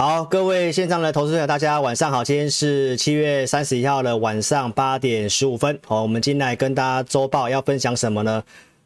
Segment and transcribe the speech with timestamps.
[0.00, 2.22] 好，各位线上的投资者，大家晚上好。
[2.22, 5.76] 今天是七月三十一号的晚上八点十五分。
[5.84, 8.44] 好，我们今天来跟大家周报要分享什么呢？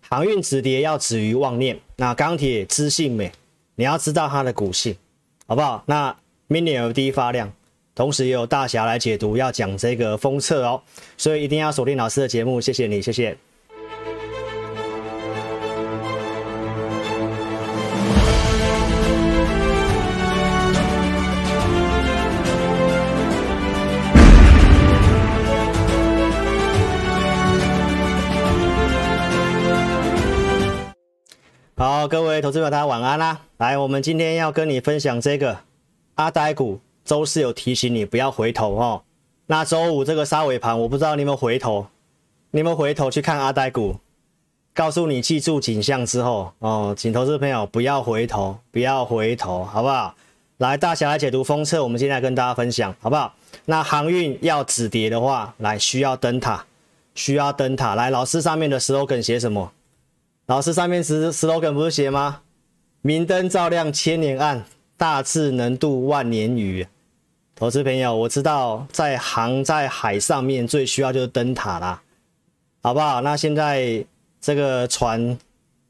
[0.09, 1.79] 航运止跌要止于妄念。
[1.96, 3.30] 那钢铁知性美，
[3.75, 4.96] 你要知道它的股性，
[5.46, 5.85] 好不好？
[5.85, 6.17] 那
[6.48, 7.53] Mini LED 发亮，
[7.95, 10.81] 同时也有大侠来解读，要讲这个封测哦，
[11.19, 12.59] 所以一定要锁定老师的节目。
[12.59, 13.37] 谢谢你，谢谢。
[32.09, 33.41] 各位投资者，大家晚安啦！
[33.59, 35.59] 来，我们今天要跟你分享这个
[36.16, 36.80] 阿呆股。
[37.05, 39.02] 周四有提醒你不要回头哦。
[39.47, 41.87] 那周五这个杀尾盘，我不知道你有没有回头，
[42.51, 43.97] 你有没有回头去看阿呆股？
[44.75, 50.14] 告诉你记住景象之后哦，请投资朋友不要回头，不要回头，好不好？
[50.59, 53.34] 来，大侠来解读封测，我们现在跟大家分享，好不好？
[53.64, 56.64] 那航运要止跌的话，来需要灯塔，
[57.14, 57.95] 需要灯塔。
[57.95, 59.73] 来，老师上面的 slogan 写什么？
[60.53, 62.42] 老师上面是 slogan 不是写吗？
[63.00, 64.62] 明灯照亮千年暗，
[64.98, 66.86] 大智能渡万年鱼。
[67.55, 72.03] 投资朋友，我知道在航在海上面最需要就是灯塔啦，
[72.83, 73.23] 好不好？
[73.23, 74.05] 那现在
[74.42, 75.39] 这个船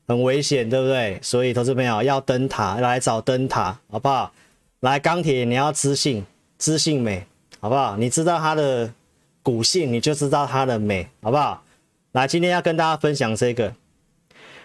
[0.07, 1.19] 很危险，对不对？
[1.21, 4.33] 所以投资朋友要灯塔，来找灯塔，好不好？
[4.79, 6.25] 来钢铁，你要知性，
[6.57, 7.27] 知性美，
[7.59, 7.97] 好不好？
[7.97, 8.95] 你知道它的
[9.43, 11.65] 股性，你就知道它的美，好不好？
[12.13, 13.75] 来，今天要跟大家分享这个。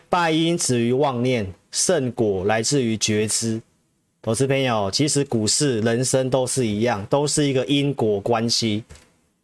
[0.09, 3.61] 败因止于妄念，胜果来自于觉知。
[4.21, 8.83] 投资朋友，其实股市、人生都是一样，都是一个因果关系。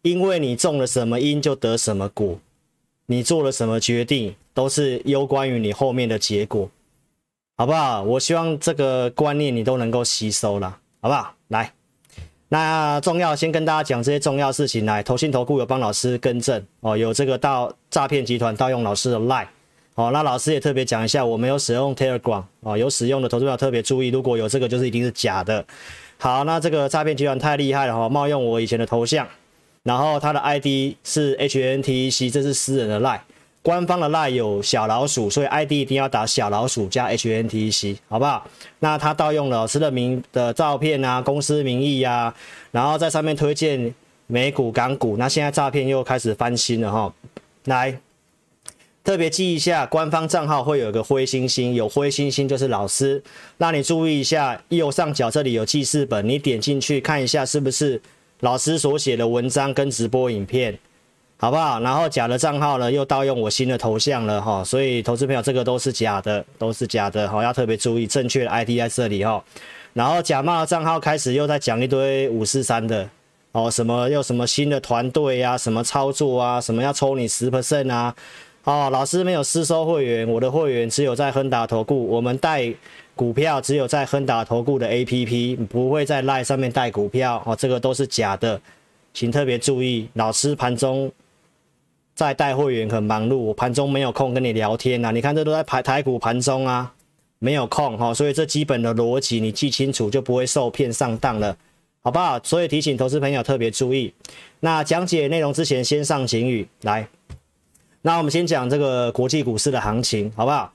[0.02, 2.38] 因为你种了什么因，就得什么果；
[3.06, 6.68] 你做了什么决定，都是攸关于你后面的结果，
[7.56, 8.02] 好不好？
[8.02, 11.34] 我希望这个观念你都能够吸收了，好不好？
[11.48, 11.72] 来，
[12.48, 14.84] 那重要先跟大家讲这些重要事情。
[14.84, 19.46] 来，投信投顾有帮老师更正哦，有这个盗诈骗集团盗用老师的 lie。
[19.96, 25.64] 好、哦，那老师也特别讲一下，我没有使用 Telegram 啊、哦，有使用的投资者特别注意，如果有这个，就是一定是假的。
[26.18, 29.24] 好，那这个诈骗集团太厉害了哈，冒用我以前的头像，
[29.84, 33.20] 然后他的 ID 是 HNTEC，这是私人的 Lie，
[33.62, 38.44] 官方的 Lie 有小老鼠，所以 ID 一定要打小老鼠加 HNTEC，好不好？
[38.80, 42.34] 那他盗用了老师的名的照片啊，公司名义啊，
[42.72, 43.94] 然后在上面推荐
[44.26, 47.14] 美股、港股，那现在诈骗又开始翻新了哈，
[47.66, 47.96] 来。
[49.04, 53.22] 特别记一下，官方账号会有个灰星星，有灰星星就是老师。
[53.58, 58.00] 那你注意一下，右上角这里有记事本，你点进去看一下是不是
[58.40, 60.78] 老师所写的文章跟直播影片，
[61.36, 61.78] 好不好？
[61.80, 69.44] 然后假的账号呢，又盗用我新的头像了哈，所以投资朋友这个都是假的，都是假的，好，要特别注意，正确的 ID 在这里哈。
[69.92, 73.06] 然后假冒的账号开始又在讲一堆五四三的
[73.52, 78.14] 哦，什么又什么新的团队啊，什么操作啊，什么要抽你十 percent 啊。
[78.64, 82.72] 哦，老师没有私收会员，我的会员只有在亨达投顾，我们带
[83.14, 88.58] 股票只有在亨达投顾的 APP，不会在 LINE 上面带股票，哦，这个都是假的，
[89.12, 90.08] 请特别注意。
[90.14, 91.12] 老师盘中
[92.14, 96.90] 在带会员很忙碌，我盘中没有空跟你聊天呐、啊，你看这都在排台股盘中啊，
[97.40, 101.54] 没有空哈、哦，所以这基本的逻辑你记清楚，就不会受骗上当了，
[102.02, 102.40] 好不好？
[102.42, 104.14] 所以提醒投资朋友特别注意。
[104.60, 107.06] 那讲解内容之前，先上警语来。
[108.06, 110.70] 那我们先讲这个国际股市的行情，好不好？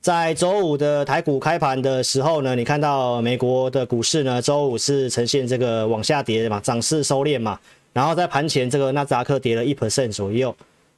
[0.00, 7.56] 在周五的台股开盘的时候呢，你看到美国的股市呢，周五是呈现这个往下跌的嘛，涨势收敛嘛。
[7.92, 10.52] 然后在盘前，这个纳斯达克跌了一 percent 左右。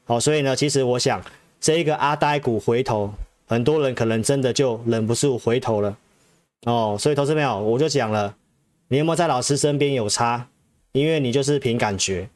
[0.07, 1.23] 好，所以呢，其实我想，
[1.61, 3.13] 这一个阿呆股回头，
[3.47, 5.95] 很多人可能真的就忍不住回头了。
[6.63, 8.35] 哦，所以投资朋友，我就讲了，
[8.89, 10.47] 你有没有在老师身边有差？
[10.93, 12.27] 因为你就是凭感觉。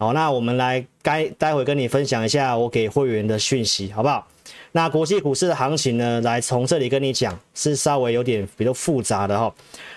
[0.00, 4.26] 好，那我们来该待会跟你分享一下我给会员的讯息，好不好？
[4.72, 9.54] 那国际股市的行情呢，来从这里跟你讲，是稍微有点比较复杂的哈。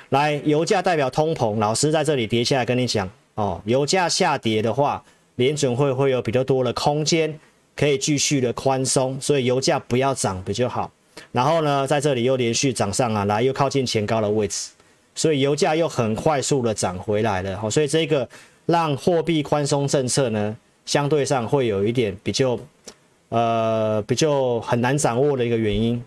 [0.10, 5.02] 来，油价代表通膨，老师在这里跌下来跟你讲哦，油价下跌的话，
[5.38, 7.40] 联准会会有比较多的空间
[7.74, 10.92] 可以继续的宽松，所以油价不要涨比较好。
[11.32, 14.72] 然后呢，在这里又连续涨上啊，来又靠近前高的位置，
[15.16, 18.28] 所以油价又很快速的涨回来了，好，所以这个。
[18.66, 20.56] 让货币宽松政策呢，
[20.86, 22.58] 相对上会有一点比较，
[23.30, 26.04] 呃，比较很难掌握的一个原因。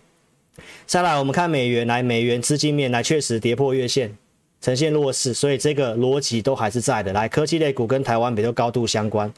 [0.86, 4.16] 再来，我们看美元，来美元资金面来确实跌破月线，
[4.60, 7.12] 呈现弱势，所以这个逻辑都还是在的。
[7.12, 9.32] 来，科技类股跟台湾比较高度相关。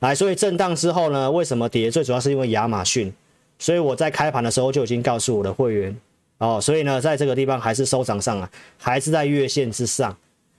[0.00, 1.90] 来，所以震荡之后呢，为什么跌？
[1.90, 3.12] 最主要是因为亚马逊。
[3.56, 5.96] 所以我在开盘的时候就已经告诉我的会员，
[6.38, 10.14] 哦，所以呢，在这个地方还是收涨上啊，还是在月线之上，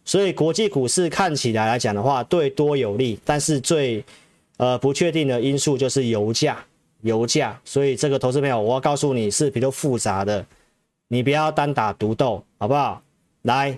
[0.06, 4.02] 所以国际股市看起来来讲的话，对多有利，但是最
[4.58, 6.64] 呃不确定的因素就是油价，
[7.02, 10.46] 油价，所以这个投资朋友，我要告诉你是比较复杂的，
[11.08, 13.02] 你不要单打独斗，好不好？
[13.42, 13.78] 来，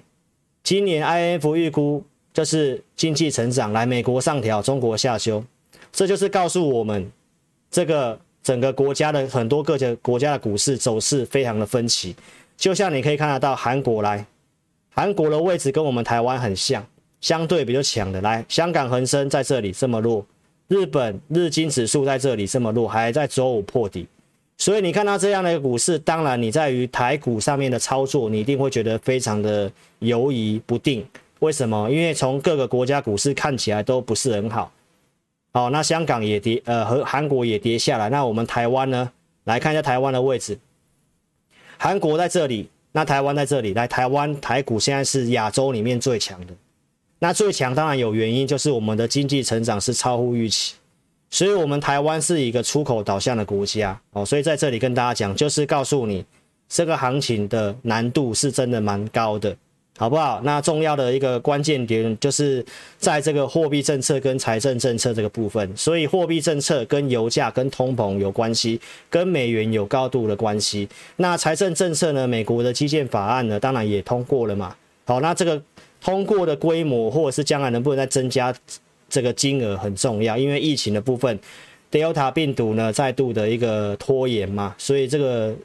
[0.62, 2.04] 今年 IMF 预估
[2.34, 5.44] 就是经济成长，来美国上调，中国下修，
[5.92, 7.12] 这就是告诉我们
[7.72, 8.20] 这个。
[8.44, 12.16] 整个国家的很多各个国家的股市走势非常的分歧，
[12.56, 14.26] 就像你可以看得到韩国来，
[14.98, 16.84] 韩国的位置跟我们台湾很像，
[17.22, 18.20] 相对比较强的。
[18.22, 20.26] 来，香港恒生在这里这么弱，
[20.70, 24.08] 日本日经指数在这里这么弱，还在周五破底，
[24.58, 31.06] 所以你看到这样的一个股市，当然你在于台股上面的操作，你一定会觉得非常的犹疑不定。
[31.42, 31.88] 为什么？
[31.92, 34.72] 因为从各个国家股市看起来都不是很好。
[35.54, 38.10] 好，那香港也跌，呃，和韩国也跌下来。
[38.10, 39.12] 那我们台湾呢？
[39.44, 40.58] 来看一下台湾的位置。
[41.78, 42.68] 韩国在这里，
[42.98, 43.76] 那台湾在这里。
[43.76, 46.54] 来，台湾台股现在是亚洲里面最强的。
[47.20, 50.74] 那最强当然有原因，就是我们的经济成长是超乎预期，
[51.30, 54.02] 所以我们台湾是一个出口导向的国家。
[54.14, 56.26] 哦，所以在这里跟大家讲，就是告诉你，
[56.68, 59.56] 这个行情的难度是真的蛮高的。
[59.98, 60.40] 好不好？
[60.44, 62.64] 那重要的一个关键点就是
[63.00, 68.80] 在这个货币政策跟财政政策这个部分，所以货币政策跟油价跟通膨有关系，
[69.10, 70.88] 跟美元有高度的关系。
[71.16, 72.28] 那财政政策呢？
[72.28, 74.76] 美国的基建法案呢，当然也通过了嘛。
[75.06, 75.60] 好，那这个
[76.00, 78.54] 通过的规模或者是将来能不能再增加
[79.10, 81.40] 这个金额很重要，因为疫情的部分
[81.92, 85.56] ，Delta 病毒呢再度的一个拖延嘛，所以这个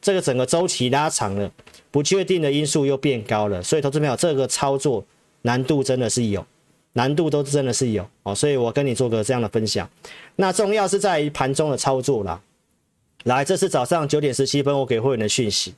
[0.00, 1.50] 这个整个周期拉长了。
[1.90, 5.04] 不确定的因素又变高了，所以投资朋友，这个操作
[5.42, 6.44] 难度真的是有，
[6.92, 9.88] 难度都真的是有哦，所以我跟你做个这样的分享。
[10.36, 12.40] 那重要是在于盘中的操作啦。
[13.24, 15.74] 来，这是早上九点十七分我给会员的讯息。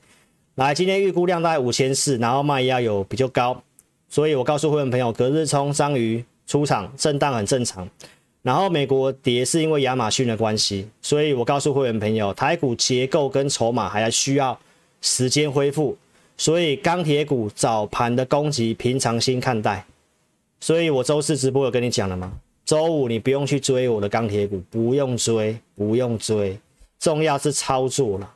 [0.56, 3.62] 来，今天预估量大概五千四，然后卖压有比较高，
[4.08, 7.88] 所以我告诉会员朋友，隔日冲章鱼出场震荡很正常。
[8.42, 14.58] 然后美国跌是因为亚马逊的关系，所以我告诉会员朋友，台股结构跟筹码还需要。
[15.00, 15.96] 时间恢复，
[16.36, 19.84] 所以钢铁股早盘的攻击平常心看待。
[20.60, 22.32] 所以我周四直播有跟你讲了吗？
[22.66, 26.58] 周五你不用去追我的钢铁股，不用追，不用追，
[26.98, 28.34] 重要是操作了。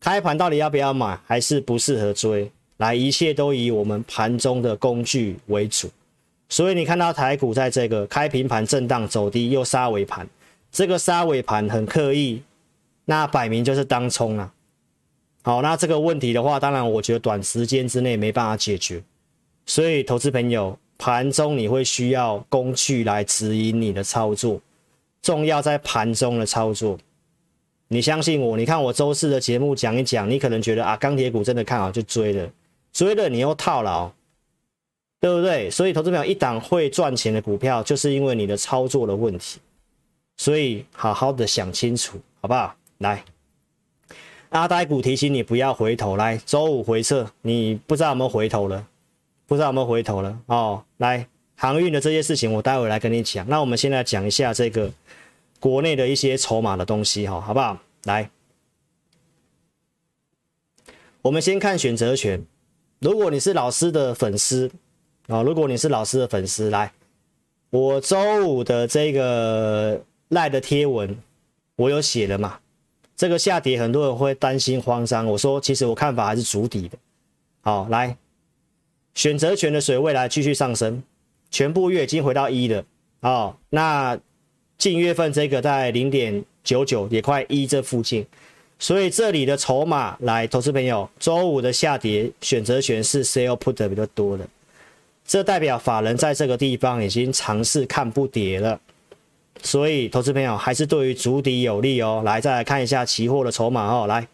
[0.00, 2.50] 开盘到底要不要买，还是不适合追？
[2.76, 5.90] 来，一切都以我们盘中的工具为主。
[6.48, 10.26] 所以你看到台股在这个开平盘震荡走低，又杀尾盘，
[10.70, 12.40] 这个杀尾盘很刻意，
[13.06, 14.52] 那摆明就是当冲啊。
[15.46, 19.00] 好，那这个问题的话，当然我觉得短时间之内没办法解决，
[19.64, 24.60] 所以投资朋友盘中你会需要工具来指引你的操作，
[25.22, 26.98] 重要在盘中的操作。
[27.86, 32.50] 你相信我，你看我周四的节目讲一讲，你可能觉得啊，钢铁股真的看好就追了，
[32.92, 34.10] 追了你又套牢，
[35.20, 35.70] 对不对？
[35.70, 39.60] 所以投资朋友一档会赚钱的股票，就是因为你的操作的问题，
[40.38, 42.74] 所以好好的想清楚，好不好？
[42.98, 43.22] 来。
[44.50, 48.86] 阿呆股提醒你不要回头，来周五回撤，你不知道有没有回头了？
[49.46, 50.40] 不知道有没有回头了？
[50.46, 51.26] 哦，来
[51.56, 53.46] 航运的这些事情，我待会来跟你讲。
[53.48, 54.90] 那我们现在讲一下这个
[55.60, 57.78] 国内的一些筹码的东西，哈，好不好？
[58.04, 58.30] 来，
[61.22, 62.44] 我们先看选择权。
[63.00, 64.70] 如果你是老师的粉丝
[65.26, 66.92] 啊，如果你是老师的粉丝，来，
[67.70, 71.16] 我周五的这个赖的贴文，
[71.76, 72.58] 我有写了嘛？
[73.16, 75.26] 这个下跌，很多人会担心慌张。
[75.26, 76.98] 我说，其实我看法还是筑底的。
[77.62, 78.16] 好，来，
[79.14, 81.02] 选择权的水位来继续上升，
[81.50, 82.84] 全部月已经回到一了。
[83.22, 84.18] 好，那
[84.76, 88.26] 近月份这个在零点九九，也快一这附近。
[88.78, 94.46] 所以这里的筹码来，投资朋友，周五的下跌，选择权是 sell put 的比较多的，
[95.26, 98.78] 这代表法人在这个地方已经尝试看不跌了。
[99.62, 102.22] 所以，投资朋友还是对于筑底有利哦。
[102.24, 104.06] 来，再来看一下期货的筹码哦。
[104.06, 104.28] 来，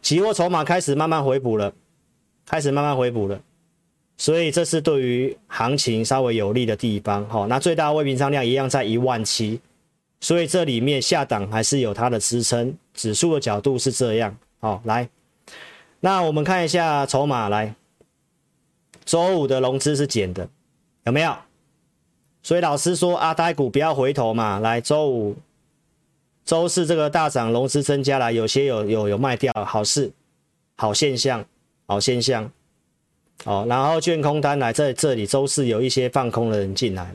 [0.00, 1.72] 期货筹码开始慢慢回补了，
[2.46, 3.40] 开始慢慢回补了。
[4.16, 7.24] 所以，这是对于行情稍微有利的地方。
[7.28, 9.60] 好，那最大未平仓量一样在一万七，
[10.20, 12.76] 所以这里面下档还是有它的支撑。
[12.94, 14.36] 指数的角度是这样。
[14.60, 15.08] 好，来，
[16.00, 17.48] 那我们看一下筹码。
[17.48, 17.74] 来，
[19.04, 20.48] 周五的融资是减的，
[21.04, 21.34] 有没有？
[22.42, 25.36] 所以老师说阿呆股不要回头嘛，来周五、
[26.44, 30.10] 周四这个大涨，融资增加了，有些有有有卖掉，好事，
[30.76, 31.44] 好现象，
[31.86, 32.50] 好现象，
[33.44, 37.14] 哦，然后券空单来在这里，周四有一些放空的人进来了，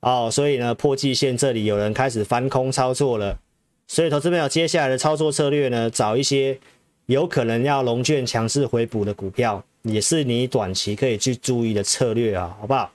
[0.00, 3.38] 哦，所以呢破季线这里有人开始翻空操作了，
[3.86, 6.58] 所以投资朋友接下来的操作策略呢，找一些
[7.06, 12.90] 有可能要融券强势回补的股票，也是你短期可以去注意的策略啊，好不好？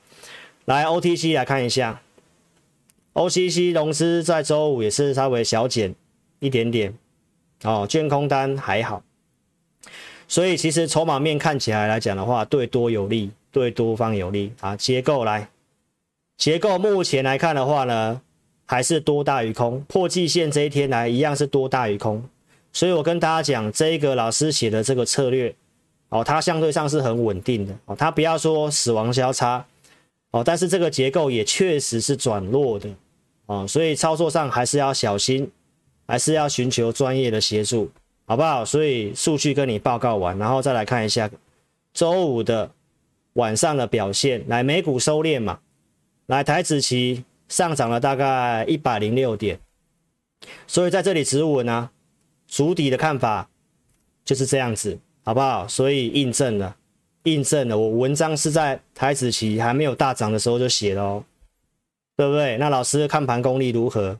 [0.70, 2.00] 来 OTC 来看一下
[3.14, 5.96] ，OTC 融资在周五也是稍微小减
[6.38, 6.94] 一点点，
[7.64, 9.02] 哦，券空单还好，
[10.28, 14.54] 所以其实筹码面看起来来讲的话，对多有利，对多方有利。
[14.60, 14.76] 啊。
[14.76, 15.50] 结构来，
[16.38, 18.22] 结构目前来看的话呢，
[18.68, 22.24] 还是多大于空，破季线这一天来一样是多大于空。
[22.72, 25.56] 所以我跟大家讲，这一个老师写的这个策略，
[26.10, 27.76] 哦，它相对上是很稳定的。
[27.86, 29.66] 哦，它不要说死亡交叉，
[30.32, 32.90] 哦，但是这个结构也确实是转弱的，
[33.48, 35.50] 哦，所以操作上还是要小心，
[36.08, 37.90] 还是要寻求专业的协助，
[38.26, 38.64] 好不好？
[38.64, 41.30] 所以数据跟你报告完，然后再来看一下
[41.94, 42.72] 周五的
[43.34, 45.60] 晚上的表现，来美股收敛嘛，
[46.28, 49.60] 来台指期上涨了大概一百零六点，
[50.68, 51.92] 所以在这里止稳啊。
[52.52, 53.48] 主底的看法
[54.26, 55.68] 就是这样子，好不好？
[55.68, 56.76] 所以印证了，
[57.24, 57.78] 印证了。
[57.78, 61.24] 我文章是在台子期还没有大涨的时候就写了哦，
[62.16, 62.58] 对不对？
[62.58, 64.20] 那老师看盘功力如何？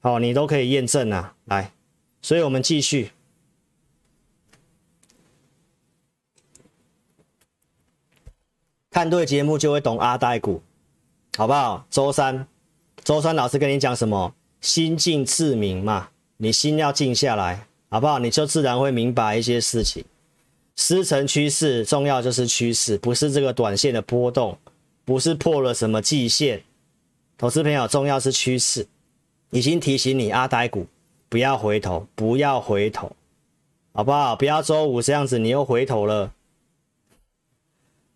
[0.00, 1.34] 好，你都可以验证啊。
[1.44, 1.72] 来，
[2.22, 3.10] 所以我们继续
[8.90, 10.62] 看对节目，就会懂阿呆股，
[11.36, 11.86] 好不好？
[11.90, 12.46] 周三，
[13.04, 14.34] 周三老师跟你讲什么？
[14.60, 16.08] 心静自明嘛。
[16.38, 18.18] 你心要静下来，好不好？
[18.18, 20.02] 你就自然会明白一些事情。
[20.80, 24.56] 师承趋势，重要就是趋势，不是这个短线的波动，
[25.04, 26.62] 不是破了什么季线。
[27.36, 28.88] 投资朋友，重要是趋势。
[29.50, 30.86] 已经提醒你，阿呆股
[31.28, 33.14] 不要回头，不要回头，
[33.92, 34.34] 好不好？
[34.34, 36.32] 不要周五这样子，你又回头了。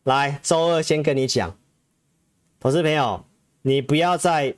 [0.04, 1.54] 来，周二先跟你讲，
[2.59, 3.25] 投资朋友，
[3.61, 4.54] 你不要再。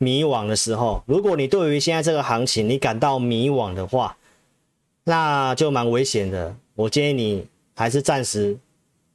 [0.00, 4.16] 迷惘的时候，如果你对于现在这个行情你感到迷惘的话，
[5.02, 6.54] 那就蛮危险的。
[6.78, 7.44] 我建议你
[7.74, 8.56] 还是暂时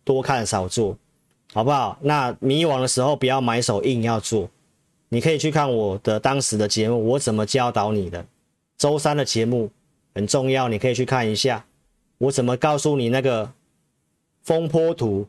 [0.04, 0.98] 多看少做，
[1.54, 1.98] 好不好？
[2.02, 4.50] 那迷惘的时候不要买手硬要做，
[5.08, 8.26] 你可以去看我的当时的节目，我怎么教导你的。
[8.78, 9.72] 周三的节目
[10.14, 11.66] 很重要，你可以去看一下
[12.18, 13.54] 我怎么告诉你那个
[14.42, 15.28] 风波图，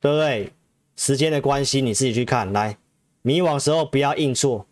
[0.00, 0.52] 对不对？
[0.94, 2.78] 时间的关系，你自己去看来。
[3.22, 4.66] 迷惘时候不要硬做，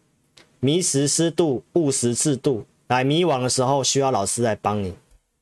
[0.60, 2.64] 迷时适度，悟时自度。
[2.86, 4.94] 来，迷惘的时候需要老师来帮你，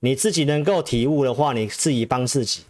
[0.05, 2.61] 你自己能够体悟的话，你自己帮自己。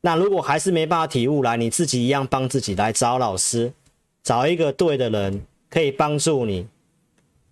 [0.00, 3.70] 那如果还是没办法体悟，来，你自己一样帮自己，来找老师，
[4.22, 6.66] 找一个对的人，可以帮助你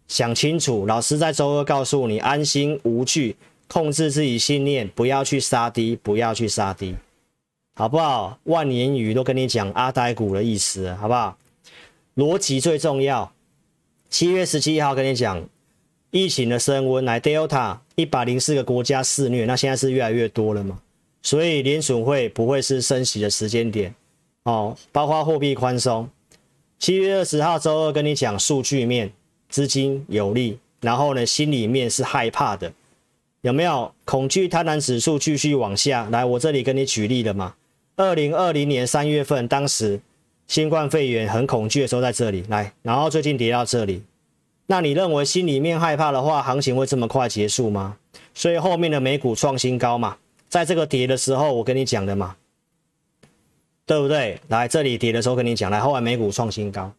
[0.06, 0.86] 想清楚。
[0.86, 6.96] 老师在周二告诉你，安心无惧，控制自己信念，不要去杀低，不要去杀低，
[7.74, 8.38] 好不好？
[8.44, 11.36] 万年语都跟你讲阿呆股的意思，好不好？
[12.16, 13.30] 逻辑最重要。
[14.08, 15.46] 七月十七号跟你讲，
[16.10, 20.80] 疫情的升温，来 Delta 一百零四个国家肆虐，那现在是越来越多了嘛？
[21.22, 23.94] 所以联准会不会是升息的时间点
[24.44, 26.08] 哦，包括货币宽松。
[26.78, 29.12] 七月二十号周二跟你讲，数据面
[29.48, 32.72] 资金有利，然后呢，心里面是害怕的，
[33.42, 36.08] 有没有恐惧贪婪指数继续往下？
[36.10, 37.54] 来，我这里跟你举例了嘛？
[37.96, 40.00] 二零二零年三月份，当时。
[40.46, 44.02] 新冠肺炎很恐惧的时候在这里来，然后最近跌到这里，
[44.70, 47.96] 那你认为心里面害怕的话，行情会这么快结束吗？
[48.34, 52.36] 所以后面的美股创新高嘛，在这个跌的时候我跟你讲的嘛，
[53.84, 54.38] 对不对？
[54.48, 56.92] 来这里跌的时候跟你讲，来后来美股创新高，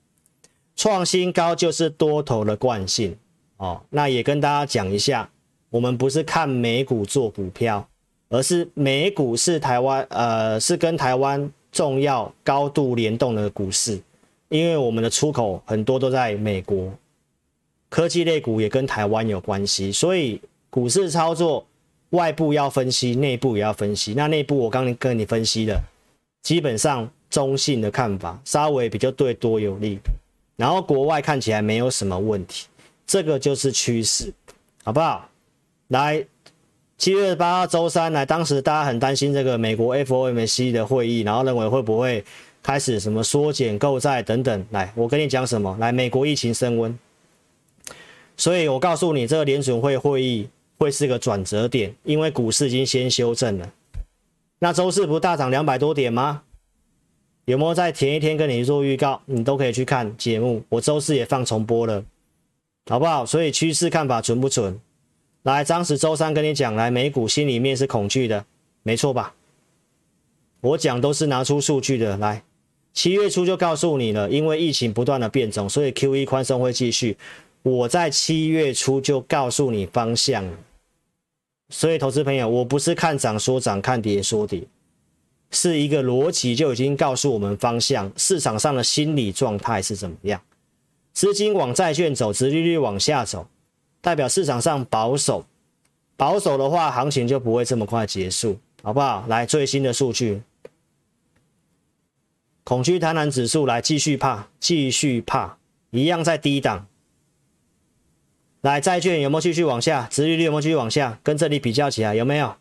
[0.75, 3.15] 创新高就是多头的惯性
[3.57, 3.81] 哦。
[3.89, 5.29] 那也跟大家讲一下，
[5.69, 7.88] 我们不是看美股做股票，
[8.29, 11.49] 而是美股是台湾呃是跟台湾。
[11.71, 14.01] 重要高度联动的股市，
[14.47, 16.91] 因为我们的出口很多都在美国，
[17.89, 21.65] 科技类股也跟台湾有关系，所以股市操作
[22.12, 24.13] 外部要分析，内部也要分析。
[24.15, 25.79] 那内部我刚刚跟你分析的，
[26.43, 30.00] 基本上中性的看法，稍微比较对多有利，
[30.55, 32.67] 然后国外看起来没有什么问题，
[33.05, 34.34] 这个就是趋势，
[34.84, 35.29] 好不好？
[35.88, 36.25] 来。
[36.98, 42.22] 七月八号周三来，当时大家很担心这个美国 FOMC 的会议，然后认为会不会
[42.62, 44.65] 开始什么缩减购债等等。
[44.72, 45.77] 来，我跟你讲什么？
[45.79, 47.00] 来，美国疫情升温，
[48.39, 53.69] 所以我告诉你，这个联准会会议会是个转折点，因为股市已经先修正了。
[54.60, 56.43] 那周四不大涨两百多点吗？
[57.43, 59.22] 有没有在前一天跟你做预告？
[59.25, 62.05] 你都可以去看节目，我周四也放重播了，
[62.89, 63.25] 好不好？
[63.25, 64.79] 所以趋势看法准不准？
[65.43, 68.46] 来，当时周三跟你讲，来美股心里面是恐惧的，
[68.84, 69.36] 没错吧？
[70.62, 72.15] 我讲都是拿出数据的。
[72.15, 72.43] 来，
[72.93, 77.17] 七月初就告诉你了，因为疫情不断的变种，所以 QE 宽松会继续。
[77.61, 80.49] 我在七月初就告诉你方向，
[81.69, 84.63] 所以投资朋友，我不是看涨说涨，看跌说跌，
[85.51, 90.41] 是一个逻辑就已经告诉我们方向，市场上的心理状态是怎么样。
[91.11, 93.47] 资金往债券走，殖利率往下走，
[93.99, 95.45] 代表市场上保守。
[96.15, 99.25] 保守的话，行情就不会这么快结束，好不好？
[99.27, 100.41] 来，最新的数据，
[102.63, 105.57] 恐惧贪婪指数来继续怕，继续怕，
[105.91, 106.87] 一样在低档。
[108.61, 110.07] 来，债券有没有继续往下？
[110.11, 111.19] 殖利率有没有继续往下？
[111.23, 112.55] 跟这里比较起来，有没有？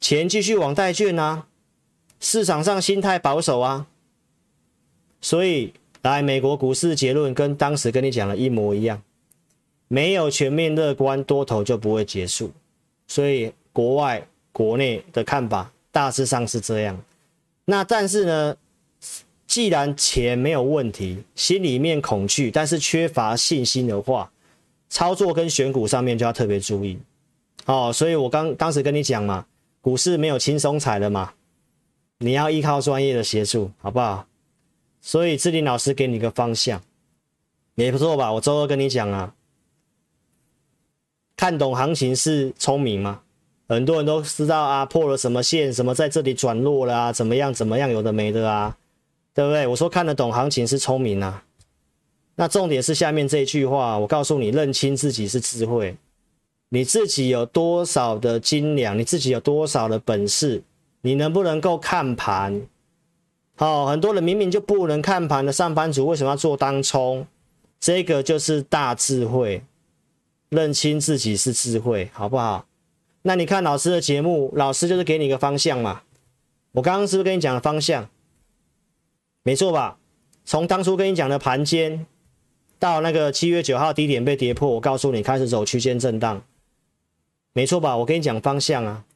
[0.00, 1.46] 钱继续往债券啊，
[2.20, 3.86] 市场上心态保守啊，
[5.20, 9.02] 所以来美国股市结论跟当时跟你讲的一模一样。
[9.90, 12.52] 没有全面乐观，多头就不会结束，
[13.06, 17.02] 所以国外、国内的看法大致上是这样。
[17.64, 18.56] 那但是呢，
[19.48, 24.30] 既然钱没有问题，心里面恐惧，但是缺乏信心的话，
[24.90, 26.98] 操作跟选股上面就要特别注意
[27.64, 27.90] 哦。
[27.92, 29.46] 所以我刚当时跟你讲嘛，
[29.80, 31.32] 股市没有轻松踩的嘛，
[32.18, 34.26] 你要依靠专业的协助，好不好？
[35.00, 36.82] 所以志林老师给你个方向，
[37.76, 38.30] 也不错吧？
[38.34, 39.34] 我周二跟你讲啊。
[41.36, 43.22] 看懂行情是聪明吗？
[43.66, 48.76] 很多人都知道啊，破了什么线，什么在这里转弱了啊，怎么样怎么样，有的没的啊，
[49.38, 49.68] 对不对？
[49.68, 51.44] 我说看得懂行情是聪明啊。
[52.34, 55.96] 那重点是下面这一句话，我告诉你，认清自己是智慧。
[56.70, 60.64] 你自己有多少的斤两，你自己有多少的本事，
[61.02, 62.62] 你能不能够看盘？
[63.54, 67.24] 好、很多人明明就不能看盘的上班族，为什么要做当冲？
[67.78, 69.62] 这个就是大智慧。
[70.48, 72.66] 认清自己是智慧，好不好？
[73.22, 76.00] 那你看老师的节目，老师就是给你一个方向嘛。
[76.72, 78.08] 我刚刚是不是跟你讲了方向？
[79.48, 79.96] 没错吧？
[80.44, 82.04] 从当初跟你讲的盘间，
[82.78, 86.42] 到那个七月九号低点被跌破，我告诉你开始走区间震荡，
[87.54, 87.96] 没错吧？
[87.96, 89.06] 我跟你讲方向啊，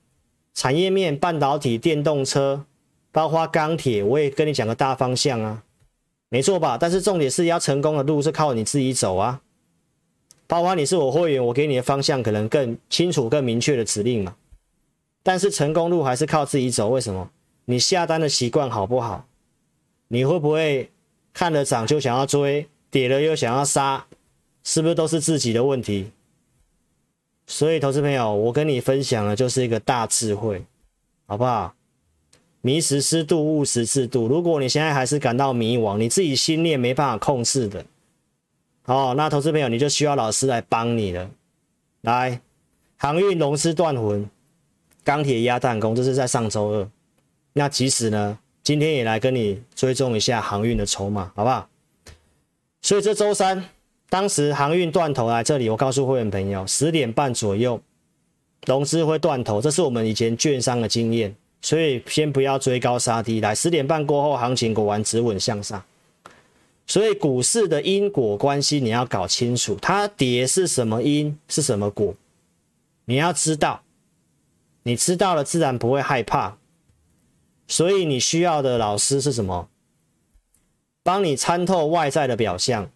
[0.54, 2.64] 产业面、半导体、电动车，
[3.10, 5.64] 包括钢铁，我也跟你讲个大方向啊，
[6.30, 6.78] 没错吧？
[6.80, 9.42] 但是重点是要成功的路是靠你自己走啊。
[10.47, 14.34] 包括你是我会员，我给你的方向可能更清楚、更明确的指令嘛。
[15.23, 16.88] 但是成功路还是靠自己走。
[16.88, 17.28] 为什么？
[17.66, 19.26] 你下单的习惯好不好？
[20.12, 20.90] 你会不会
[21.32, 24.04] 看了涨就想要追，跌了又想要杀？
[24.62, 26.10] 是不是都是自己的问题？
[27.46, 30.62] 所以，投资朋友，我跟你分享的就是一个大智慧，
[31.26, 31.75] 好不好？
[32.60, 34.28] 迷时失度，误时制度。
[34.28, 37.82] 如果你现在还是感到迷惘，你自己心念没办法控制的。
[38.84, 41.30] 哦，那投资朋友你就需要老师来帮你了。
[42.02, 42.38] 来，
[42.98, 44.28] 航运融资断魂，
[45.02, 46.88] 钢铁压弹弓，这是在上周二。
[47.54, 51.68] 那即使呢，今天也来跟你追踪一下航运的筹码，好不好？
[52.80, 53.68] 所以这周三，
[54.08, 57.80] 当时航运断头来这里，我告诉会员朋友，十点半左右
[58.66, 63.40] 融资会断头，这是我们以前券商的经验，所以先不要追高杀低。
[63.40, 65.82] 来，十点半过后，行情果然止稳向上。
[66.86, 72.14] 所以股市的因果关系你要搞清楚，它跌是什么因，是什么果，
[73.06, 73.82] 你要知道，
[74.84, 76.56] 你知道了自然不会害怕。
[77.73, 79.67] 所以你需要的老师是什么？
[81.02, 82.91] 帮你参透外在的表象。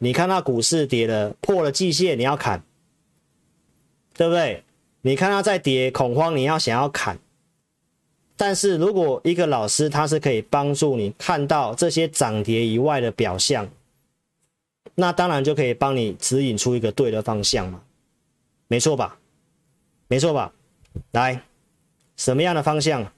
[0.00, 2.62] 你看到股市跌了，破了季线，你要砍，
[4.12, 4.62] 对不对？
[5.00, 7.18] 你看它在跌，恐慌，你要想要砍。
[8.36, 13.70] 但是如果一个老师他是可以帮助你看到这些涨跌以外的表象，
[14.96, 17.80] 那当然就可以帮你指引出一个对的方向嘛，
[18.66, 19.18] 没错吧？
[20.08, 20.52] 没错吧？
[21.12, 21.42] 来，
[22.18, 23.10] 什么样的方向？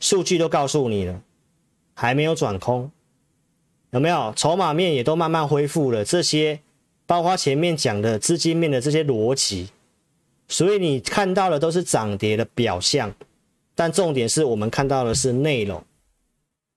[0.00, 1.20] 数据都告诉你了，
[1.94, 2.90] 还没有转空，
[3.90, 4.32] 有没有？
[4.34, 6.58] 筹码面也都慢慢恢复了，这些
[7.06, 9.68] 包括前面讲的资金面的这些逻辑，
[10.48, 13.14] 所以你看到的都是涨跌的表象。
[13.74, 15.82] 但重点是我们看到的是内容，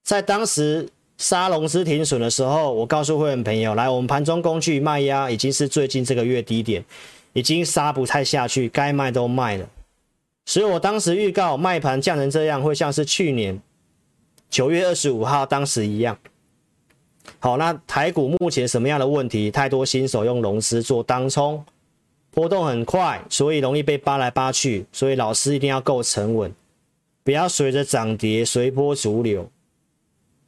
[0.04, 6.84] 在当时杀龙资停损的时候，我告诉会员朋友，来，我们盘中工具卖压已经是最近这个月低点，
[7.34, 9.68] 已经杀不太下去，该卖都卖了。
[10.46, 13.62] 所以我当时预告卖盘降成这样，会像是去年
[14.50, 16.18] 九月二十五号当时一样。
[17.40, 19.50] 好，那台股目前什么样的问题？
[19.50, 21.64] 太多新手用融资做当冲，
[22.32, 26.54] 波动很快，所以容易被扒来扒去，所以老师一定要够沉稳。
[27.24, 29.50] 不要随着涨跌随波逐流，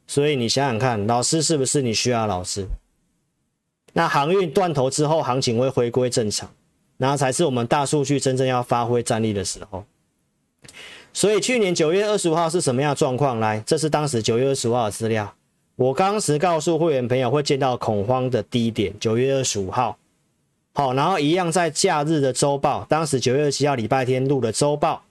[0.06, 2.66] 所以你想想看，老师是不是你需要老师？
[3.94, 6.50] 那航运断头之后，行情会回归正常，
[6.98, 9.84] 然后才是我们大数据真正要发挥战力的时候。
[11.12, 13.40] 所以去年九月二十五号是什么样的状况？
[13.40, 15.34] 来，这是当时九月二十五号的资料。
[15.76, 19.96] 我当时告诉会员朋友会见到恐慌的低点，九月二十五号。
[20.74, 25.02] 好，然后一样在假日的周报，当时九月二十七号礼拜天录的周报，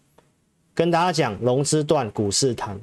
[0.76, 2.80] 跟大家讲融资断股市谈，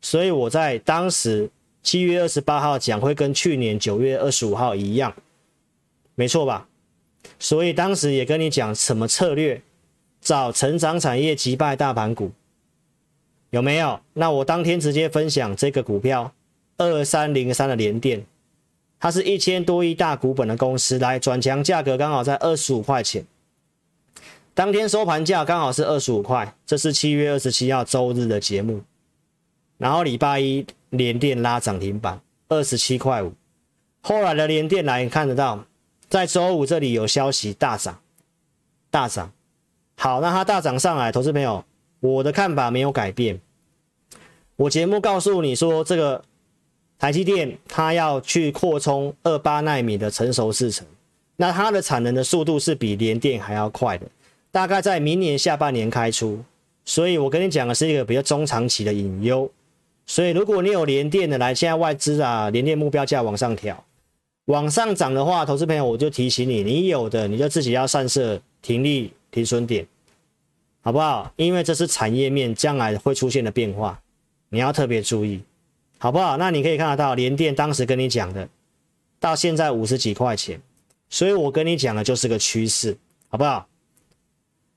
[0.00, 1.50] 所以我在当时
[1.82, 5.14] 七月二十八号讲会跟去年九月二十五号一样，
[6.14, 6.66] 没错吧？
[7.38, 9.60] 所以当时也跟你讲什么策略，
[10.20, 12.32] 找成长产业击败大盘股，
[13.50, 14.00] 有没有？
[14.14, 16.32] 那我当天直接分享这个股票
[16.76, 18.24] 二三零三的联电。
[19.00, 23.24] 它是一千多亿大股本的公司，来转强价格刚好在二十五块钱，
[24.54, 28.80] 当天收盘价刚好是二十五块，这是七月二十七号周日的节目。
[29.76, 33.32] 然后礼拜一联电拉涨停板二十七块五，
[34.02, 35.64] 后来的联电来看得到，
[36.12, 37.98] 在周五这里有消息大涨，
[38.90, 39.32] 大涨。
[39.96, 41.64] 好，那它大涨上来，投资朋友，
[42.00, 43.40] 我的看法没有改变。
[44.56, 46.22] 我节目告诉你说这个。
[46.98, 50.86] 台积电它要去扩充二八纳米的成熟制程，
[51.34, 54.06] 那它的产能的速度是比联电还要快的，
[54.52, 56.44] 大概在明年下半年开出。
[56.84, 59.50] 所以我跟你讲的是一个比较中长期的隐忧。
[60.06, 63.84] 所以如果你有联电的来，现在外资啊联电目标价往上调，
[64.46, 69.86] 往上涨的话，投资朋友我就提醒你，你有的你就自己要散设停利停损点，
[70.80, 71.32] 好不好？
[71.36, 74.00] 因为这是产业面将来会出现的变化，
[74.48, 75.40] 你要特别注意。
[75.98, 76.36] 好不好？
[76.36, 78.48] 那你可以看得到，联电当时跟你讲的，
[79.20, 80.60] 到现在五十几块钱，
[81.08, 83.68] 所以我跟你讲的就是个趋势，好不好？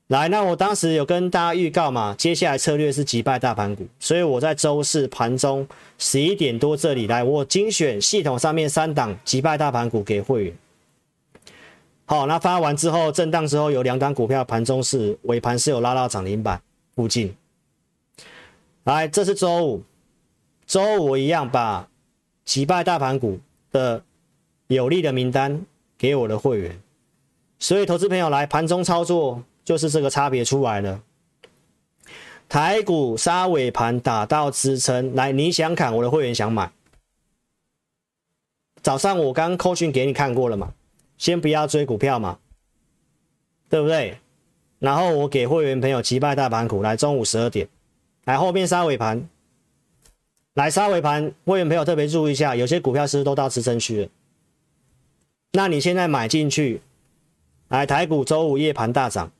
[0.08, 5.66] 来，那我当时有跟大家预告嘛，接下来策略是击败大盘股，所以我在周四盘中
[5.98, 10.56] 十一点多这里来，我精选系统上面三档击败大盘股给会员。
[12.04, 16.62] 好，那发完之后震荡之后，有两档股票盘中是尾盘是有拉到涨停板
[16.94, 17.34] 附近。
[18.84, 19.82] 来，这是周五。
[20.66, 21.88] 周五一样把
[22.44, 23.40] 击败大盘股
[23.72, 24.00] 的
[24.68, 25.64] 有利的名单
[25.98, 26.80] 给我的会员，
[27.58, 31.02] 所以投资朋友来盘中操作就是这个差别出来了。
[32.48, 36.70] 台股杀尾盘打到支撑，来你想砍，我的会员想买。
[38.80, 40.72] 早上我刚扣讯给你看过了嘛，
[41.18, 42.38] 先不要追股票嘛，
[43.68, 44.18] 对不对？
[44.78, 47.68] 然后我给会员朋友击败大盘股，来中午十二点，
[48.24, 49.28] 来后面杀尾盘。
[50.54, 54.08] 来杀尾盘，会员朋友特别注意一下，有些股票是不是都到支撑区了？
[55.52, 56.80] 那你现在买进去，
[57.66, 59.32] 来台股周五夜盘大涨，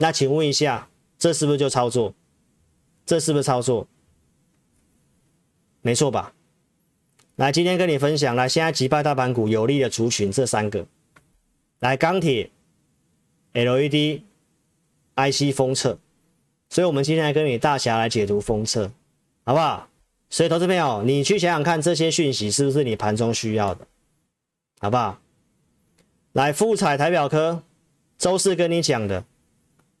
[0.00, 2.14] 那请问一下，这是不是就操作？
[3.04, 3.86] 这是不是操作？
[5.82, 6.32] 没错吧？
[7.36, 10.86] 来，今天跟你分享，来现在击败大盘股有利的族群这三个，
[11.80, 12.50] 来钢铁、
[13.52, 14.22] LED、
[15.16, 15.98] IC 封测，
[16.70, 18.90] 所以我们今天来跟你大侠来解读封测。
[19.44, 19.88] 好不好？
[20.28, 23.86] 所以，投资朋友，你去想想看，这些讯息是不是你盘中需要的？
[24.78, 25.18] 好不好？
[26.32, 27.62] 来，富彩台表科，
[28.16, 29.24] 周四跟你讲的，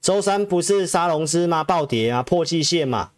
[0.00, 1.62] 周三不是杀融资吗？
[1.62, 3.10] 暴跌啊，破季线嘛。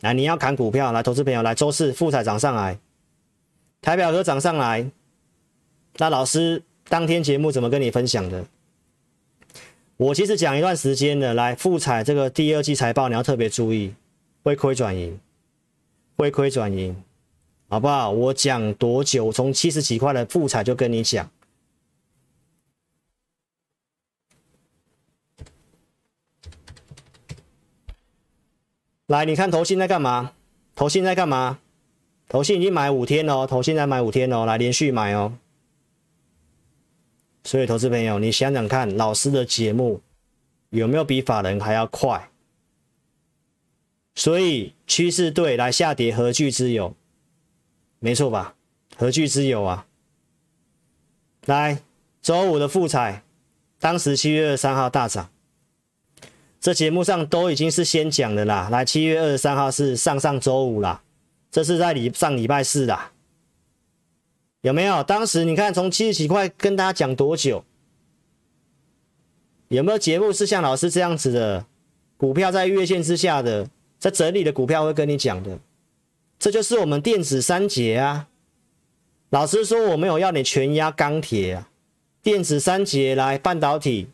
[0.00, 2.78] 来，你要砍股票，来，投资朋友，来，周四富彩涨上来，
[3.80, 4.90] 台表哥涨上来。
[5.96, 8.44] 那老师当天节目怎么跟你分享的？
[9.96, 13.94] 我其实讲一段时间的，来，富彩这个第二季财报你要特别注意，
[14.42, 15.18] 会亏转盈。
[16.18, 16.96] 会亏转盈，
[17.68, 18.10] 好不好？
[18.10, 19.30] 我讲多久？
[19.30, 21.30] 从七十几块的富彩就跟你讲。
[29.06, 30.32] 来，你看投信在干嘛？
[30.74, 31.60] 投信在干嘛？
[32.28, 35.38] 投信已经买五天了哦，投信在买五天哦，来连续买哦。
[37.44, 40.00] 所以，投资朋友，你想想看，老师的节目
[40.70, 42.30] 有没有比法人还要快？
[44.16, 46.96] 所以趋势对来下跌何惧之有？
[48.00, 48.56] 没错吧？
[48.96, 49.86] 何惧之有啊？
[51.44, 51.80] 来，
[52.20, 53.22] 周五的富彩，
[53.78, 55.30] 当时七月二三号大涨，
[56.60, 58.68] 这节目上都已经是先讲的啦。
[58.70, 61.02] 来，七月二十三号是上上周五啦，
[61.50, 63.12] 这是在礼上礼拜四啦，
[64.62, 65.02] 有没有？
[65.04, 67.64] 当时你看从七十几块跟大家讲多久？
[69.68, 71.66] 有没有节目是像老师这样子的？
[72.16, 73.68] 股票在月线之下的？
[73.98, 75.58] 在整理的股票会跟你讲的，
[76.38, 78.28] 这就是我们电子三杰啊。
[79.30, 81.68] 老师说我没有要你全压钢铁啊，
[82.22, 84.08] 电子三杰来半导体、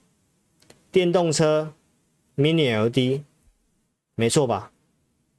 [0.90, 1.74] 电动车、
[2.36, 3.22] Mini LD，
[4.14, 4.72] 没错吧？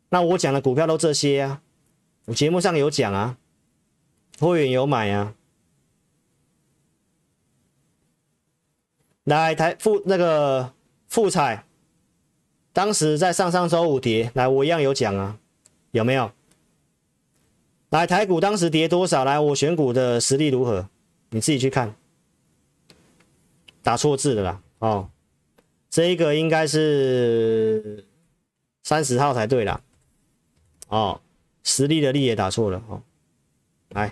[0.10, 1.62] 那我讲的股票都这些啊，
[2.25, 3.38] 我节目上有讲啊，
[4.39, 5.34] 会员有买啊。
[9.23, 10.73] 来台富那个
[11.08, 11.65] 富彩。
[12.73, 15.38] 当时在上上周五跌，来我一样有讲啊，
[15.91, 16.32] 有没有？
[17.89, 19.23] 来台股当时跌多少？
[19.23, 20.89] 来我选股的实力如何？
[21.29, 21.95] 你自己去看。
[23.84, 25.10] 打错字了啦，哦，
[25.93, 28.03] 这一个应该是
[28.82, 29.79] 三十号才对啦，
[30.88, 31.21] 哦，
[31.62, 33.03] 实力的力也打错了哦，
[33.89, 34.12] 来，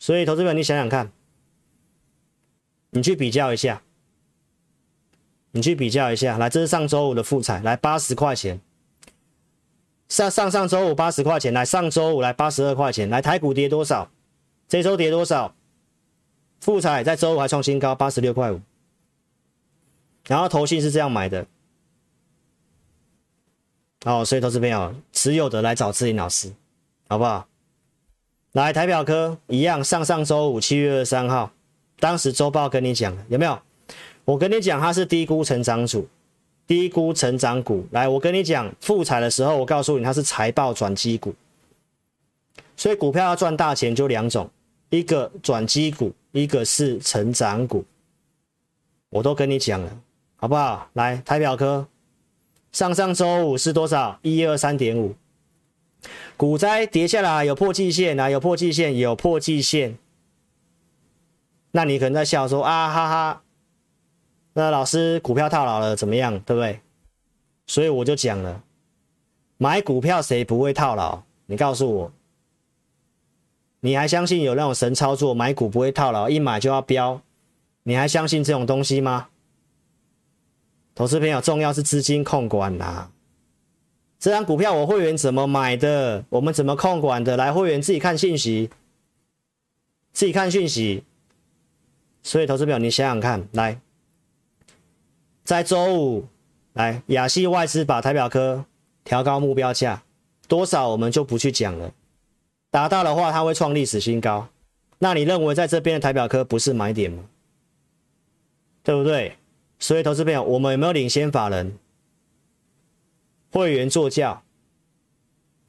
[0.00, 1.12] 所以投资者你想想看，
[2.90, 3.80] 你去比较一下，
[5.52, 8.60] 你去比较一下，来，这是上周五的复彩，来八十块钱，
[10.08, 14.10] 上上上周五八十块钱，来上周五来八十二块钱，来台股跌多少？
[14.66, 15.54] 这周跌多少？
[16.60, 18.60] 富彩在周五还创新高，八十六块五。
[20.26, 21.46] 然后投信是这样买的，
[24.04, 26.52] 哦，所以投资朋友持有的来找志霖老师，
[27.08, 27.46] 好不好？
[28.52, 31.52] 来台表科一样，上上周五七月二十三号，
[31.98, 33.58] 当时周报跟你讲有没有？
[34.24, 36.08] 我跟你讲它是低估成长组，
[36.66, 37.86] 低估成长股。
[37.90, 41.34] 来，我跟你讲复彩的时候，我告诉你它是财报转机股，
[42.76, 44.48] 所以股票要赚大钱就两种，
[44.90, 46.12] 一个转机股。
[46.34, 47.84] 一个是成长股，
[49.10, 50.00] 我都跟你讲了，
[50.44, 50.90] 好不好？
[50.92, 51.88] 来，台表科，
[52.70, 54.18] 上上周五是多少？
[54.20, 55.14] 一二三点五，
[56.36, 59.96] 股灾跌下来有破季线啊，有破季线，有破季线。
[61.70, 63.42] 那你可能在笑说啊哈哈，
[64.52, 66.38] 那老师股票套牢了怎么样？
[66.40, 66.80] 对不对？
[67.66, 68.62] 所以我就讲了，
[69.56, 71.22] 买股票谁不会套牢？
[71.46, 72.12] 你告诉我。
[73.80, 77.22] 你还相信有那种神操作，买股不会套牢，一买就要飙？
[77.84, 79.28] 你还相信这种东西吗？
[80.94, 83.10] 投资朋友，重要是资金控管啦。
[84.20, 86.24] 这张股票我会员怎么买的？
[86.28, 87.36] 我们怎么控管的？
[87.36, 88.70] 来，会员自己看信息，
[90.12, 91.02] 自己看讯息。
[92.22, 93.80] 所以，投资朋友，你想想看，来，
[95.44, 96.28] 在周五，
[96.72, 98.64] 来亚系外资把台表科
[99.02, 100.02] 调高目标价
[100.48, 101.92] 多少，我们就不去讲了。
[102.70, 104.48] 达到的话，它会创历史新高。
[105.00, 107.24] 那你认为在这边的台表科不是买点吗？
[108.82, 109.36] 对不对？
[109.78, 111.78] 所以投资朋友，我们有没有领先法人？
[113.50, 114.42] 会员坐轿。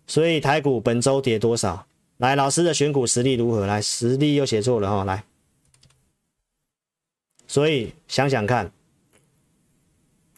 [0.08, 1.88] 所以台股本周跌多少？
[2.18, 3.66] 来，老师的选股实力如何？
[3.66, 5.04] 来，实力又写错了哈。
[5.04, 5.24] 来，
[7.48, 8.72] 所以想想看，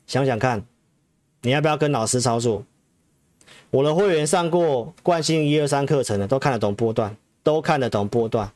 [0.08, 0.66] 想想看，
[1.42, 2.66] 你要不要跟老师操作？
[3.70, 8.52] 我的会员上过惯性一二三课程的，都看得懂波段，都看得懂波段。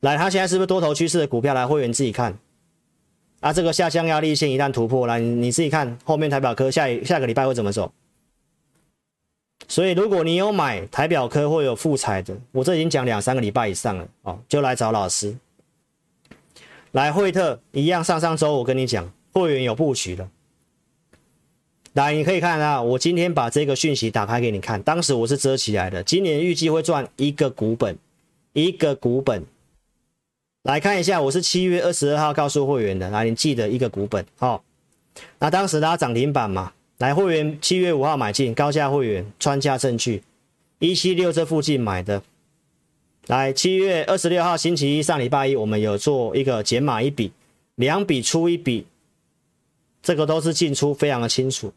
[0.00, 1.54] 来，他现在是不是多头趋势的股票？
[1.54, 2.38] 来，会员自己看。
[3.40, 7.92] 啊，这个下降压力线一旦突破，了，你自己看后面台表科下下个礼拜会怎么走。
[9.68, 15.36] 所以，如果你有买台表科或有复彩的，我这已经讲两三个礼拜以上了哦，就来找老师。
[16.92, 20.28] 来，惠特一样，上上周我跟你讲，会员有布局的。
[21.92, 24.82] 来，你可以看啊，我今天把这个讯息打开给你看。
[24.82, 26.02] 当时我是遮起来的。
[26.02, 27.96] 今年预计会赚一个股本，
[28.52, 29.44] 一个股本。
[30.68, 33.08] 来看一下，我是七月二十二号告诉会员的。
[33.08, 34.62] 来，你记得一个股本，好。
[35.38, 40.22] 那当时拉涨停板嘛，来会员七月五号买进，高价会员穿价证据，
[40.78, 42.22] 一七六这附近买的。
[43.28, 47.32] 来，七月二十六号星期一上礼拜一，我们有做一个减码一笔，
[47.76, 48.86] 两笔出一笔，
[50.02, 51.72] 这个都是进出非常的清楚。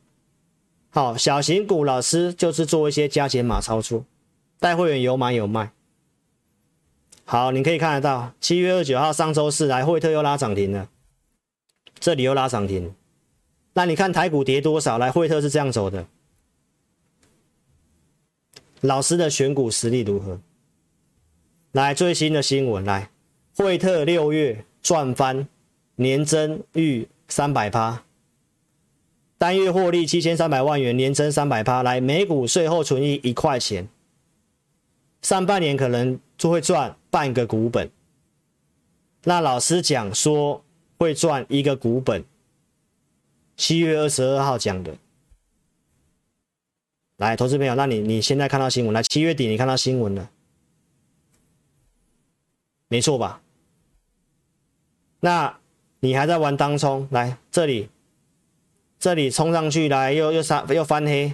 [0.89, 4.03] 好，小型股老师就是做一些加减码操作，
[4.59, 5.71] 带会员有买有卖。
[7.25, 10.89] 好，你可以看得到，七月二十九号上周四来惠特又拉涨停了，
[11.99, 12.93] 这里又拉涨停。
[13.73, 14.97] 那你看台股跌多少？
[14.97, 16.05] 来惠特是这样走的。
[18.81, 20.41] 老师的选股实力如何？
[21.71, 23.09] 来最新的新闻，来
[23.55, 25.47] 惠特六月赚翻，
[25.95, 28.03] 年增逾三百趴。
[29.37, 33.87] 单月获利七千三百万元，年增三百趴，来每股税后存益一块钱，
[35.21, 37.91] 上半年可能就会赚半个股本。
[39.25, 40.63] 那老师讲说
[40.97, 42.25] 会赚一个股本，
[43.55, 44.95] 七月二十二号讲的。
[47.17, 50.31] 来，投资朋友，那你你现在看到新闻，来七月底你看到新闻了，
[52.87, 53.43] 没错吧？
[55.19, 55.59] 那
[55.99, 57.07] 你还在玩当冲？
[57.11, 57.89] 来这里。
[58.97, 61.33] 这里冲上去来又又杀又翻黑，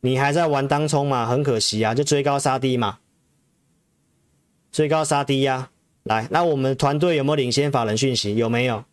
[0.00, 1.26] 你还在玩当冲嘛？
[1.26, 2.98] 很可惜啊，就追高杀低嘛，
[4.72, 5.70] 追高杀低呀、
[6.04, 8.36] 来，那我们团队有没有领先法人讯息？
[8.36, 8.84] 有没有？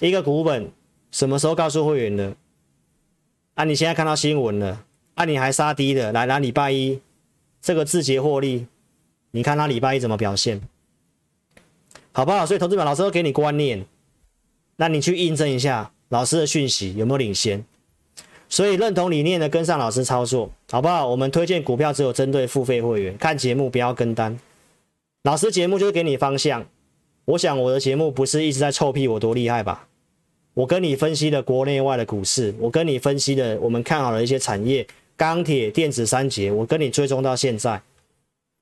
[0.00, 0.70] 一个股本
[1.10, 2.34] 什么时候告诉会员的？
[3.54, 6.12] 啊，你现在看到新闻了，啊，你还杀低的？
[6.12, 7.00] 来，拿礼拜一
[7.62, 8.66] 这个字节获利，
[9.30, 10.60] 你看他礼拜一怎么表现？
[12.12, 12.44] 好不好？
[12.44, 13.86] 所以投资者老师都给你观念，
[14.76, 15.92] 那你去印证一下。
[16.08, 17.64] 老师的讯息有没有领先？
[18.48, 21.06] 所以认同理念的跟上老师操作，好不好？
[21.06, 24.38] 我们推荐股票只有针对付费会员，看节目不要跟单。
[25.24, 26.64] 老师节目就是给你方向，
[27.24, 29.88] 我想我的节目不是一直在臭屁我多厉害吧？
[30.54, 37.82] 我跟你分析的国内外的股市，我跟你分析的我们看好的一些产业，钢铁、电子三节，我跟你追踪到现在，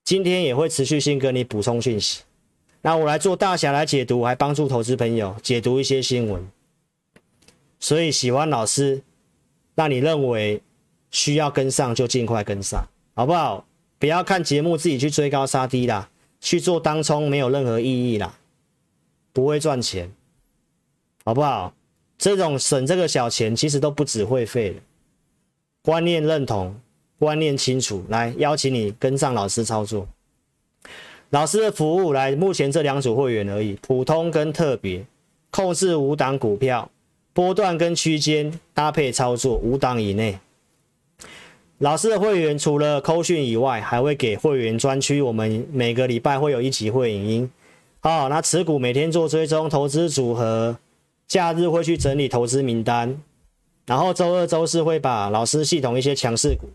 [0.03, 2.23] 今天也会持续性跟你补充讯息。
[2.83, 6.51] 那我来做大侠来解读，还帮助投资朋友解读一些新闻。
[7.79, 9.03] 所以喜欢老师，
[9.75, 10.63] 那你认为
[11.11, 13.67] 需要跟上就尽快跟上，好不好？
[13.99, 16.11] 不要看节目自己去追高杀低啦，
[16.41, 18.39] 去做当冲没有任何意义啦，
[19.33, 20.13] 不会赚钱，
[21.25, 21.75] 好不好？
[22.19, 24.81] 这种省这个小钱，其实都不止会费的。
[25.83, 26.79] 观念认同，
[27.19, 30.07] 观念清楚，来邀请你跟上老师操作。
[31.31, 35.05] 老师的服务来，目前这两组会员而已，普通跟特别，
[35.51, 36.91] 控制五档股票，
[37.35, 40.39] 波段跟区间搭配操作，五档以内。
[41.79, 47.51] 老师的会员除了扣讯以外，还会给会员专区，我们每个礼拜会有一集会影音。
[47.99, 50.79] 好，那持股每天做追踪，投资组合。
[51.27, 53.21] 假日会去整理投资名单，
[53.87, 56.69] 然后周二、周四会把老师系统一些强势股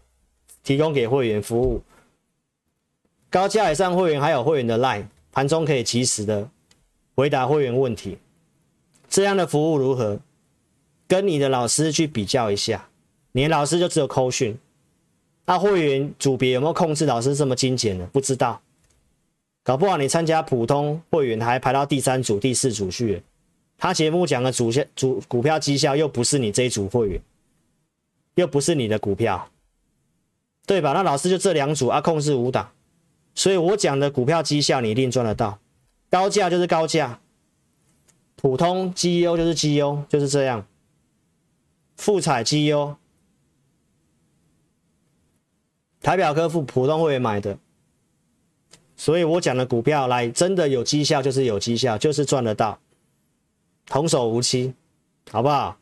[0.63, 1.81] 提供给会员服务。
[3.29, 6.49] 高价以上会员还有会员的 LINE，盘中可以及时的
[7.15, 8.17] 回答会员问题。
[9.07, 10.19] 这样的服务如何？
[11.09, 12.87] 跟你的老师去比较一下，
[13.31, 14.55] 你的老师就只有扣讯，
[15.45, 18.05] 那会员组别有没有控制老师这么精简的？
[18.05, 18.61] 不知道，
[19.63, 23.23] 搞不好你参加普通会员还排到第三组、第四组去。
[23.75, 27.21] 他节目讲的主线主股票绩效又不是你这一组会员，
[28.35, 29.49] 又不是你的股票，
[30.67, 30.93] 对吧？
[30.93, 32.69] 那老师就这两组啊，控制五档，
[33.33, 35.57] 所以我讲的股票绩效你一定赚得到，
[36.09, 37.19] 高价就是高价，
[38.35, 40.67] 普通绩优就是绩优，就是这样，
[41.99, 42.95] 富彩绩优，
[46.01, 47.57] 台表科富普通会员买的，
[48.95, 52.79] 所以我讲的股票来真的有绩效就是有绩效，就是赚得到。
[53.85, 54.73] 童叟无欺，
[55.29, 55.77] 好不好？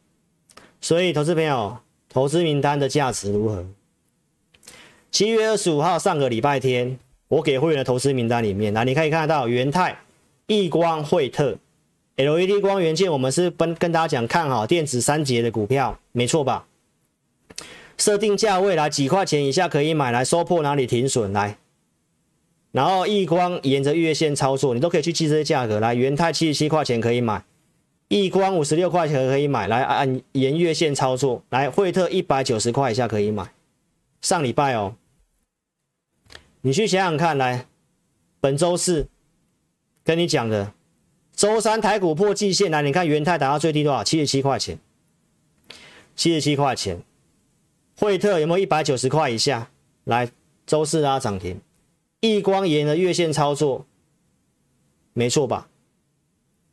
[0.82, 1.78] 所以，投资朋友，
[2.10, 3.64] 投资名单的价值如何？
[5.12, 10.00] 七月二十五号上个礼拜天，我给会员的投资名单里面，那你可以看得到元泰、
[10.48, 11.60] 亿光、惠特、
[12.18, 16.68] LED 光元件，我们是跟跟大家讲看好电子三节的股票，没错吧？
[17.98, 21.58] 设定价位来几块钱以下可以买来收破哪里停损来，
[22.72, 25.94] 然后亿光沿着月线操作，你都可以去记这些价格来。
[25.96, 27.44] 元泰七十七块钱可以买。
[28.08, 31.44] 亿光五十六块钱可以买，来按沿月线操作。
[31.50, 33.52] 来，惠特一百九十块以下可以买。
[34.22, 34.96] 上礼拜哦，
[36.62, 37.66] 你去想想看，来，
[38.40, 39.08] 本周四
[40.04, 40.72] 跟你讲的，
[41.38, 44.04] 周三台股破季线，来，你看元泰达到最低多少？
[44.04, 44.80] 七十七块钱，
[46.16, 47.00] 七十七块钱。
[47.96, 49.70] 惠特有没有一百九十块以下？
[50.06, 50.32] 来，
[50.66, 51.62] 周四拉涨停。
[52.22, 53.86] 亿光沿的月线操作，
[55.14, 55.68] 没错吧？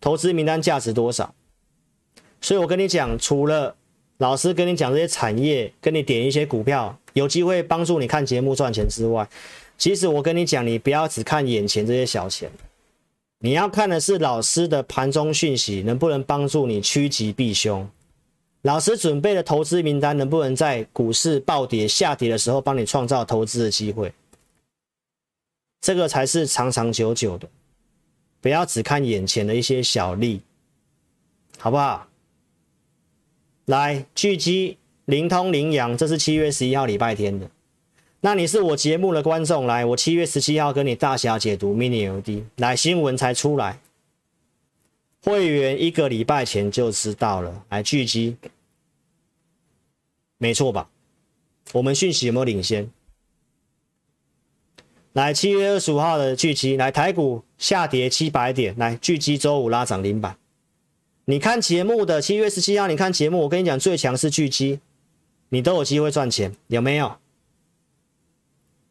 [0.01, 1.35] 投资名单价值多少？
[2.41, 3.77] 所以我跟你讲，除了
[4.17, 9.29] 老师跟你讲这些产业，跟你点一些股票，有机会帮助你看节目赚钱之外，
[9.77, 12.51] 其实我跟你讲，你不要只看眼前这些小钱，
[13.45, 17.87] 你要看的是老师的盘中讯息能不能帮助你趋吉避凶。
[18.63, 24.11] 老师准备的投资名单能不能在股市暴跌下跌的时候帮你创造投资的机会？
[25.83, 27.47] 这个才是长长久久的。
[28.41, 30.41] 不要只看眼前的一些小利，
[31.59, 32.09] 好不好？
[33.67, 37.51] 来，巨基、灵通、凌阳，这是七月十一号礼拜天的。
[38.25, 43.79] 那你是我节目的观众，来，我七月十七号跟你大侠解读 Mini ld 来，新闻才出来，
[45.23, 47.67] 会员一个礼拜前就知道了。
[47.69, 48.39] 来，巨基，
[50.39, 50.89] 没错吧？
[51.73, 52.91] 我们讯息有没有领先？
[55.13, 60.39] 来，七月二十五号的巨基，来台股下跌七百点，来巨基周五拉涨停板。
[61.27, 64.81] 你看节目的七月十七号，你看节目，我跟你讲最强是巨基，
[65.51, 67.19] 你都有机会赚钱，有没有？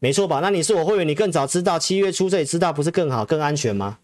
[0.04, 0.40] 没错吧？
[0.40, 4.00] 那你是我会员，你更早知道七月初这里知道不是更好更安全吗？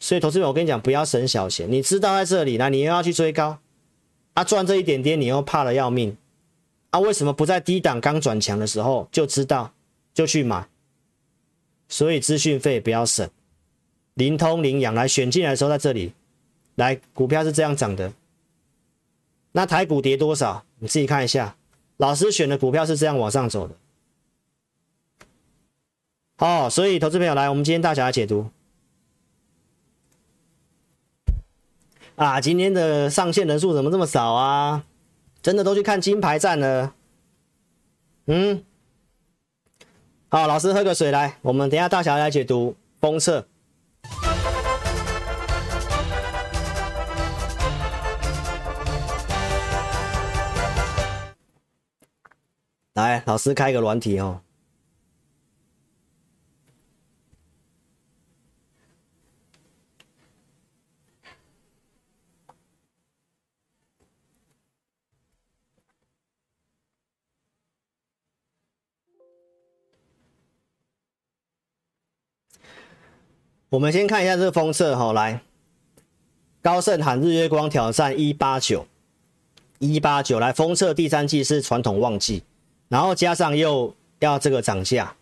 [0.00, 3.60] 所以投资者，我跟你讲，不要省小钱，你知道在这里，那你又要去追高，
[4.34, 6.16] 啊赚这一点点，你又怕的要命，
[6.90, 9.72] 啊为什么不在低档刚转强的时候就知道？
[10.12, 10.66] 就去买，
[11.88, 13.30] 所以资讯费不要省。
[14.14, 16.14] 零通、零养来选进来的时候，在这里，
[16.74, 18.12] 来股票是这样涨的。
[19.52, 20.64] 那台股跌多少？
[20.80, 21.54] 你自己看一下。
[21.98, 23.76] 老师选的股票是这样往上走的。
[26.42, 28.50] 哦，所以投资朋友来，我们今天大侠来解读
[32.16, 32.40] 啊！
[32.40, 34.84] 今天的上线人数怎么这么少啊？
[35.40, 36.94] 真的都去看金牌战了？
[38.26, 38.64] 嗯，
[40.30, 43.46] 好，老师喝个水来，我们等下大侠来解读封测。
[52.94, 54.40] 来，老师开个软体哦。
[73.72, 75.40] 我们先看一下这个封测哈，来，
[76.60, 78.86] 高盛喊日月光挑战一八九，
[79.78, 82.42] 一八九来封测第三季是传统旺季，
[82.88, 85.16] 然后加上又要这个涨价，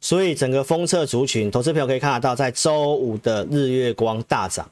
[0.00, 4.70] 所以整个封测族群，投资朋友可以看得到，在周五的日月光大涨，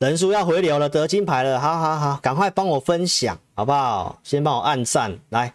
[0.00, 4.18] 人数要回流了，得金牌了，好好好，赶快帮我分享好不好？
[4.24, 5.54] 先帮我按赞来。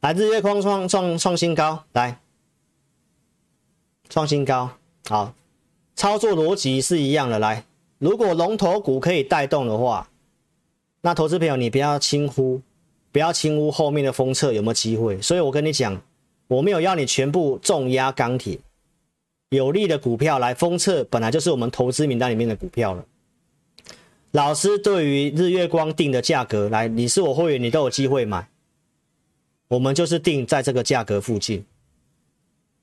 [0.00, 2.20] 来，日月光创创创新高，来
[4.08, 4.70] 创新高，
[5.08, 5.34] 好，
[5.96, 7.40] 操作逻辑是一样的。
[7.40, 7.64] 来，
[7.98, 10.08] 如果龙头股可以带动的话，
[11.00, 12.62] 那投资朋友你不要轻忽，
[13.10, 15.20] 不要轻忽后面的封测有没有机会。
[15.20, 16.00] 所以我跟你讲，
[16.46, 18.56] 我没有要你全部重压钢铁，
[19.48, 23.04] 有利的股票来封测，本来就是我们投资名单里面的股票了。
[24.30, 28.48] 老师对于日月光定的价格，来，你是我会员，你都有机会买。
[29.68, 31.64] 我们就是定在这个价格附近，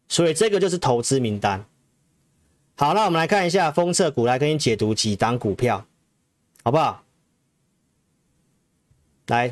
[0.08, 1.66] 所以这个就是投资名单。
[2.78, 5.86] 好，那我们来看一下封测股，来给你解读几档股票，
[6.64, 7.04] 好不好？
[9.28, 9.52] 来，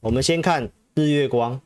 [0.00, 1.60] 我们先看日月光。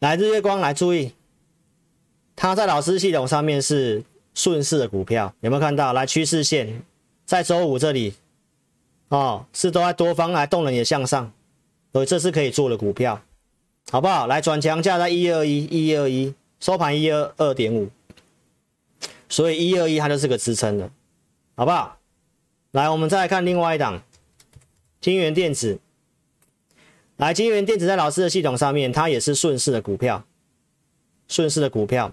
[0.00, 1.14] 来，日月光来注意，
[2.36, 5.92] 它在老师系统上面是顺势的股票，有没有看到？
[5.94, 6.82] 来，趋势线。
[7.28, 8.14] 在周五这里，
[9.08, 11.30] 哦，是都在多方来动能也向上，
[11.92, 13.20] 所以这是可以做的股票，
[13.90, 14.26] 好不好？
[14.26, 17.90] 来转强价在一二一，一二一收盘一二二点五，
[19.28, 20.90] 所以一二一它就是个支撑的，
[21.54, 21.98] 好不好？
[22.70, 24.02] 来，我们再来看另外一档，
[24.98, 25.78] 金源电子。
[27.18, 30.24] 来，金源电子在老师的系统上面，它也是顺势的股票，
[31.28, 32.10] 顺势的股票，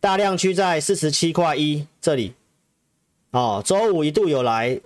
[0.00, 2.34] 大量区在四十七块一这里。
[3.32, 4.80] 哦，周五一度有来，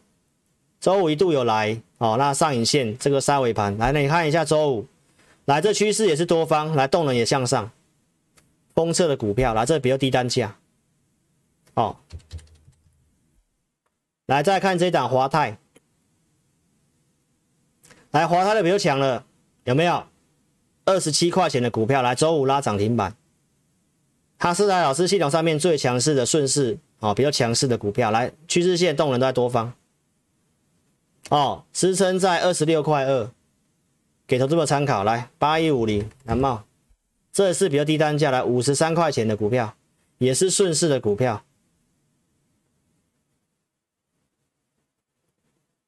[0.79, 4.87] 周五一度有来，哦，那上影线这个杀尾盘，来，那你看一下周五，
[5.47, 7.71] 来这趋势也是多方，来动能也向上，
[8.75, 10.57] 封测的股票，来这比较低单价，
[11.73, 11.97] 哦，
[14.27, 15.57] 来再看这档华泰，
[18.11, 19.25] 来华泰的比较强了，
[19.65, 20.05] 有没有？
[20.85, 23.17] 二十七块钱的股票，来周五拉涨停板，
[24.39, 26.79] 它是在老师系统上面最强势的顺势。
[27.05, 29.75] 哦，比较强势的股票，来趋势线动能都在多方。
[31.29, 33.31] 哦，支撑在二十六块二，
[34.27, 35.05] 给投资者参考。
[35.05, 36.65] 来，八一五零南茂，
[37.31, 39.77] 这是比较低单价，来五十三块钱的股票，
[40.17, 41.45] 也是顺势的股票。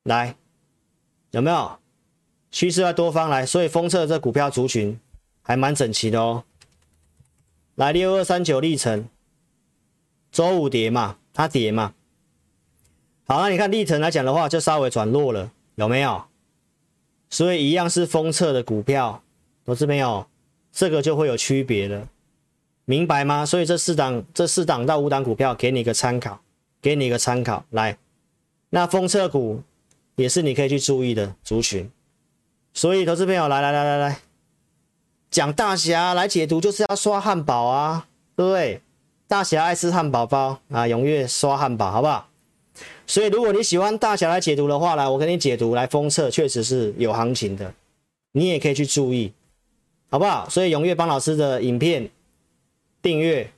[0.03, 0.37] 来，
[1.31, 1.79] 有没有
[2.51, 3.47] 趋势在多方来？
[3.47, 5.01] 所以封测这股票族群
[5.41, 6.45] 还蛮整齐的哦。
[7.77, 9.09] 来，六二三九力成。
[10.37, 11.95] 周五跌嘛，它跌嘛。
[13.27, 16.25] 好，那你看历程来讲的话，就稍微转弱了，有没有？
[17.31, 19.23] 所以一样是封测的股票，
[19.65, 20.27] 投资朋友，
[20.71, 22.07] 这个就会有区别了，
[22.85, 23.47] 明白吗？
[23.47, 26.39] 所以这四档、这四档到五档股票，给你一个参考，
[26.83, 27.65] 给你一个参考。
[27.71, 27.97] 来，
[28.69, 29.63] 那封测股
[30.17, 31.91] 也是你可以去注意的族群。
[32.75, 34.19] 所以投资朋友，来来来来来，
[35.31, 38.07] 讲大侠来解读，就是要刷汉堡啊，
[38.37, 38.83] 对不对？
[39.29, 42.29] 大侠爱吃汉堡包啊，踊跃刷汉堡，好不好？
[43.07, 47.73] 所以如果你喜欢大侠来解读的话，来，我给你解读，来封测确实是有行情的，
[48.33, 49.33] 你也可以去注意，
[50.11, 50.49] 好不好？
[50.49, 52.09] 所以踊跃帮老师的影片
[53.03, 53.51] 订阅，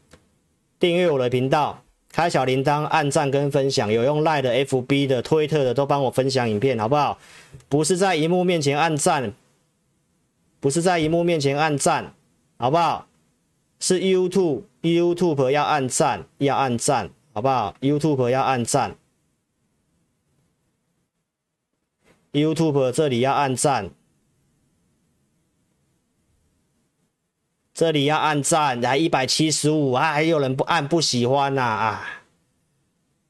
[0.79, 7.19] 订阅我的频道，开小铃铛，按赞跟分享，有用赖的、FB 的、推特的都帮我分享影片，好不好？
[7.69, 9.35] 不是在荧幕面前按赞，
[10.61, 12.15] 不是在荧幕面前按赞，
[12.57, 13.07] 好不好？
[13.81, 14.63] 是 YouTube。
[14.97, 18.97] YouTube 要按赞，要按赞，好不好？YouTube 要按赞
[22.33, 23.91] ，YouTube 这里要按赞，
[27.75, 32.23] 这里要按赞，来一百七十五啊，还有人不按不喜欢呐啊，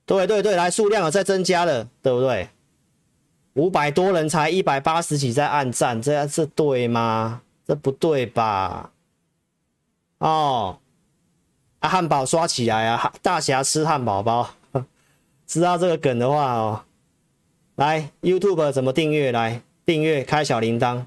[0.04, 2.48] 对对对，来数量有在增加了，对不对？
[3.54, 7.42] 五百多人才一百八十几在按赞，这样是对吗？
[7.66, 8.92] 这不对吧？
[10.18, 10.78] 哦。
[11.80, 13.12] 啊，汉堡刷起来啊！
[13.22, 14.50] 大侠吃汉堡包，
[15.46, 16.82] 知道这个梗的话哦，
[17.76, 19.30] 来 YouTube 怎么订阅？
[19.30, 21.04] 来订阅，开小铃铛，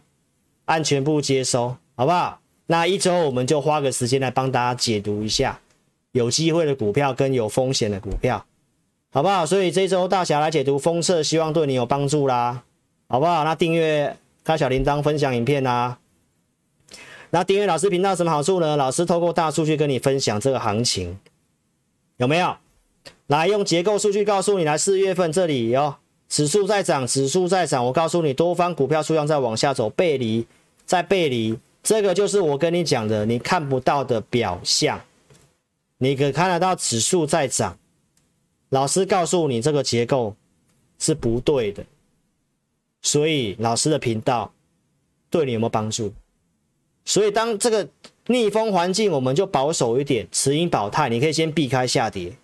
[0.65, 2.39] 按全部接收，好不好？
[2.67, 5.59] 那一周我们就花个时间来帮大家解读一下
[6.13, 8.45] 有机会的股票跟有风险的股票，
[9.11, 9.45] 好不好？
[9.45, 12.63] 所以这周大侠来解读封测，希望对你有帮助啦，
[13.09, 13.43] 好不好？
[13.43, 14.15] 那订阅
[14.45, 15.97] 开小铃铛，分享影片啦。
[17.33, 18.75] 那订阅老师频道什么好处呢？
[18.75, 21.17] 老师透过大数据跟你分享这个行情，
[22.17, 22.57] 有没有？
[23.27, 25.95] 来用结构数据告诉你，来四月份这里哦
[26.27, 27.85] 指数在涨，指数在涨。
[27.85, 30.45] 我告诉你，多方股票数量在往下走，背离，
[30.85, 34.99] 在背离，这个就是我跟你讲的，你看不到的表象。
[35.99, 37.77] 你可看得到指数在涨，
[38.69, 40.35] 老师告诉你这个结构
[40.99, 41.85] 是不对的，
[43.01, 44.51] 所以老师的频道
[45.29, 46.13] 对你有没有帮助？
[47.03, 47.87] 所以当这个
[48.27, 52.37] 逆风环境，我们就保守一点，持盈保态，你可以先避开下跌，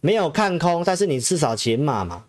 [0.00, 2.24] 没有看空，但是你至少减码嘛，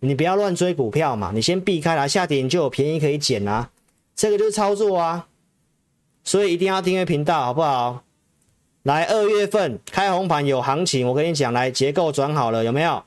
[0.00, 3.70] 你不要乱追股票嘛，你先避开来，下跌你就有便宜可以捡啊，
[4.14, 5.26] 这个就是操作啊，
[6.22, 8.04] 所以一定要订阅频道，好不好？
[8.84, 13.02] 来，二月份开红盘有行情，我跟你讲，来结构转好了，有没有？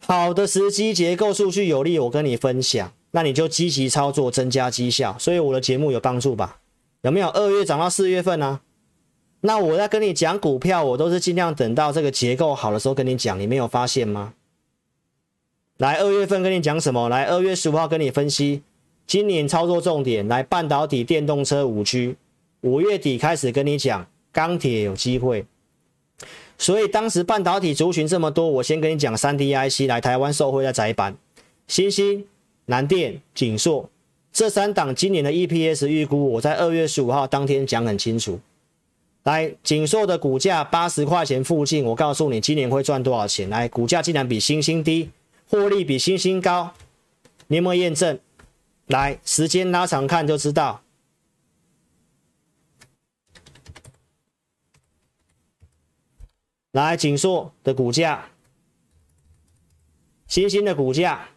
[0.00, 2.92] 好的时机，结构数据有利，我跟你分享。
[3.16, 6.58] 那你就积极操作，增加绩效，所以我的节目有帮助吧？
[7.00, 7.30] 有没有？
[7.30, 8.60] 二月涨到四月份呢、
[9.40, 14.34] 那我在跟你讲股票，我都是尽量等到这个结构好的时候跟你讲，你没有发现吗？
[15.78, 17.08] 来，二月份跟你讲什么？
[17.08, 18.60] 来，二月十五号跟你分析
[19.06, 22.16] 今年操作重点，来半导体、电动车、五 G，
[22.60, 25.46] 五月底开始跟你讲钢铁有机会，
[26.58, 31.16] 所以当时半导体族群这么多，我先跟你讲三 D IC 来台湾受惠在窄板，
[31.66, 32.26] 星星。
[32.66, 33.88] 南电、景硕
[34.32, 38.38] 这三档今年的 EPS 预估，我在二月十五号当天讲很清楚。
[39.22, 43.48] 来，景硕的股价八十块钱附近，我告诉你今年会赚多少钱。
[43.48, 45.10] 来，股价竟然比星星低，
[45.48, 46.74] 获利比星星高，
[47.46, 48.18] 你有没有验证？
[48.86, 50.82] 来，时间拉长看就知道。
[56.72, 58.28] 来，景硕的股价，
[60.28, 61.30] 星星的股价。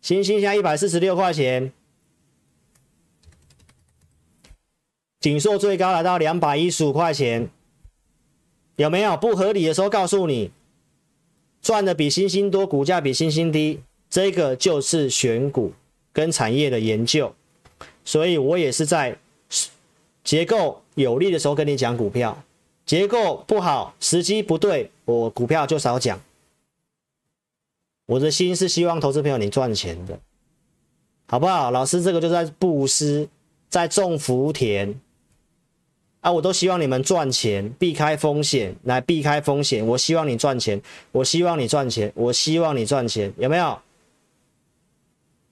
[0.00, 1.72] 欣兴现在一百四十六块钱，
[5.20, 7.50] 景硕最高来到两百一十五块钱，
[8.76, 9.16] 有没有？
[9.16, 10.50] 不合理的时候告诉你，
[11.60, 15.74] 赚的比欣兴多，股价比欣兴低，这个就是选股
[16.14, 17.34] 跟产业的研究，
[18.02, 19.18] 所以我也是在
[20.24, 22.42] 结构有利的时候跟你讲股票，
[22.86, 26.18] 结构不好，时机不对，我股票就少讲。
[28.10, 30.18] 我的心是希望投资朋友你赚钱的，
[31.28, 31.70] 好不好？
[31.70, 33.28] 老师这个就在布施，
[33.68, 34.96] 在种福田
[36.20, 36.32] 啊！
[36.32, 39.86] 我都希望你们赚钱，避开风险，来避开风险。
[39.86, 40.82] 我希望你赚钱，
[41.12, 43.78] 我希望你赚钱，我希望你赚钱，有没有？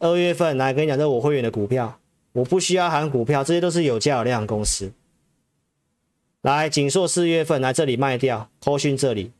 [0.00, 2.00] 二月份来跟你讲，这我会员的股票，
[2.32, 4.92] 我不需要喊股票，这些都是有价有量的公司。
[6.42, 9.30] 来，景硕四月份来这里卖掉，扣讯这里。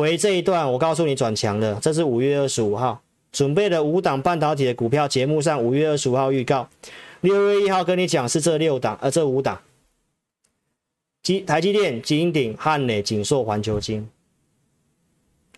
[0.00, 1.78] 回这一段，我告诉你转强了。
[1.80, 6.68] 这是五月二十五号准备的五档半导体的股票，节目上五月二十五号预告，
[7.20, 9.60] 六月一号跟你讲是这六档，呃，这五档，
[11.22, 14.08] 基台积电、金鼎、汉磊、景硕、环球晶，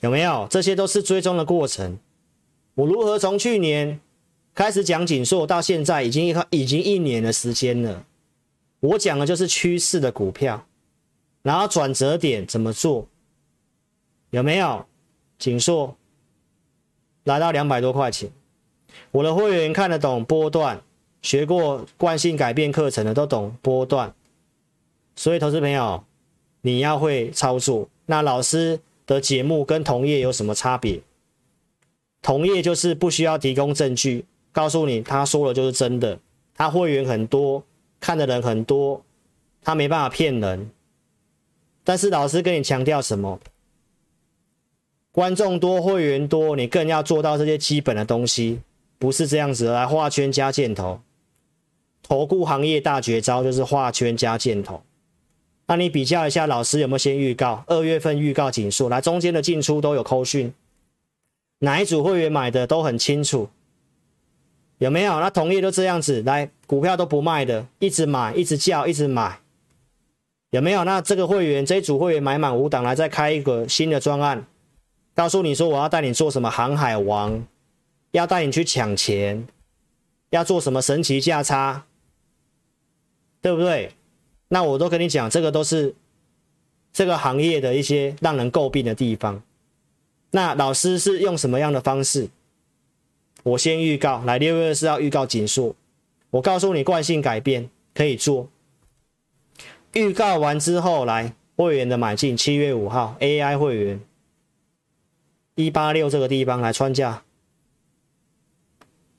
[0.01, 0.47] 有没有？
[0.51, 1.99] 这些都是追踪的过程。
[2.75, 4.01] 我如何从去年
[4.55, 8.05] 开始讲景硕，到现在已经一已经一年的时间了。
[8.81, 10.67] 我讲的就是趋势的股票，
[11.43, 13.07] 然后转折点怎么做。
[14.33, 14.85] 有没有？
[15.39, 15.97] 景硕
[17.25, 18.31] 来到两百多块钱，
[19.11, 20.81] 我的会员看得懂波段，
[21.21, 24.15] 学过惯性改变课程的都懂波段，
[25.17, 26.05] 所以投资朋友
[26.61, 27.89] 你要会操作。
[28.07, 31.01] 那老师的节目跟同业有什么差别？
[32.23, 36.19] 同业就是不需要提供证据，告诉你他说的就是真的，
[36.55, 37.65] 他会员很多，
[37.99, 39.05] 看的人很多，
[39.63, 40.71] 他没办法骗人。
[41.83, 43.41] 但是老师跟你强调什么？
[45.13, 48.61] 观众多，会员多，你更要做到这些基本的东西，
[48.99, 51.01] 不是这样子来画圈加箭头。
[52.03, 54.83] 投顾行业大绝招就是画圈加箭头。
[55.67, 57.63] 那你比较一下，老师有没有先预告？
[57.67, 60.53] 二月份预告景硕，来中间的进出都有扣讯，
[61.59, 63.51] 哪一组会员买的都很清楚，
[64.79, 65.21] 有没有？
[65.21, 69.41] 那同业都这样子，来股票都不卖的，一直买，一直叫，一直买，
[70.51, 70.85] 有没有？
[70.85, 74.47] 那这个会员这一组会员买满五档，来再开一个新的专案。
[75.15, 77.47] 告诉你说我要带你做什么航海王，
[78.13, 79.47] 要带你去抢钱，
[80.31, 81.85] 要做什么神奇价差，
[83.41, 83.93] 对不对？
[84.49, 85.95] 那我都跟你讲，这个都是
[86.93, 89.43] 这个行业的一些让人诟病的地方。
[90.31, 92.29] 那老师是用什么样的方式？
[93.43, 95.75] 我先预告，来六月二十四号预告结束，
[96.31, 98.49] 我告诉你惯性改变可以做。
[99.93, 104.01] 预告完之后来会员的买进，七月五号 AI 会员
[105.55, 107.25] 一八六这个地方来穿价，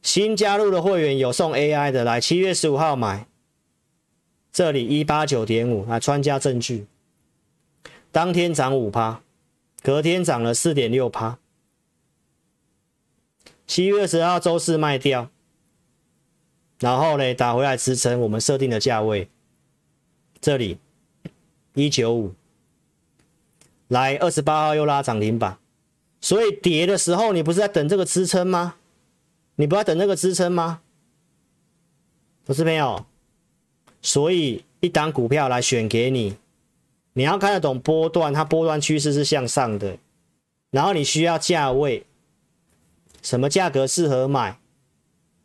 [0.02, 3.28] 新加入的会员有送 AI 的来七月十五号买，
[4.52, 6.88] 这里一八九点五来穿价证据，
[8.12, 9.22] 当天涨五趴，
[9.82, 11.38] 隔天涨了四点六趴，
[13.68, 15.30] 七月十号周四卖掉。
[16.80, 19.30] 然后呢，打回来支撑我们设定的价位，
[20.42, 20.80] 这里
[21.76, 22.34] 一九五，
[23.88, 25.58] 来二十八号又拉涨停板，
[26.24, 28.76] 所以跌的时候你不是在等这个支撑吗？
[29.58, 30.80] 你不要等那个支撑吗？
[32.46, 33.06] 不是没有，
[34.02, 36.38] 所以一档股票来选给你，
[37.12, 39.98] 你要看得懂波段，它波段趋势是向上的，
[40.72, 42.06] 然后你需要价位，
[43.22, 44.58] 什么价格适合买？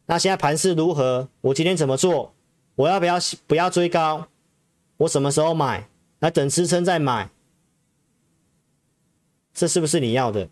[0.06, 1.28] 那现在盘势如何？
[1.40, 2.32] 我今天怎么做？
[2.76, 3.16] 我要不要
[3.48, 4.28] 不要追高？
[4.98, 5.88] 我什么时候买？
[6.20, 7.30] 来等支撑再买，
[9.52, 10.48] 这是不是你要的？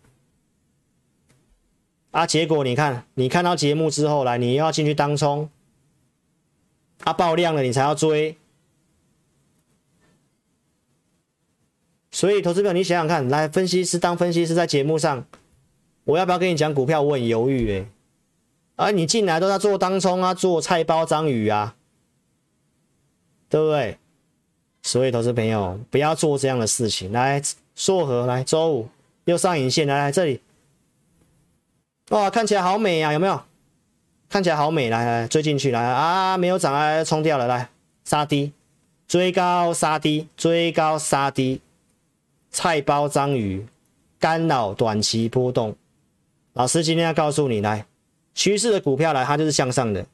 [2.17, 5.47] 啊，结果你看，你看到节目之后来，你又要进去当冲，
[7.03, 8.35] 啊，爆量了你才要追。
[12.09, 15.27] 所以，投资朋友，你想想看，来分析师当分析师在节目上，
[16.05, 17.03] 我要不要跟你讲股票？
[17.03, 17.87] 我很犹豫诶。
[18.77, 21.75] 啊，你进来都在做当冲啊，做菜包章鱼啊，
[23.47, 23.99] 对不对？
[24.81, 27.11] 所以，投资朋友不要做这样的事情。
[27.11, 27.39] 来，
[27.75, 28.89] 硕和来，周五
[29.25, 30.41] 又上影线，来来这里，
[32.09, 33.41] 哇，看起来好美啊，有没有？
[34.29, 37.69] 看起来好美，来来追进去，来啊，没有涨，啊冲掉了，来
[38.05, 38.51] 杀低，
[39.07, 41.61] 追高杀低，追高杀低，
[42.51, 43.65] 菜包章鱼
[44.19, 45.75] 干扰短期波动。
[46.53, 47.85] 老师今天要告诉你，来。
[48.33, 50.05] 趋势的股票来，它就是向上的。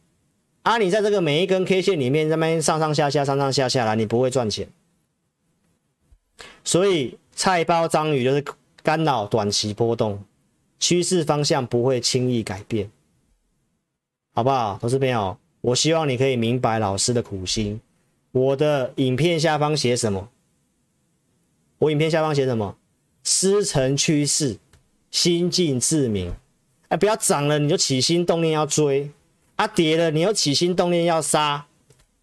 [0.62, 4.68] 啊，你在这个每一根 K 线里面，这边上上下下、上上下下来，你不会赚钱。
[6.64, 8.44] 所以菜包章鱼就是
[8.82, 10.24] 干扰短期波动，
[10.84, 12.92] 趋势方向不会轻易改变，
[14.34, 14.78] 好不好？
[14.82, 17.80] 投资朋友，我希望你可以明白老师的苦心。
[18.34, 20.28] 我的影片下方写什么？
[21.78, 22.76] 我影片下方写什么？
[23.24, 24.58] 师承趋势，
[25.10, 26.34] 心静自明。
[26.90, 29.10] 哎，不要涨了你就起心动念要追，
[29.56, 31.66] 啊跌了你又起心动念要杀，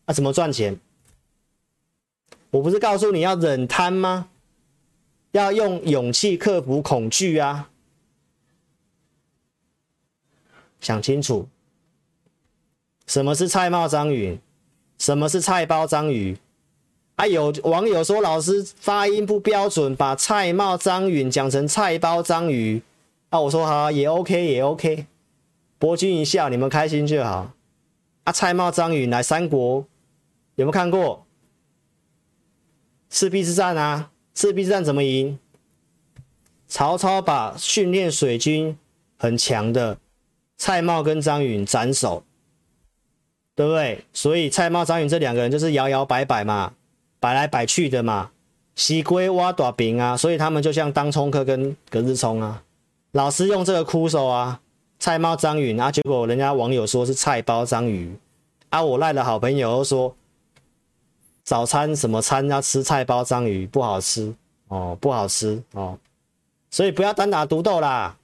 [0.04, 0.78] 啊怎么赚钱？
[2.50, 4.28] 我不是告诉你要忍贪吗？
[5.32, 7.69] 要用勇气克服恐惧啊！
[10.80, 11.46] 想清楚，
[13.06, 14.38] 什么是菜帽章鱼？
[14.98, 16.36] 什么是菜包章鱼？
[17.16, 22.82] 啊有网友说老师发音不标准，把菜帽章鱼讲成菜包章鱼。
[23.28, 25.06] 啊，我说好也 OK 也 OK，
[25.78, 27.52] 博君一笑，你们开心就好。
[28.24, 29.86] 啊，菜帽章鱼来三国
[30.56, 31.24] 有没有看过？
[33.08, 35.38] 赤壁之战啊，赤壁之战怎么赢？
[36.68, 38.78] 曹操把训练水军
[39.18, 39.98] 很强的
[40.60, 42.22] 菜帽跟张允斩首，
[43.54, 44.04] 对不对？
[44.12, 46.74] 所以菜帽章鱼这两个人就是摇摇摆摆嘛，
[47.18, 48.30] 摆来摆去的嘛，
[48.76, 52.62] 西龟挖大饼啊，所以他们就像当冲客跟隔日冲啊。
[53.12, 54.60] 老师用这个枯手啊，
[54.98, 58.14] 菜帽章鱼啊，结果人家网友说是菜包章鱼
[58.68, 60.14] 啊，我赖的好朋友说
[61.42, 64.34] 早餐什么餐要吃菜包章鱼不好吃
[64.68, 65.98] 哦，不好吃哦，
[66.70, 68.18] 所以不要单打独斗啦。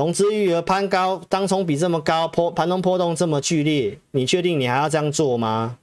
[0.00, 5.76] 融资余额攀高，当冲比这么高，波盘中波动这么剧烈，你确定你还要这样做吗？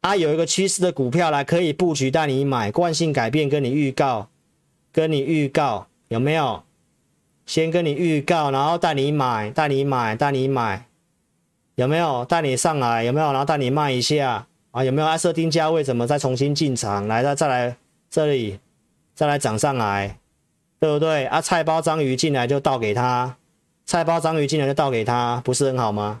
[0.00, 4.26] 啊，有一个趋势的股票来可以布局带你买，惯性改变跟你预告，
[4.90, 5.86] 跟你预告。
[6.08, 6.64] 有没有
[7.46, 10.88] 先跟你预告，然后带你买，带你买，带你买？
[11.76, 13.04] 有没有带你上来？
[13.04, 14.82] 有没有然后带你卖一下啊？
[14.82, 15.84] 有没有设定价位？
[15.84, 17.06] 怎么再重新进场？
[17.06, 17.76] 来，再再来
[18.10, 18.58] 这里，
[19.14, 20.18] 再来涨上来，
[20.84, 21.24] 对不对？
[21.24, 23.38] 啊，菜包章鱼进来就倒给他，
[23.86, 26.20] 菜包章鱼进来就倒给他，不是很好吗？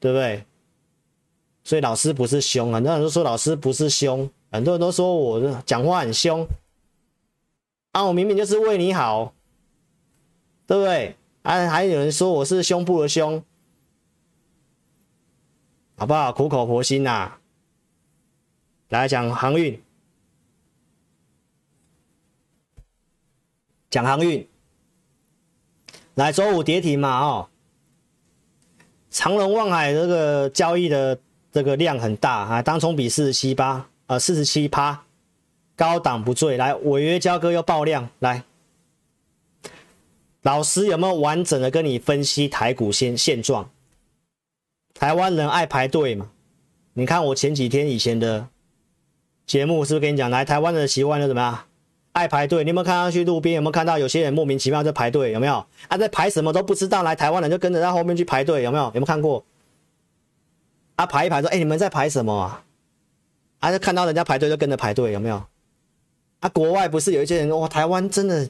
[0.00, 0.46] 对不对？
[1.62, 6.48] 所以老师不是凶，很多人都说老师不是凶，很多人都说我讲话很凶。
[7.90, 9.34] 啊，我明明就是为你好，
[10.66, 11.16] 对不对？
[11.42, 13.44] 啊，还有人说我是胸部的胸，
[15.98, 16.32] 好不好？
[16.32, 17.40] 苦口婆心呐、啊。
[18.88, 19.82] 来讲航运，
[23.92, 24.48] 讲航运。
[26.14, 27.48] 来，周五跌停嘛，哦，
[29.10, 31.18] 长隆、望海这个交易的
[31.52, 35.04] 这个量很大啊，当冲比四十七八，呃，四十七趴。
[35.74, 38.44] 高档不醉，来违约交割又爆量，来，
[40.42, 43.70] 老师有没有完整的跟你分析台股现现状？
[44.94, 46.30] 台湾人爱排队嘛？
[46.92, 48.48] 你看我前几天以前的
[49.46, 51.64] 节目是不是跟你讲，来台湾人的习惯是怎么样？
[52.12, 52.64] 爱排队。
[52.64, 55.32] 你有没有看到去路边有没有看到有些人莫名其妙在排队？
[55.32, 55.64] 有没有？
[55.88, 58.84] 啊，在排什么都不知道，来台湾人就跟着在后面去排队，有没有？
[58.84, 59.44] 有没有看过？
[60.96, 62.64] 啊，排一排说，哎，你们在排什么啊？
[63.60, 65.42] 啊，就看到人家排队就跟着排队，有没有？
[66.40, 68.48] 啊，国外不是有一些人哇，台湾真的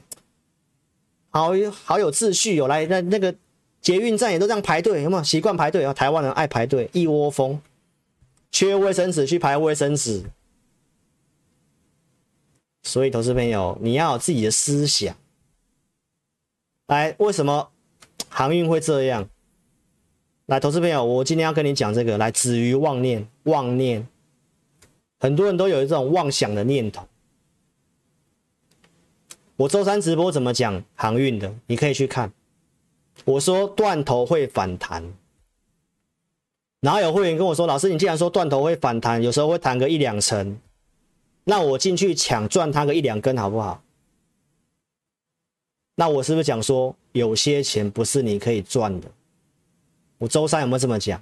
[1.29, 3.33] 好有好有秩序有来那那个
[3.81, 5.93] 捷运站也都这样排队，有没有习惯排队啊？
[5.93, 7.59] 台湾人爱排队，一窝蜂，
[8.51, 10.23] 缺卫生纸去排卫生纸。
[12.83, 15.15] 所以，投资朋友，你要有自己的思想。
[16.87, 17.71] 来，为什么
[18.27, 19.27] 航运会这样？
[20.47, 22.17] 来，投资朋友，我今天要跟你讲这个。
[22.17, 24.05] 来，止于妄念，妄念，
[25.17, 27.07] 很多人都有一种妄想的念头。
[29.55, 31.55] 我周三直播怎么讲航运的？
[31.67, 32.33] 你可以去看。
[33.23, 35.13] 我说断头会反弹，
[36.81, 40.59] 然后有会员跟我说：“老师，你既然说断头会反弹，有时候会弹个一两成。”
[41.43, 43.83] 那我进去抢赚他个一两根好不好？
[45.95, 49.07] 那我是不是讲说有些钱不是你可以赚的？
[50.17, 51.21] 我周三有没有这么讲？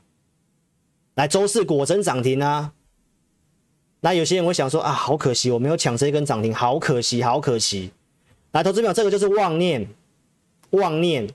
[1.16, 2.74] 来，周四果真涨停啊！
[4.00, 7.92] 那有些人会想说啊，好可惜我没有抢这一根涨停，好可惜，好可惜。
[8.52, 9.88] 来，投资表这个就是妄念，
[10.70, 11.28] 妄念，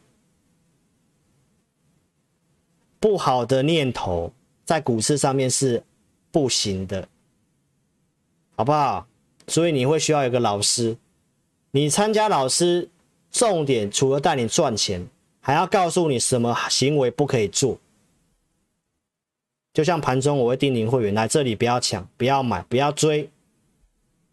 [2.99, 4.33] 不好的念头
[4.65, 5.83] 在股市上面是
[6.31, 7.07] 不行的。
[8.57, 9.07] 好不好？
[9.47, 10.97] 所以你会需要一个老师，
[11.71, 12.91] 你参加老师，
[13.31, 15.07] 重点除了带你赚钱，
[15.41, 17.79] 还要告诉你什么行为不可以做。
[19.73, 23.31] 就像盘中我会叮咛会员来这里不要抢，不要买，不要追，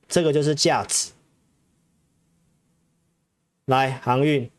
[0.07, 1.11] 这个就是价值。
[3.65, 4.49] 来航运，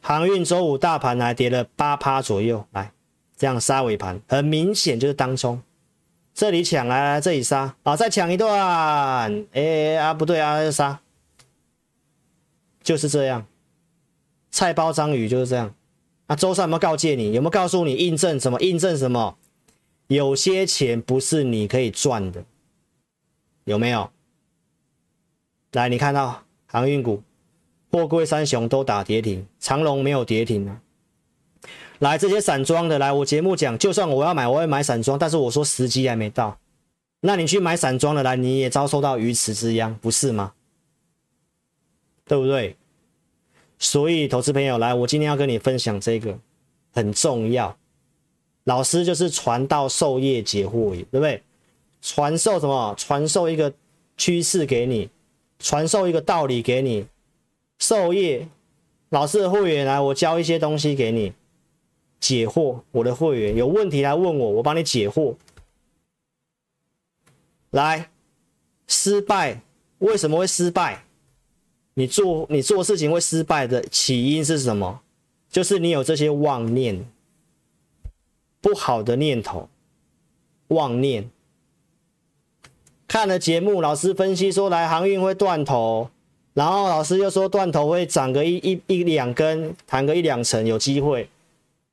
[0.00, 2.92] 航运周五大盘来跌了八趴左右，来
[3.36, 5.62] 这样杀尾盘，很明显就是当冲。
[6.36, 7.96] 这里抢来来，这里杀啊！
[7.96, 11.00] 再抢一段，哎啊，不对啊，要杀，
[12.82, 13.46] 就是这样。
[14.50, 15.74] 菜包章鱼就是这样。
[16.26, 17.32] 啊，周三有没有告诫你？
[17.32, 18.60] 有没有告诉你印证什么？
[18.60, 19.38] 印证什么？
[20.08, 22.44] 有些钱不是你可以赚的，
[23.64, 24.10] 有没有？
[25.72, 27.22] 来，你看到航运股，
[27.90, 30.82] 货柜三雄都打跌停，长隆没有跌停啊。
[32.00, 36.58] 来这些散装的，来我节目讲，就算我要买，我会买散装，但是我说时机还没到。
[37.20, 40.52] 那你去买散装的来，你也遭受到鱼池之殃，不是吗？
[42.26, 42.76] 对不对？
[43.78, 46.38] 所以投资朋友来，我今天要跟你分享这个
[46.92, 47.76] 很重要。
[48.64, 51.42] 老师就是传道授业解惑，对不对？
[52.02, 52.94] 传授什么？
[52.98, 53.72] 传授一个
[54.16, 55.08] 趋势给你，
[55.58, 57.06] 传授一个道理给你。
[57.78, 58.48] 授业，
[59.08, 61.32] 老师的会员来，我教一些东西给你。
[62.20, 65.34] 解惑，我的会员有问题来问我，我帮你解惑。
[67.70, 68.10] 来，
[68.86, 69.60] 失败
[69.98, 71.04] 为什么会失败？
[71.94, 75.00] 你做你做事情会失败的起因是什么？
[75.48, 77.06] 就是你有这些妄念，
[78.60, 79.68] 不好的念头，
[80.68, 81.30] 妄念。
[83.08, 86.10] 看了节目，老师分析说来航运会断头，
[86.54, 91.28] 然后老师又说断头会涨个一一一两根，弹个一两成，有机会。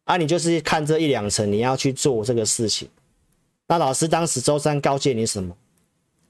[0.05, 2.89] 啊，你就是看这一两层，你要去做这个事情。
[3.67, 5.55] 那老师当时周三告诫你什么？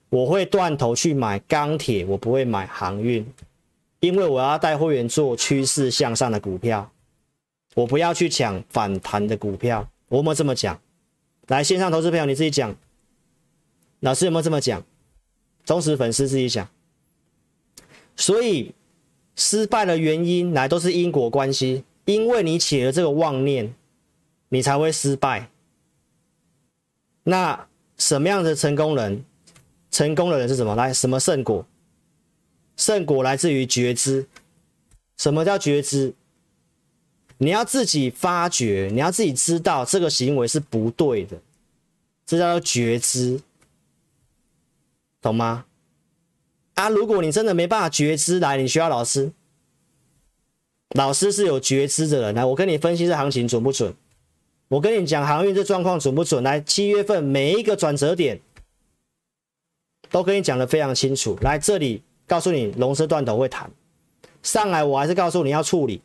[0.09, 3.26] 我会断头去买钢铁，我不会买航运，
[3.99, 6.91] 因为我要带会员做趋势向上的股票，
[7.74, 9.89] 我不要去抢反弹的股票。
[10.09, 10.80] 我有没有这么讲？
[11.47, 12.76] 来，线上投资朋友你自己讲。
[14.01, 14.86] 老师有没有这么讲？
[15.65, 16.69] 忠实粉丝自己讲。
[18.15, 18.76] 所以
[19.36, 21.84] 失败的原因，来都是因果关系。
[22.05, 23.73] 因为你起了这个妄念，
[24.49, 25.49] 你才会失败。
[27.23, 29.23] 那什么样的成功人？
[29.89, 30.75] 成功的人是什么？
[30.75, 31.65] 来，什么胜果？
[32.75, 34.27] 胜果来自于觉知。
[35.17, 36.13] 什么叫觉知？
[37.37, 41.39] 你要自己发觉，你要自己知道这个行为是不对的，
[42.25, 43.39] 这叫做觉知，
[45.21, 45.65] 懂吗？
[46.73, 49.31] 啊，如果你真的没办法觉知，来，你需要老师。
[50.93, 53.93] 老师是有觉知的人，来，我跟你分析这行情准不准？
[54.67, 56.43] 我跟你讲航运这状况准不准？
[56.43, 58.39] 来，七月份每一个转折点
[60.09, 61.37] 都跟你讲得非常清楚。
[61.41, 63.69] 来这里告诉你，龙狮断头会弹
[64.41, 66.01] 上来，我还是告诉你要处理。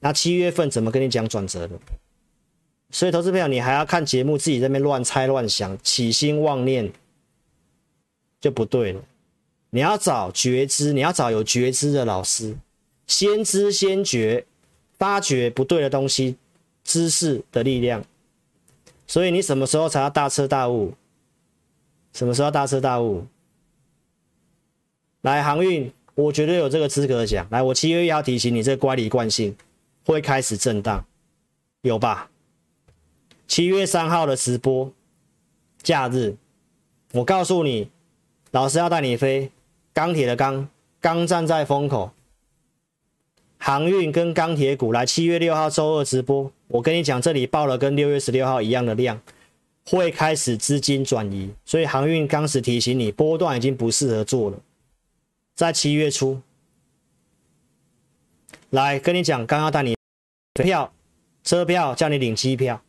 [0.00, 1.78] 那七月份怎么跟你讲转折的？
[2.90, 6.92] 所以，投资朋友，你还要看节目，自己在那边乱猜乱想，起心妄念
[8.40, 9.02] 就不对了。
[9.70, 12.56] 你要找觉知，你要找有觉知的老师。
[13.06, 14.46] 先知先觉，
[14.98, 16.36] 发觉不对的东西，
[16.82, 18.04] 知识的力量。
[19.06, 20.94] 所以你什么时候才要大彻大悟？
[22.12, 23.26] 什么时候大彻大悟？
[25.22, 27.46] 来航运，我绝对有这个资格讲。
[27.50, 29.56] 来，我七月一号提醒你，这个乖离惯性
[30.04, 31.04] 会开始震荡，
[31.82, 32.30] 有吧？
[33.46, 34.90] 七月三号的直播，
[35.82, 36.36] 假日，
[37.12, 37.90] 我告诉你，
[38.52, 39.50] 老师要带你飞，
[39.92, 40.68] 钢铁的钢，
[41.00, 42.12] 钢站在风口，
[43.64, 45.06] 航运跟钢铁股来。
[45.06, 49.18] 七月六号周二直播，我跟你讲，这里报了跟六月十六号一样的量，
[49.86, 54.58] 会开始资金转移，所以航运当时提醒你，波段已经不适合做了，
[55.54, 56.42] 在七月初，
[58.68, 59.96] 来跟你讲，刚要带你
[60.62, 60.92] 票，
[61.42, 62.82] 车票叫你领机票。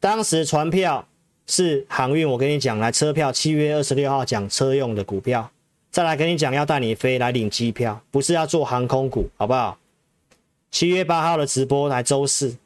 [0.00, 1.06] 当时船票
[1.46, 5.48] 是航运，我跟你讲，来车票七月二十六号讲车用的股票，
[5.92, 9.78] 再来跟你讲要带你飞来领机票，不是要做航空股，好不好？
[10.70, 12.56] 七月八号的直播来周四，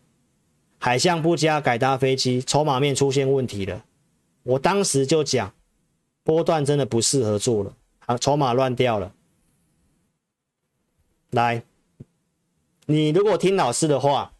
[0.79, 3.85] 海象不佳改搭飞机，筹码面出现问题了，
[4.43, 5.53] 我当时就讲
[6.23, 7.75] 波段真的不适合做了，
[8.07, 9.13] 啊，筹码乱掉了。
[11.31, 11.63] 来，
[12.87, 14.33] 你如果听老师的话，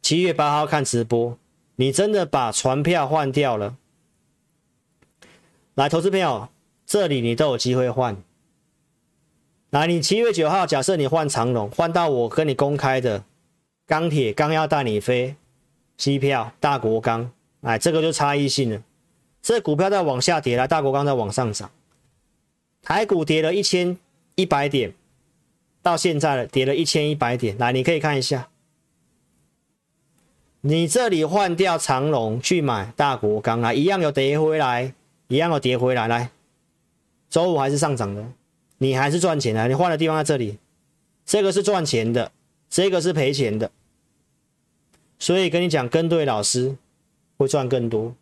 [0.00, 1.38] 七月八号看直播。
[1.76, 3.76] 你真的把船票换掉了？
[5.74, 6.48] 来，投资朋友，
[6.86, 8.22] 这里你都有机会换。
[9.72, 13.24] 来，你七月九号，假设你换长龙，换到我跟你公开的
[13.86, 15.34] 钢铁钢要带你飞
[15.96, 18.82] 机票，大国钢，哎，这个就差异性了。
[19.40, 21.70] 这股票在往下跌，来，大国钢在往上涨。
[22.82, 23.96] 台股跌了一千
[24.34, 24.92] 一百点，
[25.80, 27.56] 到现在了，跌了一千一百点。
[27.56, 28.50] 来，你可以看一下。
[30.60, 34.92] 你这里换掉长龙去买大国钢啊，一样有跌回来，
[35.28, 36.06] 一样有跌回来。
[36.06, 36.30] 来，
[37.30, 38.22] 周五还是上涨的，
[38.82, 39.68] 你还是赚钱的。
[39.68, 40.58] 你换的地方在这里，
[41.24, 42.32] 这个是赚钱的，
[42.68, 43.70] 这个是赔钱的。
[45.20, 46.76] 所以跟你讲，跟对老师
[47.36, 48.16] 会赚更多，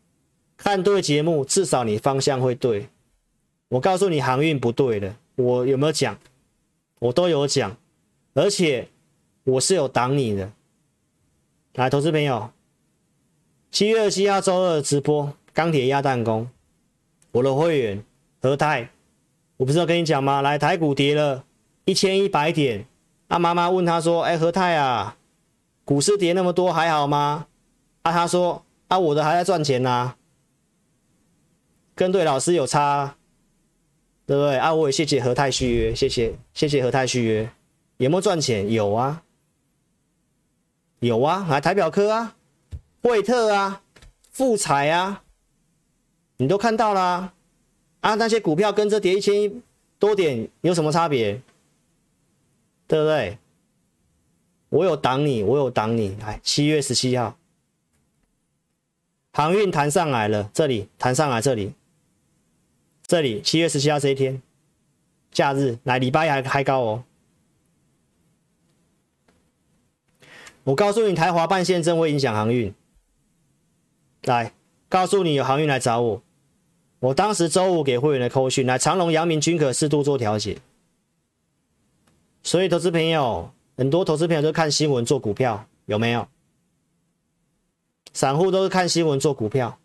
[0.58, 2.88] 看对节目至少你方向会对。
[3.68, 6.18] 我告诉你航运不对的，我有没有讲？
[6.98, 7.74] 我都有讲，
[8.34, 8.88] 而且
[9.44, 10.52] 我是有挡你的。
[11.72, 12.50] 来，投资朋友，
[13.70, 16.50] 七月二十七号周二直播钢铁鸭蛋工，
[17.32, 18.04] 我的会员
[18.42, 18.90] 和泰，
[19.60, 20.40] 我不是要跟你讲吗？
[20.40, 21.44] 来，台股跌了
[21.84, 22.86] 一千一百点，
[23.28, 25.18] 啊，妈妈问他说：“哎，和泰啊，
[25.84, 27.46] 股市跌那么多还好吗？”
[28.00, 30.14] 啊，他说：“啊，我的还在赚钱呐，
[31.94, 33.16] 跟对老师有差，
[34.24, 37.50] 对不对？”啊，我也谢谢和泰续约，谢谢谢谢和泰续约，
[37.98, 38.72] 有没有赚钱？
[38.72, 39.22] 有啊。
[41.00, 42.34] 有啊，来台表科啊，
[43.02, 43.82] 惠特啊，
[44.30, 45.22] 富彩啊，
[46.38, 47.34] 你都看到了，
[48.00, 49.62] 啊，那些股票跟着跌一千
[49.98, 51.40] 多点有什么差别？
[52.86, 53.38] 对不对？
[54.70, 56.16] 我有挡你，我有挡你。
[56.20, 57.36] 来，七月十七号，
[59.32, 61.74] 航运弹上来了，这里弹上来，这里，
[63.06, 64.40] 这里七月十七号这一天，
[65.30, 67.04] 假日，来礼拜一还还高哦。
[70.64, 72.72] 我告诉你，台华半线真会影响航运。
[74.22, 74.52] 来，
[74.88, 76.22] 告诉你有航运来找我。
[77.00, 80.58] 我当时周五给会员的扣讯，来长隆、阳明均可适度做调节。
[82.42, 86.28] 所以，投资朋友，很多投资朋友都看新闻做股票，有没有？
[88.12, 89.78] 散户都是看新闻做股票。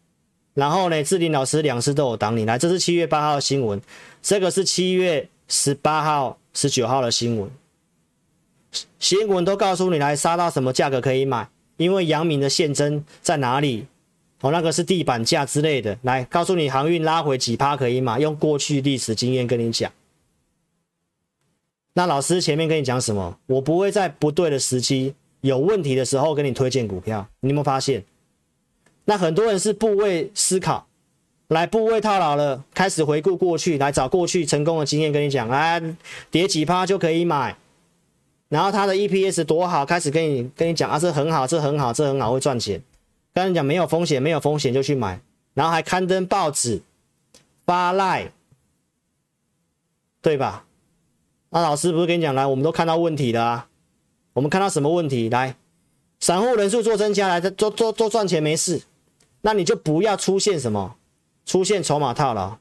[0.53, 2.45] 然后呢，志林老师两次都有挡你。
[2.45, 3.81] 来，这是七月八号的新闻，
[4.21, 7.49] 这个是七月十八号、十九号的新闻。
[8.99, 13.87] 新闻都告诉你来杀到什么价格可以买，因为阳明的现增在哪里？
[14.45, 15.97] 哦，那个是地板价之类的。
[16.03, 19.91] 来告诉你航运拉回几趴可以买，用过去历史经验跟你讲。
[21.93, 23.39] 那老师前面跟你讲什么？
[23.47, 27.27] 我不会在不对的时机、有问题的时候跟你推荐股票。
[27.39, 28.05] 你有没有发现？
[29.05, 30.85] 那很多人是部位思考，
[31.47, 35.81] 来部位套牢了，开始回顾过去，来找过去成功的经验跟你讲，哎，
[36.29, 37.57] 跌几趴就可以买。
[38.49, 42.79] 然后他的 EPS 多好，开始跟你跟你讲啊，这很好，这很好，这很好，会赚钱。
[43.43, 45.19] 跟你讲没有风险，没有风险就去买，
[45.53, 46.81] 然后还刊登报纸
[47.65, 48.31] 发赖，
[50.21, 50.65] 对吧？
[51.49, 53.67] 那老师不是跟你讲来，我们都看到问题了啊。
[54.33, 55.29] 我们看到什么问题？
[55.29, 55.55] 来，
[56.19, 58.81] 散户人数做增加，来做做做赚钱没事，
[59.41, 60.95] 那你就不要出现什么
[61.45, 62.57] 出现筹码套牢，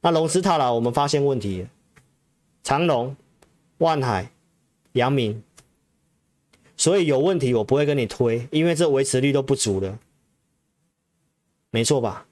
[0.00, 1.66] 那融资套牢，我们发现问题，
[2.62, 3.16] 长隆、
[3.78, 4.30] 万海。
[4.92, 5.42] 阳明，
[6.76, 9.98] 所以有问题我不会跟你推，因为这维持率都不足了，
[11.70, 12.26] 没错吧？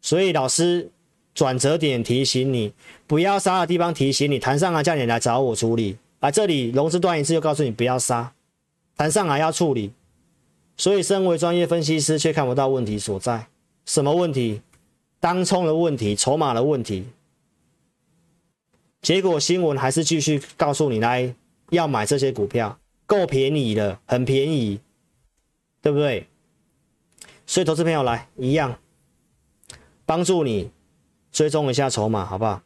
[0.00, 0.90] 所以老师
[1.34, 2.72] 转折点提醒你，
[3.06, 5.98] 不要杀的地方提醒你，弹上来叫你来找我处理。
[6.20, 8.32] 啊，这里融资断一次又告诉你不要杀，
[8.96, 9.92] 弹上来要处理，
[10.76, 13.46] 所以身为专业分析师却看不到问题所在。
[13.86, 14.60] 什么问题？
[15.18, 17.06] 当冲的问题，筹码的问题。
[19.02, 21.34] 结果新闻还是继续告诉你来
[21.70, 22.78] 要买这些股票，
[23.10, 24.80] 够便宜的，很便宜，
[25.82, 26.28] 对不对？
[27.44, 28.78] 所以投资朋友来一样，
[30.06, 30.70] 帮助你
[31.32, 32.62] 追踪一下筹码，好不好？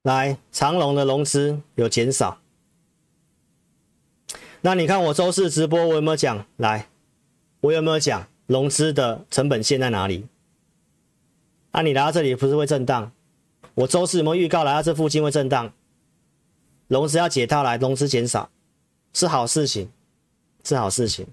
[0.00, 2.40] 来，长龙的融资有减少。
[4.66, 6.44] 那你看我周四直播，我有没有讲？
[6.56, 6.88] 来，
[7.60, 10.26] 我有没有讲融资的成本线在哪里？
[11.70, 13.12] 啊，你来到这里不是会震荡？
[13.74, 15.72] 我周四有没有预告来到这附近会震荡？
[16.88, 18.50] 融资要解套来，融资减少
[19.12, 19.88] 是好事情，
[20.64, 21.24] 是好事情。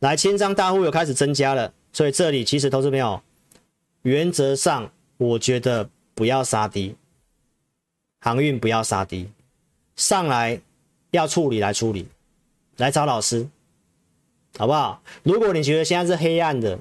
[0.00, 3.22] 来，千张大户有开始增加了，所以这里其实投资朋友，
[4.02, 6.94] 原则上我觉得不要杀低。
[8.20, 9.30] 航运不要杀低，
[9.96, 10.60] 上来
[11.12, 12.08] 要处理来处理，
[12.76, 13.48] 来找老师，
[14.58, 15.02] 好不好？
[15.22, 16.78] 如果你觉得现在是黑暗的，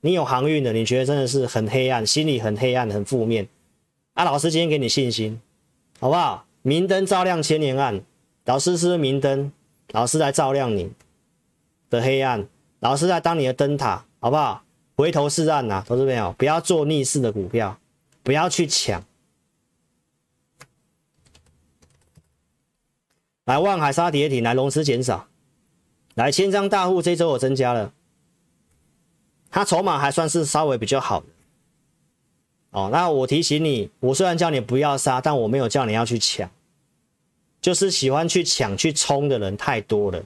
[0.00, 3.48] 你有航运的，你觉得真的是很黑暗，心里很黑暗，很负面，
[4.14, 5.40] 啊，老师今天给你信心，
[6.00, 6.46] 好不好？
[6.62, 8.00] 明灯照亮千年暗，
[8.44, 9.52] 老师是明灯，
[9.88, 10.92] 老师来照亮你
[11.90, 12.46] 的黑暗，
[12.80, 14.62] 老师在当你的灯塔，好不好？
[14.94, 17.76] 回头是岸呐，投资朋友，不要做逆势的股票，
[18.22, 19.02] 不要去抢。
[23.44, 25.26] 来，望海沙跌停，来融资减少，
[26.14, 27.92] 来千张大户这周我增加了，
[29.50, 31.26] 他筹码还算是稍微比较好的
[32.70, 32.90] 哦。
[32.92, 36.50] 那我提醒你，我虽然叫你不要杀，但我没有叫你要去抢，
[37.60, 40.24] 就是喜欢去抢去冲的人太多了，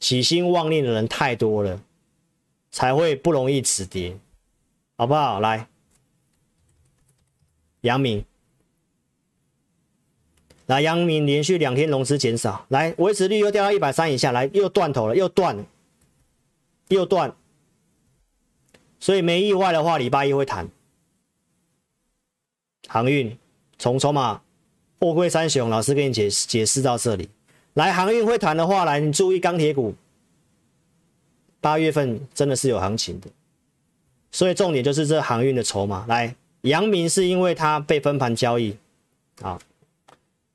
[0.00, 1.80] 喜新忘念的人太多了，
[2.70, 4.16] 才会不容易止跌，
[4.96, 5.40] 好不好？
[5.40, 5.68] 来，
[7.82, 8.24] 杨明。
[10.66, 15.66] 来，阳明连续两天融资减少，来维持率又掉到一百三以下，来又断头了，又断，
[16.88, 17.36] 又断，
[18.98, 20.66] 所以没意外的话，礼拜一会谈。
[22.88, 23.36] 航运
[23.78, 24.40] 从筹码
[24.98, 27.28] 货柜三雄，老师给你解释解释到这里。
[27.74, 29.94] 来，航运会谈的话，来你注意钢铁股，
[31.60, 33.28] 八月份真的是有行情的，
[34.32, 36.06] 所以重点就是这航运的筹码。
[36.08, 38.78] 来，阳明是因为它被分盘交易，
[39.42, 39.60] 啊。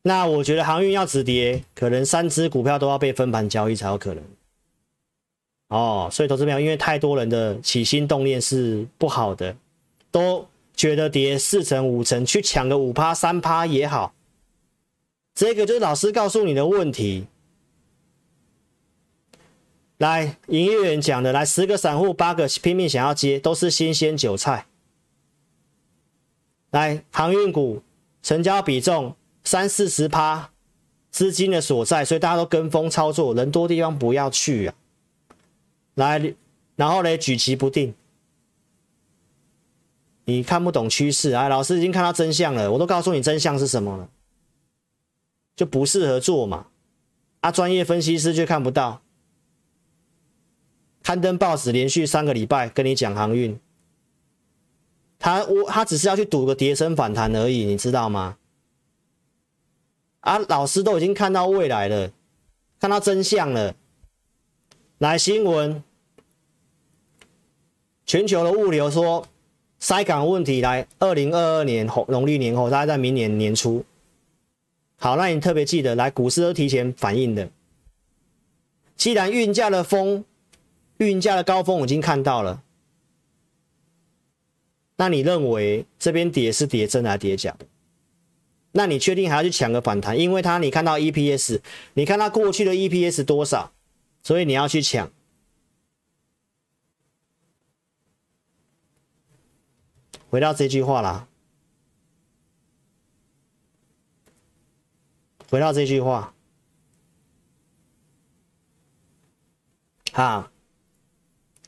[0.02, 4.24] 那我觉得航运要止跌，可能三只股票都要被分盘交易才有可能。
[5.68, 9.56] 哦，所以投资朋友，因为太多人的起心动念是不好的，
[10.10, 14.14] 都觉得跌四成五成，去抢个五趴三趴也好。
[15.36, 17.28] 这个就是老师告诉你的问题。
[19.97, 24.66] 来，营业员讲的，来十个散户八个拼命想要接，都是新鲜韭菜。
[26.72, 27.84] 来，航运股
[28.24, 29.16] 成交比重。
[29.44, 30.52] 三四十趴
[31.10, 34.76] 资金的所在，所以大家都跟风操作，人多地方不要去啊。
[35.96, 36.34] 来，
[36.76, 37.94] 然后呢，举棋不定，
[40.26, 41.50] 你看不懂趋势啊。
[41.50, 44.10] 老师已经看到真相了，我都告诉你真相是什么了，
[45.56, 46.68] 就不适合做嘛。
[47.42, 49.02] 啊，专业分析师却看不到，
[51.04, 53.60] 刊登报纸连续三个礼拜跟你讲航运，
[55.18, 58.38] 他我他只是要去赌个跌升反弹而已，你知道吗？
[60.22, 62.11] 啊，老师都已经看到未来了，
[62.80, 63.76] 看到真相了。
[64.97, 65.82] 来新闻，
[68.05, 69.26] 全球的物流说
[69.80, 73.86] 塞港问题，来二零二二年后农历年后，大概在明年年初。
[74.97, 77.49] 好，那你特别记得，来股市都提前反应的。
[78.97, 80.26] 既然运价的风，
[80.97, 82.61] 运价的高峰已经看到了，
[84.97, 87.55] 那你认为这边跌是跌真还是跌假？
[88.72, 90.17] 那你确定还要去抢个反弹？
[90.17, 91.61] 因为它你看到 EPS，
[91.93, 93.72] 你看它过去的 EPS 多少，
[94.22, 95.11] 所以你要去抢。
[100.30, 101.28] 回到这句话啦，
[105.49, 106.36] 回到这句话，
[110.13, 110.51] 哈，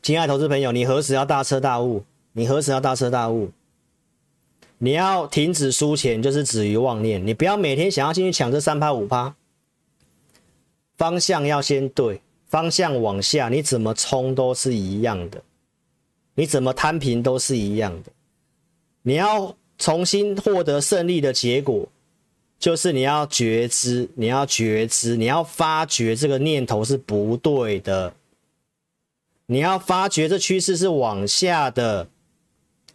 [0.04, 2.06] 亲爱投资朋友，你何时要大彻大悟？
[2.34, 3.52] 你何时要大彻大悟？
[4.84, 7.24] 你要停止输钱，就是止于妄念。
[7.24, 9.36] 你不要每天想要进去抢这三趴五趴，
[10.98, 15.44] 方向要先对，方向往下，你怎么冲都是一样的，
[16.34, 18.12] 你怎么摊平都是一样的。
[19.04, 21.88] 你要重新获得胜利的结果，
[22.58, 28.16] 就是你要觉知，你要觉知，你要发觉这个念头是不对的。
[29.46, 32.08] 你要发觉这趋势是往下的，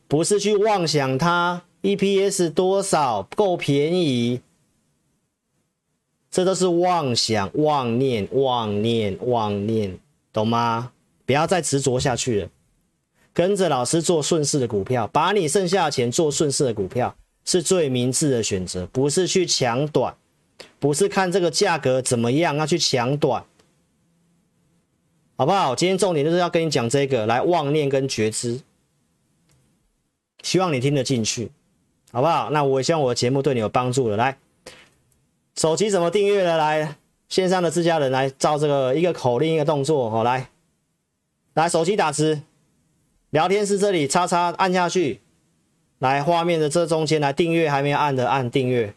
[0.08, 4.40] 不是去妄想它 EPS 多少够便宜，
[6.32, 9.96] 这都是妄想、妄念、妄念、妄念，
[10.32, 10.90] 懂吗？
[11.24, 12.50] 不要再执着下去了，
[13.32, 17.14] 跟着老师做顺势的股票，把你剩下的钱做顺势的股票，
[17.44, 20.16] 是最明智的选择，不是去抢短，
[20.80, 23.44] 不是看这个价格怎么样要去抢短。
[25.36, 25.76] 好不好？
[25.76, 28.60] 今天重点就是要跟你讲这个，来妄念跟觉知，
[30.42, 31.52] 希望你听得进去，
[32.12, 32.50] 好不好？
[32.50, 34.16] 那我希望我的节目对你有帮助了。
[34.16, 34.38] 来，
[35.56, 36.56] 手机怎么订阅的？
[36.56, 36.96] 来，
[37.28, 40.48] 线上的自家人来照这个一个口令一个动作，好来，
[41.54, 42.42] 来手机打字，
[43.30, 45.20] 聊天室这里叉叉按下去，
[45.98, 48.94] 来画面的这中间来订阅还没按的按订阅，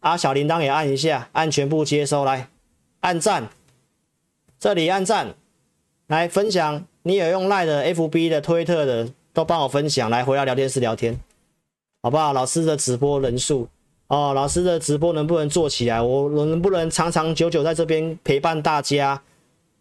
[0.00, 2.48] 啊小铃铛也按一下，按全部接收，来
[3.00, 3.48] 按赞，
[4.58, 5.34] 这里按赞。
[6.08, 10.08] 来分享，你有用赖的、FB 的、推特的，都帮我分享。
[10.08, 11.18] 来回到聊天室聊天，
[12.06, 12.32] 好不好？
[12.32, 13.68] 老师的直播人数
[14.06, 16.00] 哦，老师的直播能不能做起来？
[16.00, 19.20] 我能不能长长久久在这边陪伴大家，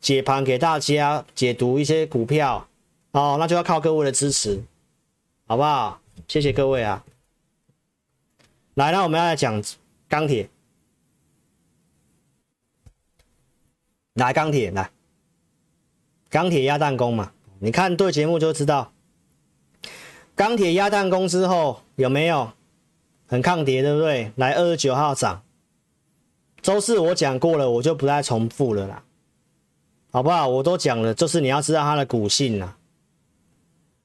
[0.01, 2.67] 解盘给大家解读一些股票？
[3.11, 4.59] 哦，那就要靠各位的支持，
[5.45, 6.01] 好不好？
[6.27, 7.05] 谢谢各位啊！
[8.73, 9.63] 来，那我们要来讲
[10.09, 10.49] 钢铁，
[14.15, 14.89] 来钢铁来。
[16.31, 18.91] 钢铁压弹弓嘛，你看对节目就知道。
[20.35, 22.51] 钢铁鸭蛋功之后有没有
[23.25, 24.31] 很抗跌，对不对？
[24.35, 25.41] 来二十九号涨，
[26.61, 29.03] 周四我讲过了，我就不再重复了啦，
[30.11, 30.47] 好不好？
[30.47, 32.75] 我都讲了，就是你要知道它的股性啦。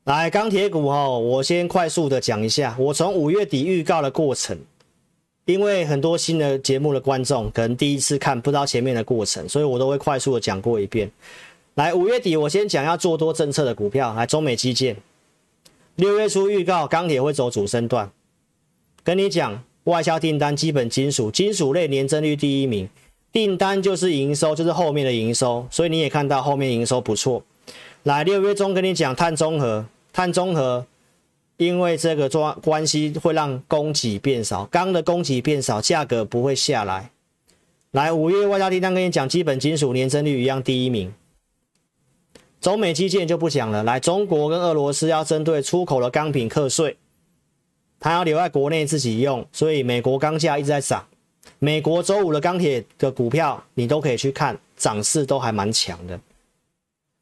[0.05, 4.57] 来钢铁股哦，我先快速的讲一下，我从五月底预告的过程，
[5.47, 11.11] 因为很多新的节目的观众可能第一次看，不知道前面的过程，所以我都会快速的讲过一遍。
[11.74, 14.14] 来五月底，我先讲要做多政策的股票。
[14.14, 14.97] 来中美基建，
[16.01, 18.11] 六月初预告钢铁会走主升段，
[19.05, 22.88] 跟你讲外销订单基本金属金属类年增率第一名，
[23.30, 27.42] 订单就是营收，就是后面的营收，所以你也看到后面营收不错。
[28.05, 30.86] 来六月中跟你讲碳中和，碳中和
[31.59, 37.11] 因为这个关关系会让供给变少，钢的供给变少，价格不会下来。
[37.90, 41.12] 来五月外销订单跟你讲基本金属年增率一样第一名。
[42.61, 46.95] 中美基建就不讲了，来，中国跟俄罗斯要针对出口的钢品课税，
[47.99, 51.07] 它要留在国内自己用，所以美国钢价一直在涨。
[51.59, 56.21] 美国周五的钢铁的股票你都可以去看，涨势都还蛮强的。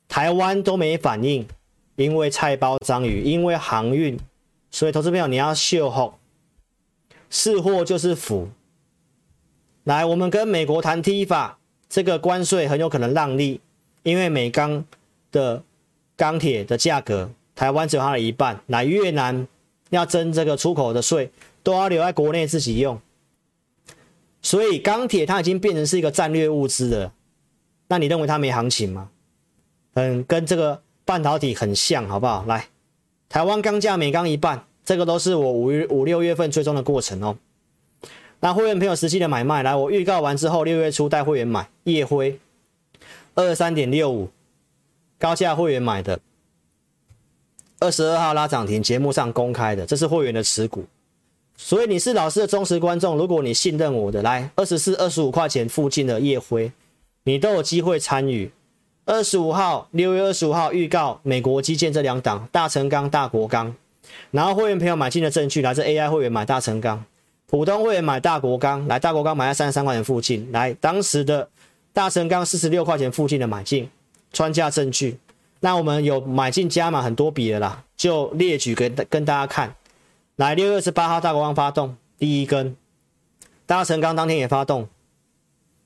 [0.09, 1.47] 台湾都没反应，
[1.95, 4.19] 因为菜包章鱼，因为航运，
[4.73, 6.19] 所以投资朋友你要秀后，
[7.31, 8.49] 是货就是福。
[9.85, 11.59] 来，我们跟美国谈 T 法
[11.89, 13.61] 这个关税很有可能让利，
[14.03, 14.85] 因为美钢。
[15.31, 15.63] 的
[16.17, 19.47] 钢铁的价格，台湾只有它的一半，来越南
[19.91, 21.31] 要征这个出口的税，
[21.63, 23.01] 都要留在国内自己用，
[24.43, 27.13] 所以钢铁它已经变成是一个战略物资了。
[27.89, 29.11] 那你认为它没行情吗？
[29.95, 32.45] 嗯，跟这个半导体很像，好不好？
[32.47, 32.69] 来，
[33.29, 37.37] 台湾钢价每钢一半，这个都是我五五六月份追踪的过程哦。
[38.41, 42.39] 那会员朋友实际的买卖，来，我预告完之后，六月初带会员买夜辉
[43.35, 44.29] 二十三点六五。
[45.19, 46.21] 高价会员买的，
[47.81, 50.85] 二十二号拉涨停，节目上公开的，这是会员的持股，
[51.57, 53.17] 所以你是老师的忠实观众。
[53.17, 56.71] 如果你信任我的，来二十四、二十五块钱附近的烨辉，
[57.25, 58.51] 你都有机会参与。
[59.07, 63.75] 二十五号，六月二十五号预告美国基建这两档，大成钢、大国钢，
[64.31, 67.05] 然后会员朋友买进的证据，来自 AI 会员买大成钢，
[67.47, 71.49] 普通会员买大国钢，来大国钢买在三十三块钱附近，来当时的
[71.93, 73.91] 大成钢四十六块钱附近的买进。
[74.33, 75.19] 穿价证据，
[75.61, 79.75] 那我们有买进加码很多笔的啦，就列举给跟大家看。
[80.37, 82.77] 来，六月二十八号大国钢发动第一根，
[83.67, 84.89] 大成钢当天也发动，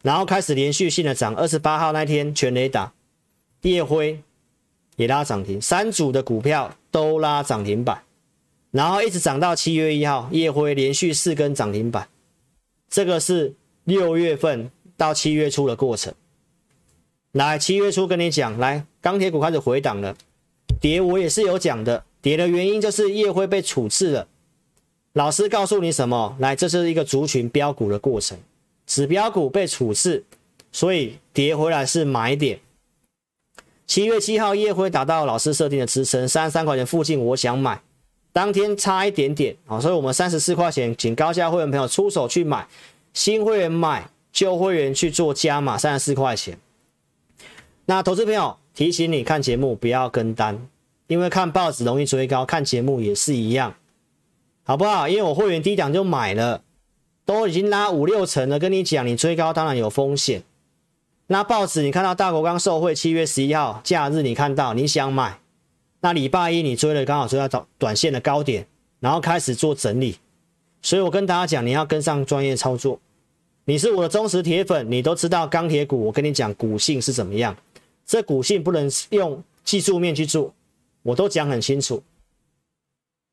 [0.02, 1.34] 然后开始连续性的涨。
[1.34, 2.92] 二十八号那天全垒打，
[3.62, 4.20] 烨辉
[4.96, 8.02] 也拉涨停，三组的股票都拉涨停板，
[8.70, 12.08] 然后一直涨到七月一号，烨辉连续四根涨停板。
[12.90, 13.54] 这个是
[13.84, 16.12] 六月份到七月初的过程。
[17.32, 20.14] 来，七月初跟你讲，来钢铁股开始回档了，
[20.78, 24.28] 跌我也是有讲的，跌的原因就是烨辉被处置了。
[25.14, 26.36] 老师告诉你什么？
[26.40, 28.36] 来，这是一个族群标股的过程，
[28.86, 30.24] 指标股被处置，
[30.72, 32.60] 所以跌回来是买点。
[33.86, 37.80] 七月七号，烨辉达到老师设定的支撑三十三块钱附近，我想买，
[38.34, 42.68] 当天差一点点啊，所以我们三十四块钱，请高价会员朋友出手去买，
[43.14, 46.58] 新会员买，旧会员去做加码三十四块钱。
[47.86, 50.68] 那投资朋友，提醒你看节目不要跟单，
[51.08, 53.74] 因为看报纸容易追高，看节目也是一样，
[54.62, 55.08] 好不好？
[55.08, 56.62] 因为我会员低档就买了，
[57.24, 60.42] 都已经拉五六成了，跟你讲，你追高当然有风险。
[61.26, 65.40] 那报纸你看到大国钢受惠七月十一号假日，你看到你想买，
[66.00, 68.66] 那礼拜一你追了，刚好追到短短线的高点，
[69.00, 70.18] 然后开始做整理，
[70.80, 73.00] 所以我跟大家讲，你要跟上专业操作。
[73.64, 77.56] 你是我的忠实铁粉，你都知道钢铁股，我跟你讲股性是怎么样。
[78.12, 80.52] 这股性不能用技术面去做，
[81.02, 82.02] 我都讲很清楚。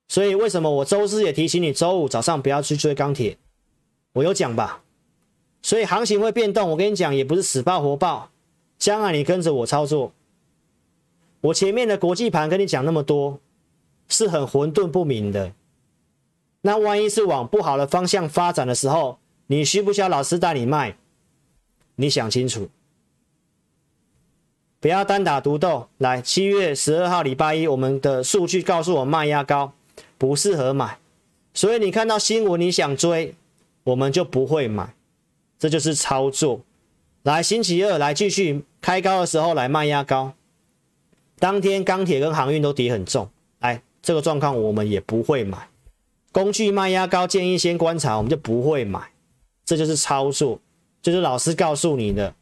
[0.07, 3.37] 所以为什么我周四也提醒你，周五早上不要去追钢铁，
[4.13, 4.81] 我有讲吧？
[5.61, 8.31] 所以行情会变动，我跟你讲也不是死抱活抱，
[8.77, 10.13] 将来你跟着我操作。
[11.41, 13.41] 我前面的国际盘跟你讲那么多，
[14.07, 15.53] 是很混沌不明的。
[16.61, 20.95] 那万一是往不好的方向发展的时候，你需不需要老师带你卖？
[21.97, 22.69] 你想清楚，
[24.81, 25.89] 不要单打独斗。
[25.97, 29.73] 来，七月十二号礼拜一，我们的数据告诉我卖压高，
[30.17, 30.97] 不适合买。
[31.53, 33.35] 所以你看到新闻，你想追，
[33.83, 34.93] 我们就不会买。
[35.57, 36.61] 这就是操作。
[37.23, 40.31] 来，星期二来继续开高的时候来卖压高，
[41.37, 43.29] 当天钢铁跟航运都跌很重，
[43.59, 45.67] 来这个状况我们也不会买。
[46.31, 49.11] 工具卖压高，建议先观察，我们就不会买。
[49.65, 50.61] 这就是操作，
[51.01, 52.33] 就是老师告诉你的。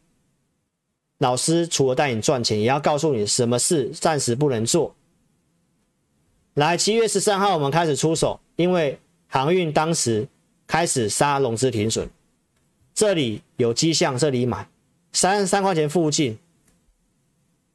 [1.20, 4.96] 老师除了带你赚钱，也要告诉你什么事暂时不能做。
[6.54, 10.28] 来，七月十三号我们开始出手，因为航运当时
[10.66, 12.10] 开始杀融资停损，
[12.94, 14.68] 这里有迹象，这里买
[15.12, 16.38] 三十三块钱附近。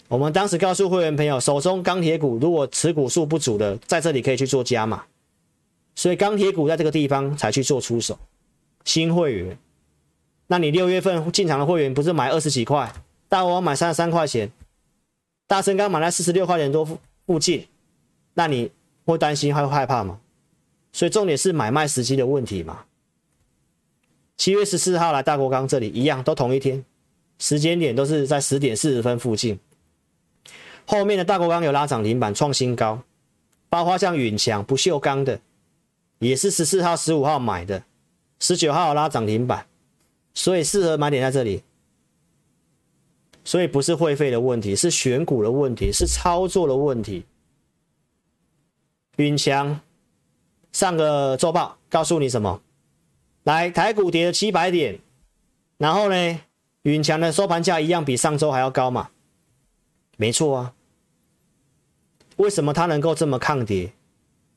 [0.09, 5.05] 我们当时告诉会员朋友，手中钢铁股如果持股数不足的，在这里可以去做加码，
[5.95, 8.19] 所以钢铁股在这个地方才去做出手。
[8.85, 9.57] 新会员，
[10.49, 12.93] 那你六月份进场的会员不是买二十几块，
[13.33, 14.53] 大王买三十三块钱，
[15.47, 17.67] 大成钢买在四十六块钱多附附近，
[18.35, 18.71] 那你
[19.07, 20.21] 会担心会害怕吗？
[20.93, 22.85] 所以重点是买卖时机的问题嘛。
[24.37, 26.85] 七月十四号来大国钢这里一样，都同一天，
[27.39, 29.59] 时间点都是在十点四十分附近。
[30.85, 33.03] 后面的大国钢有拉涨停板创新高，
[33.71, 35.41] 包括像允强不锈钢的，
[36.19, 37.83] 也是十四号、十五号买的。
[38.41, 39.67] 十九号拉涨停板，
[40.35, 41.63] 所以适合买点在这里。
[43.45, 47.25] 所以不是会费的问题，是选股的问题，是操作的问题。
[49.17, 49.81] 允强
[50.73, 52.63] 上个周报告诉你什么？
[53.45, 54.99] 来，台股跌了七百点，
[55.77, 56.41] 然后呢，
[56.83, 59.11] 允强的收盘价一样比上周还要高嘛？
[60.17, 60.75] 没错啊。
[62.37, 63.93] 为什么它能够这么抗跌？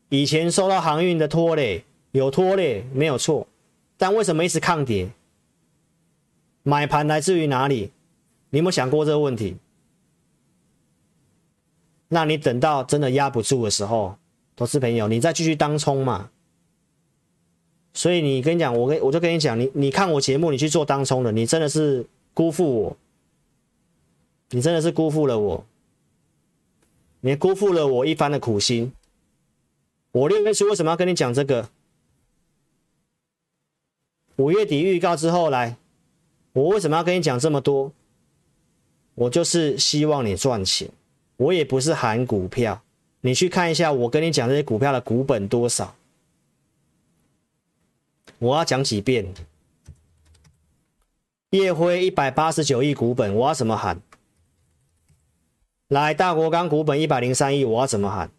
[0.09, 3.47] 以前受到航运的拖累，有拖累没有错。
[3.97, 5.09] 但为什么一直抗跌？
[6.63, 7.91] 买盘来自于哪里？
[8.55, 9.57] 你有没有想过这个问题？
[12.07, 14.15] 那你等到真的压不住的时候，
[14.55, 16.29] 投资朋友，你再继续当冲嘛。
[17.93, 22.97] 所以你跟你讲，我跟我就跟你讲，你你看我节目，你去做当冲的，你真的是辜负我，
[24.51, 25.65] 你真的是辜负了我，
[27.19, 28.93] 你辜负了我一番的苦心。
[30.13, 31.69] 我六月初为什么要跟你讲这个？
[34.37, 35.75] 五月底预告之后来，
[36.53, 37.91] 我为什么要跟你讲这么多？
[39.15, 40.89] 我就是希望你赚钱，
[41.37, 42.81] 我也不是喊股票。
[43.21, 45.95] 你去看一下，我跟你讲这些股票的股本多少？
[48.37, 49.33] 我要讲几遍？
[51.51, 54.01] 烨辉一百八十九亿股本，我要怎么喊？
[55.87, 58.29] 来，大国钢股本一百零三亿，我要怎么喊？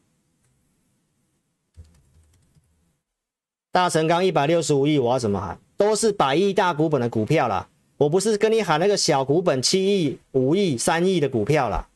[3.73, 5.59] 大成钢一百六十五亿，我要怎么喊？
[5.77, 11.89] 都是百亿大股本的股票啦，我不是跟你喊那个小股本七亿、五亿、三亿的股票啦，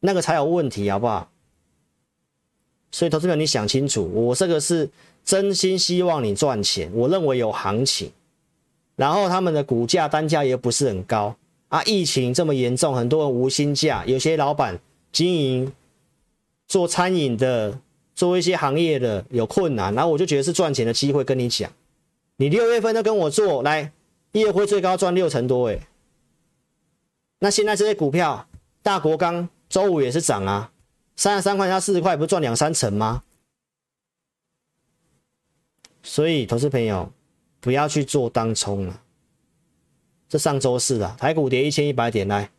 [0.00, 1.30] 那个才有问题，好不好？
[2.90, 4.88] 所以投资者，你想清楚，我这个是
[5.24, 8.10] 真心希望你赚钱，我认为有行情，
[8.96, 11.34] 然后他们的股价单价也不是很高
[11.68, 14.78] 啊，疫情这么严重，很多人无薪假，有些老板
[15.10, 15.72] 经营
[16.68, 17.78] 做餐饮的，
[18.14, 21.70] 做一些行业的有困难，然后我就觉得是赚钱的机会，跟你讲。
[22.36, 23.92] 你六月份都跟我做来，
[24.40, 25.86] 业会最高赚六成多诶。
[27.38, 28.48] 那现在这些股票，
[28.82, 30.72] 大国钢周五也是涨啊，
[31.16, 33.22] 三十三块加四十块，不是赚两三成吗？
[36.02, 37.12] 所以，投资朋友
[37.60, 39.00] 不要去做当冲了。
[40.28, 42.50] 这上周四啊，台股跌一千一百点来，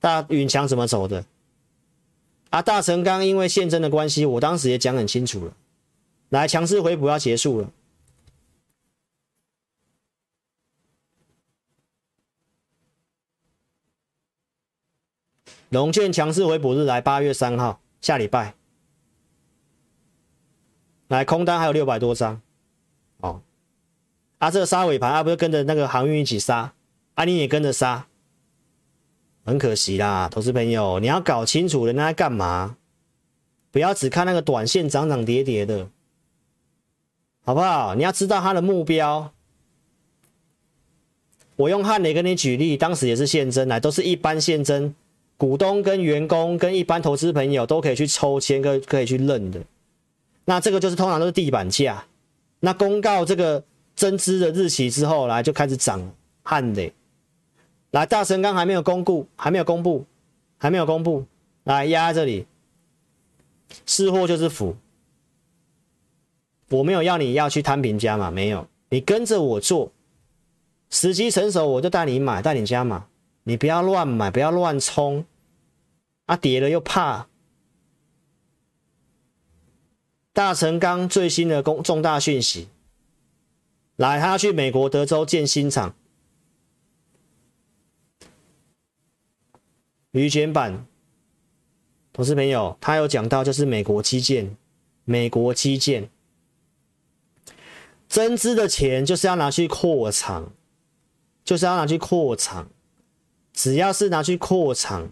[0.00, 1.24] 大允强怎么走的？
[2.50, 5.52] 啊，大成钢因为现增的关系，我当时也讲很清楚了，
[6.30, 7.70] 来强势回补要结束了。
[15.70, 18.54] 龙券强势回补日来八月三号下礼拜，
[21.08, 22.40] 来空单还有六百多张，
[23.18, 23.42] 哦，
[24.38, 26.72] 啊这个杀尾盘啊不是跟着那个航运一起杀，
[27.14, 28.06] 啊你也跟着杀，
[29.44, 32.78] 很可惜啦，投资朋友你要搞清楚人家在干嘛，
[33.70, 35.90] 不要只看那个短线涨涨跌跌的，
[37.44, 37.94] 好不好？
[37.94, 39.32] 你要知道他的目标。
[41.56, 44.94] 我用汉雷跟你举例，当时也是现增来，都是一般现增，
[45.38, 49.60] 股东跟员工跟一般投资朋友都可以去抽签，可可以去认的。
[50.44, 52.04] 那这个就是通常都是地板价。
[52.60, 53.62] 那公告这个
[53.94, 56.12] 增资的日期之后，来就开始涨
[56.42, 56.92] 汗的。
[57.92, 60.04] 来大神刚还没有公布，还没有公布，
[60.58, 61.24] 还没有公布，
[61.64, 62.46] 来压在这里，
[63.86, 64.76] 是祸就是福。
[66.70, 69.92] 我没有要你要去摊平加码，没有，你跟着我做。
[70.90, 73.06] 时机成熟，我就带你买，带你加码。
[73.48, 75.24] 你不要乱买，不要乱冲。
[76.26, 77.28] 啊，跌了又怕。
[80.34, 82.68] 大成刚最新的公重大讯息，
[83.96, 85.94] 来，他要去美国德州建新厂。
[90.10, 90.86] 铝卷板，
[92.12, 94.54] 同事朋友，他有讲到，就是美国基建，
[95.04, 96.10] 美国基建
[98.06, 100.52] 增资的钱就是要拿去扩厂。
[101.44, 102.68] 就是要拿去扩厂，
[103.58, 105.10] 只要是拿去扩厂，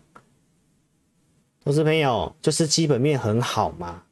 [1.65, 4.05] 投资朋友就是基本面很好嘛。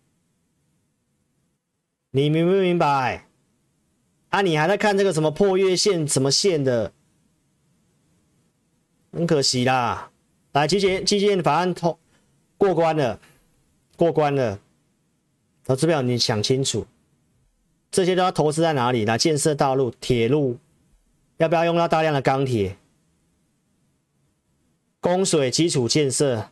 [2.10, 3.28] 你明不明白？
[4.30, 6.92] 啊，你还在看这个什么破月线、什么线的，
[9.12, 10.10] 很可惜啦。
[10.50, 11.96] 来，基建基建法案通
[12.58, 13.20] 过关了，
[13.94, 14.58] 过关了。
[15.62, 16.84] 投资朋友，你想清楚，
[17.92, 19.04] 这些都要投资在哪里？
[19.04, 20.58] 来建设道路、铁路。
[21.36, 22.76] 要不要用到大量的钢铁、
[25.04, 26.48] 供水基础建设、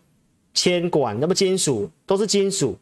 [0.52, 1.18] 铅管？
[1.18, 2.78] 那么金属都是金属，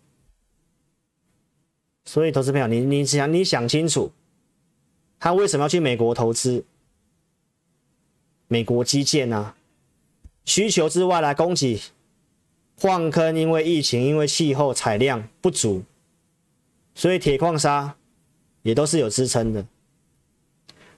[2.04, 4.10] 所以投资朋友，你你想你想清楚，
[5.20, 6.64] 他为什么要去美国投资？
[8.48, 9.56] 美国基建呢、啊？
[10.44, 11.80] 需求之外来供给，
[12.80, 15.84] 矿坑因为疫情、因为气候采量不足，
[16.96, 17.94] 所以铁矿砂
[18.62, 19.64] 也都是有支撑的。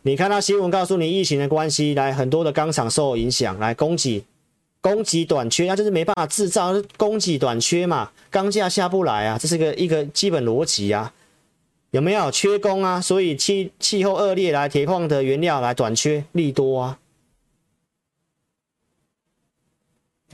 [0.01, 4.25] 你看到新闻告诉你疫情的关系，来很多的钢厂受影响，来供给
[4.83, 11.15] 供给短缺，那、啊、就是没办法制造，供给短缺嘛，钢价下不来啊，这是个一个基本逻辑啊，
[11.93, 13.01] 有没有缺工啊？
[13.01, 16.99] 所以气气候恶劣，来铁矿的原料来短缺利多啊，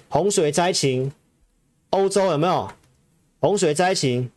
[0.08, 1.12] 洪水灾情，
[1.90, 2.72] 欧洲有没有
[3.40, 4.30] 洪水灾情？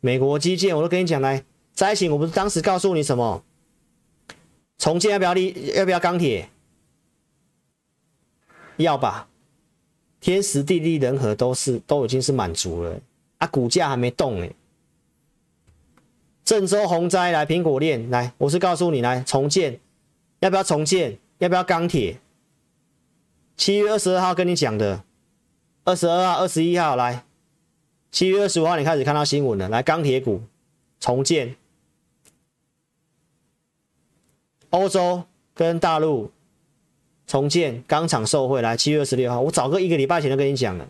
[0.00, 1.42] 美国基建我都跟你讲来
[1.74, 3.42] 灾情，我不是当时告诉你什么？
[4.78, 5.72] 重建要不要力？
[5.74, 6.48] 要不要钢铁？
[8.82, 9.28] 要吧，
[10.20, 12.98] 天时地利人和都是都已经是满足了
[13.38, 14.48] 啊，股价还没动呢。
[16.44, 19.78] 郑州洪灾来苹果链来，我是告诉你来重建，
[20.40, 21.18] 要不要重建？
[21.38, 22.18] 要不要钢铁？
[23.56, 25.04] 七月二十二号跟你讲的，
[25.84, 27.24] 二十二号、二十一号来，
[28.10, 30.42] 七月二十五号你开始看到新闻了，来钢铁股
[30.98, 31.54] 重建。
[34.70, 35.24] 欧洲
[35.54, 36.30] 跟大陆
[37.28, 40.88] 重建钢厂受惠，来七月二十六号，我早个一个礼拜前就跟你讲了。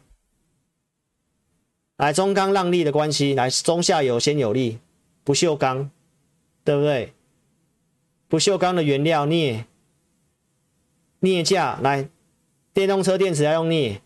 [1.97, 4.79] 来中钢让利的关系，来中下游先有利，
[5.25, 5.91] 不锈钢，
[6.63, 7.13] 对不对？
[8.29, 9.65] 不锈钢的原料镍，
[11.19, 12.09] 镍价来，
[12.73, 14.01] 电动车电池要用镍，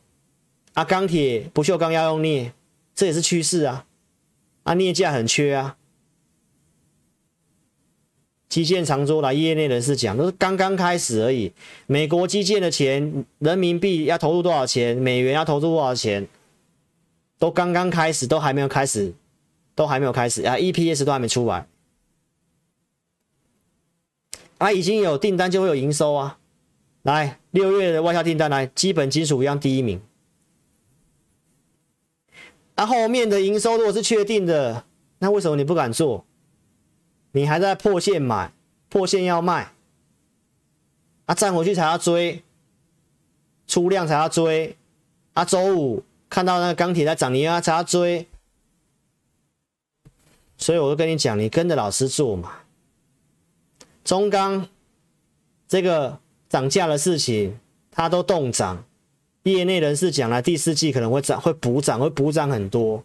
[0.72, 2.54] 啊钢铁不锈钢要用镍，
[2.94, 3.84] 这也是趋势啊，
[4.62, 5.76] 啊镍价很缺啊。
[8.52, 11.50] 基建长桌来，业内人士讲都是刚刚开始而已。
[11.86, 14.94] 美国基建的钱，人民币要投入多少钱？
[14.94, 16.28] 美元要投入多少钱？
[17.38, 19.14] 都刚刚开始，都还没有开始，
[19.74, 21.66] 都还没有开始啊！EPS 都还没出来
[24.58, 24.70] 啊！
[24.70, 26.38] 已经有订单就会有营收啊！
[27.04, 29.98] 来，六月的外销订单来，基本金属一样第一名。
[32.74, 34.84] 啊，后面的营收如果是确定的，
[35.20, 36.26] 那为什么你不敢做？
[37.32, 38.52] 你还在破线买，
[38.90, 39.72] 破线要卖，
[41.24, 42.42] 啊，站回去才要追，
[43.66, 44.76] 出量才要追，
[45.32, 48.28] 啊，周五看到那个钢铁在涨，你要才要追，
[50.58, 52.58] 所以我就跟你讲，你跟着老师做嘛。
[54.04, 54.68] 中钢
[55.66, 57.58] 这个涨价的事情，
[57.90, 58.84] 它都动涨，
[59.44, 63.02] 业内人士讲了，第四季可能会涨，会补涨，会补涨很多。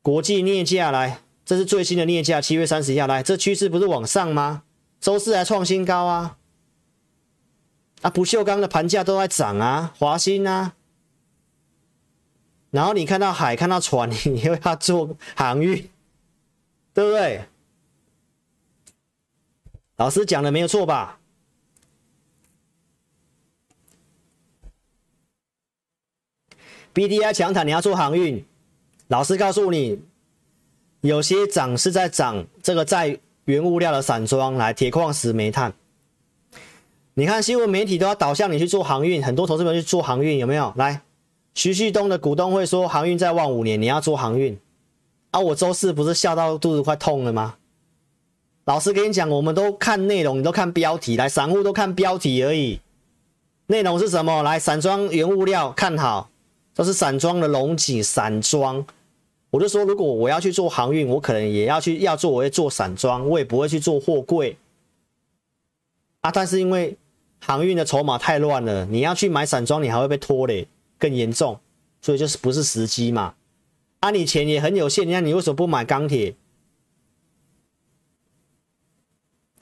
[0.00, 1.20] 国际镍价来。
[1.52, 4.62] 这是最新的镍价，七月三十一号来，这趋势不是往上吗？
[5.02, 6.38] 周四还创新高啊！
[8.00, 10.74] 啊，不锈钢的盘价都在涨啊，华兴啊。
[12.70, 15.90] 然后你看到海，看到船， 你又要做航运，
[16.94, 17.44] 对不对？
[19.96, 21.20] 老师讲的没有错吧
[26.94, 28.42] ？BDI 强弹，你要做航运，
[29.08, 30.02] 老师告诉你，
[31.02, 35.72] 有些涨是在涨这个在原物料的散装，来铁矿石、煤炭。
[37.14, 40.72] 你看新闻媒体都要导向你去做航运，很多投资者去做航运，有没有？
[40.76, 41.02] 来。
[41.54, 44.56] 徐旭东的股东会说航运再望五年，你要做航运
[45.32, 45.40] 啊？
[45.40, 47.56] 我周四不是笑到肚子快痛了吗？
[48.64, 52.80] 老师跟你讲，我们都看内容，你都看标题，来，散户都看标题而已。
[53.66, 54.44] 内容是什么？
[54.44, 56.30] 来，散装原物料看好，
[56.72, 58.86] 这是散装的龙井散装。
[59.52, 64.56] 我就说，如果我要去做航运，我可能也要去要做，我会做散装，我也不会去做货柜
[66.22, 66.32] 啊。
[66.32, 66.96] 但是因为
[67.38, 70.66] 航运的筹码太乱了，你要去买散装，你还会被拖累。
[70.98, 71.58] 更严重，
[72.00, 73.34] 所以就是不是时机嘛？
[73.98, 76.36] 啊，你钱也很有限，你看你为什么不买钢铁？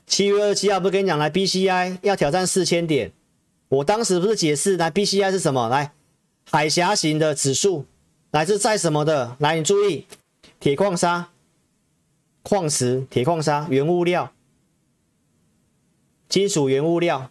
[0.07, 3.12] 七月二七号不是跟你讲来 BCI 要挑战四千点？
[3.69, 5.71] 我当时不是解释来 BCI 是什么？
[5.71, 5.95] 来
[6.45, 7.87] 海峡型的指数，
[8.31, 9.36] 来自在什么的？
[9.40, 10.07] 来你注意，
[10.61, 11.31] 铁矿砂、
[12.43, 14.32] 矿石、铁矿砂原物料、
[16.28, 17.31] 金属原物料。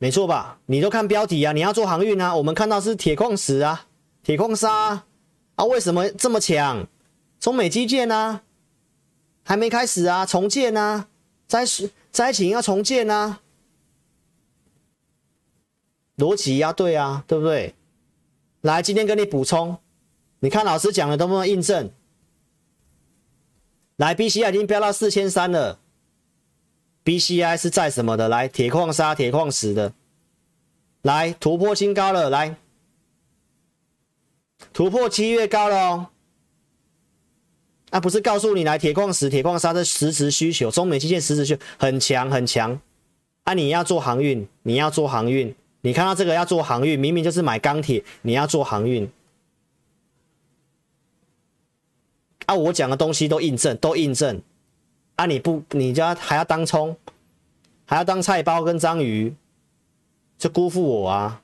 [0.00, 0.60] 没错吧？
[0.66, 1.52] 你都看标题啊！
[1.52, 2.36] 你要做航运啊！
[2.36, 3.86] 我们看到是铁矿石啊，
[4.22, 5.06] 铁矿砂啊，
[5.56, 6.86] 啊，为什么这么强？
[7.40, 8.42] 从美基建啊，
[9.42, 11.08] 还没开始啊，重建啊，
[11.48, 11.64] 灾
[12.12, 13.40] 灾情要重建啊，
[16.16, 17.74] 逻辑要对啊，对不对？
[18.62, 19.78] 来，今天跟你补充，
[20.40, 21.90] 你看老师讲的都不能印证。
[23.96, 25.80] 来，BCI 已经飙到四千三了。
[27.04, 28.28] BCI 是在什么的？
[28.28, 29.92] 来，铁矿砂、铁矿石的，
[31.02, 32.56] 来突破新高了，来
[34.72, 36.06] 突破七月高了哦。
[37.90, 42.78] 啊，不是告诉你来铁矿石、铁矿砂的实质需求，中美基建实质需求很强很强。
[43.44, 45.54] 啊，你要做航运，你要做航运，
[45.88, 49.10] 你看到这个要做航运，明明就是买钢铁，你要做航运。
[52.44, 54.42] 啊，我讲的东西都印证，都印证。
[55.16, 55.24] 啊！
[55.24, 56.94] 你不，你家还要当葱，
[57.86, 59.34] 还要当菜包跟章鱼，
[60.36, 61.40] 就辜负我啊！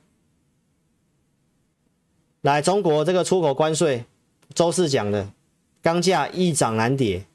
[2.41, 4.05] 来，中国这个出口关税，
[4.53, 5.27] 周四讲的，
[5.81, 7.25] 钢价易涨难跌，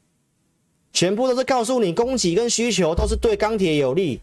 [0.93, 4.21] 全部都是告诉你供给跟需求都是对钢铁有利。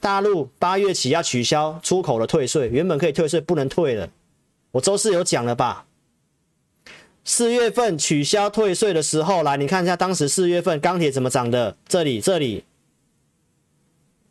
[0.00, 4.08] 大陆八月起要取消出口的退税，原本可以退税，不能退了。
[4.72, 5.86] 我周四有讲了吧？
[7.24, 11.76] 四月份取消退税的时候，来你看一下当时四月份钢铁怎么涨的？
[11.88, 12.64] 这里、这里、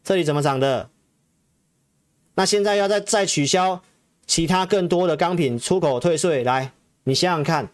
[0.03, 0.89] 这里怎么涨的？
[2.35, 3.81] 那现在要再再取消
[4.25, 6.71] 其他更多的钢品出口退税，来
[7.03, 7.69] 你想想看，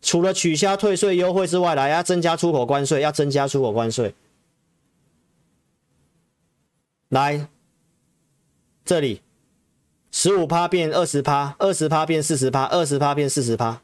[0.00, 4.14] 除了取消退税优惠之外，来要增加出口关税，要增加出口关税。
[7.12, 7.46] 来
[8.86, 9.20] 这里
[10.10, 13.82] 十五趴变二十趴，二十趴变四十趴，二十趴变四十趴。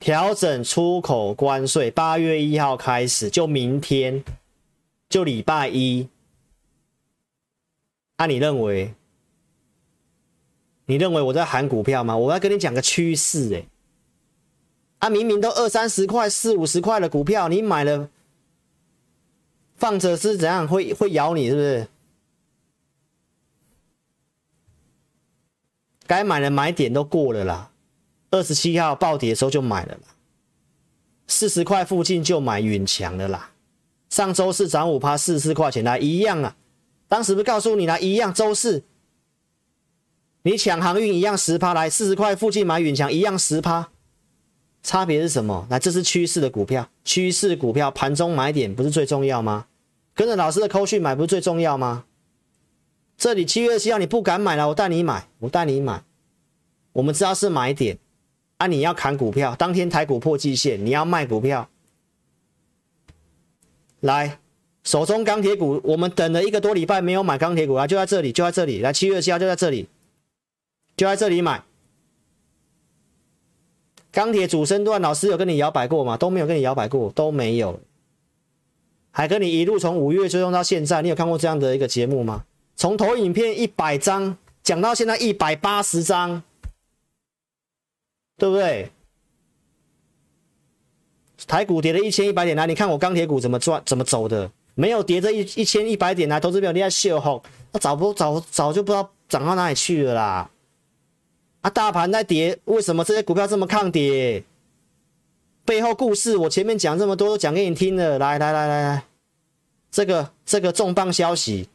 [0.00, 4.24] 调整出口关税，八月一号开始，就明天，
[5.10, 6.08] 就礼拜一。
[8.16, 8.94] 啊、你认为？
[10.86, 12.16] 你认为我在喊股票吗？
[12.16, 13.66] 我要跟你讲个趋势，哎，
[15.00, 18.08] 啊，明明都二三十块、四五十块的股票，你买了，
[19.74, 20.66] 放着是怎样？
[20.66, 21.88] 会会咬你是不是？
[26.06, 27.70] 该买的买点都过了啦。
[28.30, 30.00] 二十七号暴跌的时候就买了啦，
[31.26, 33.52] 四十块附近就买远强了啦。
[34.10, 36.56] 上周四涨五趴，四十四块钱来一样啊。
[37.08, 38.82] 当时不是告诉你啦，一样周四
[40.42, 43.90] 你抢航运一样十趴来，四十块附近买远强一样十趴，
[44.82, 45.66] 差别是什么？
[45.70, 49.66] 来，这是趋势的股票，趋势股票盘中买点不是最重要吗？
[50.14, 52.04] 跟着老师的扣讯买不是最重要吗？
[53.16, 56.02] 这里七月二七号你不敢买了，我带你买，我带你买，
[56.92, 57.98] 我们知道是买点。
[58.58, 58.66] 啊！
[58.66, 61.68] 你要砍股票，当天台股破季线，你要卖股票。
[64.00, 64.38] 来，
[64.82, 68.80] 手中钢铁股，我们等了一个多礼拜没有买钢铁股啊，就在这里，就在这里。
[68.80, 69.88] 来，七月七号就在这里，
[70.96, 71.62] 就在这里买。
[74.10, 76.16] 钢铁主升段，老师有跟你摇摆过吗？
[76.16, 77.78] 都没有跟你摇摆过，都没有。
[79.10, 82.46] 还跟你一路从五月追踪到现在，你有看过这样的一个节目吗？
[82.76, 86.42] 从投影片一百张讲到现在一百八十张。
[88.38, 88.90] 对不对？
[91.46, 94.50] 台股跌了一千一百点来，你看我钢铁股怎么赚、怎么走的？
[94.74, 97.42] 没有跌这一一千一百点来投资朋友你在秀吼，
[97.72, 100.50] 那早不早早就不知道涨到哪里去了啦。
[101.62, 104.44] 啊，大盘在跌，为什么这些股票这么抗跌？
[105.64, 109.04] 背后故事我前面讲这么多都讲给你听了，来来来来来，
[109.90, 111.70] 这个这个重磅消息，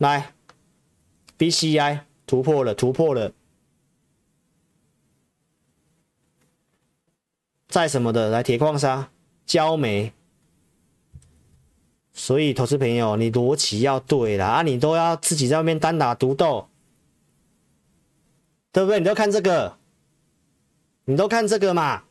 [0.00, 0.32] 来
[1.36, 3.34] ，BCI 突破了，突破了。
[7.68, 9.10] 在什么的来铁矿砂、
[9.44, 10.14] 焦煤，
[12.14, 14.62] 所以投资朋友，你逻辑要对啦啊！
[14.62, 16.70] 你都要自己在外面单打独斗，
[18.72, 19.00] 对不对？
[19.00, 19.76] 你都看这个，
[21.04, 22.04] 你都看这个嘛。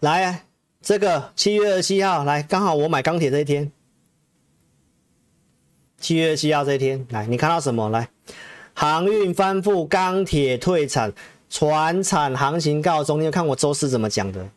[0.00, 0.45] 来，
[0.86, 3.72] 这个七月二十七号，来，刚好我买钢铁这一天。
[5.98, 7.90] 七月二十七号这一天，来，你看到什么？
[7.90, 8.08] 来。
[8.72, 11.12] 航运翻覆，钢铁退场，
[11.50, 13.20] 船产行情告终。
[13.20, 14.48] 你要看我周四怎么讲的？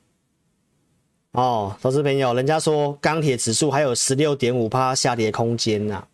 [1.31, 6.05] 哦，投资朋友，人家说钢铁指数还有十六点五趴下跌空间呐，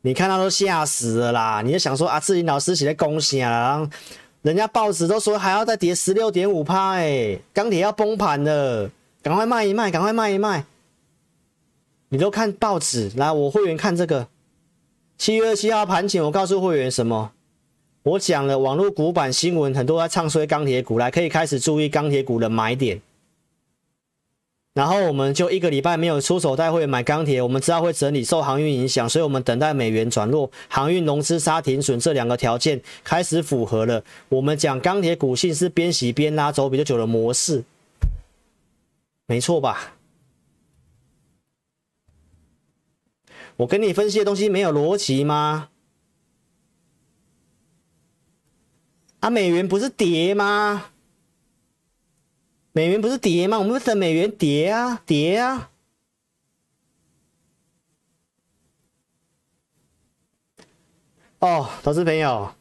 [0.00, 1.62] 你看到都吓死了啦！
[1.64, 3.88] 你就想说啊，志霖老师写的恭喜啊，
[4.42, 8.90] 人家报纸都说还要再跌十六点五趴，哎，钢铁要崩盘了，
[9.26, 10.66] 赶快卖一卖，赶快卖一卖。
[12.10, 14.28] 你都看报纸，来，我会员看这个。
[15.18, 17.32] 七月二七号盘前，我告诉会员什么？
[18.04, 23.02] 我讲了网络股版新闻，很多在唱衰钢铁股，来可以开始注意钢铁股的买点。
[24.74, 34.04] 然后我们就一个礼拜没有出手带会员买钢铁，我们知道会整理，受航运影响，所以我们等待美元转弱，航运融资杀停损这两个条件开始符合了。
[34.28, 37.64] 我们讲钢铁股性是边洗边拉，走比较久的模式，
[39.26, 39.96] 没错吧？
[43.56, 45.70] 我跟你分析的东西没有逻辑吗？
[49.20, 50.90] 啊，美元不是跌吗？
[52.72, 53.58] 美元不是跌吗？
[53.58, 55.70] 我们等美元跌啊，跌啊！
[61.38, 62.54] 哦，投资朋友，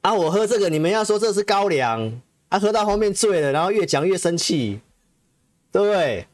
[0.00, 2.20] 啊，我喝这个，你们要说这是高粱，
[2.54, 4.80] 啊，喝到后面醉了，然后越讲越生气，
[5.72, 6.28] 对不对？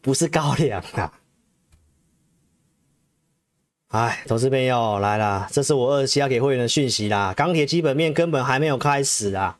[0.00, 1.12] 不是高粱啊！
[3.88, 7.34] 哎，投资朋友来了，这是我二十七号给会员的讯息啦。
[7.34, 9.58] 钢铁基本面根本还没有开始啊，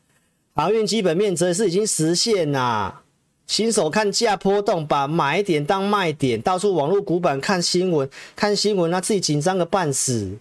[0.55, 3.03] 航运基本面则是已经实现啦。
[3.45, 10.37] 新手看价波动，把买点当卖点，到处网络股板看新闻，看新闻那自己紧张个半死。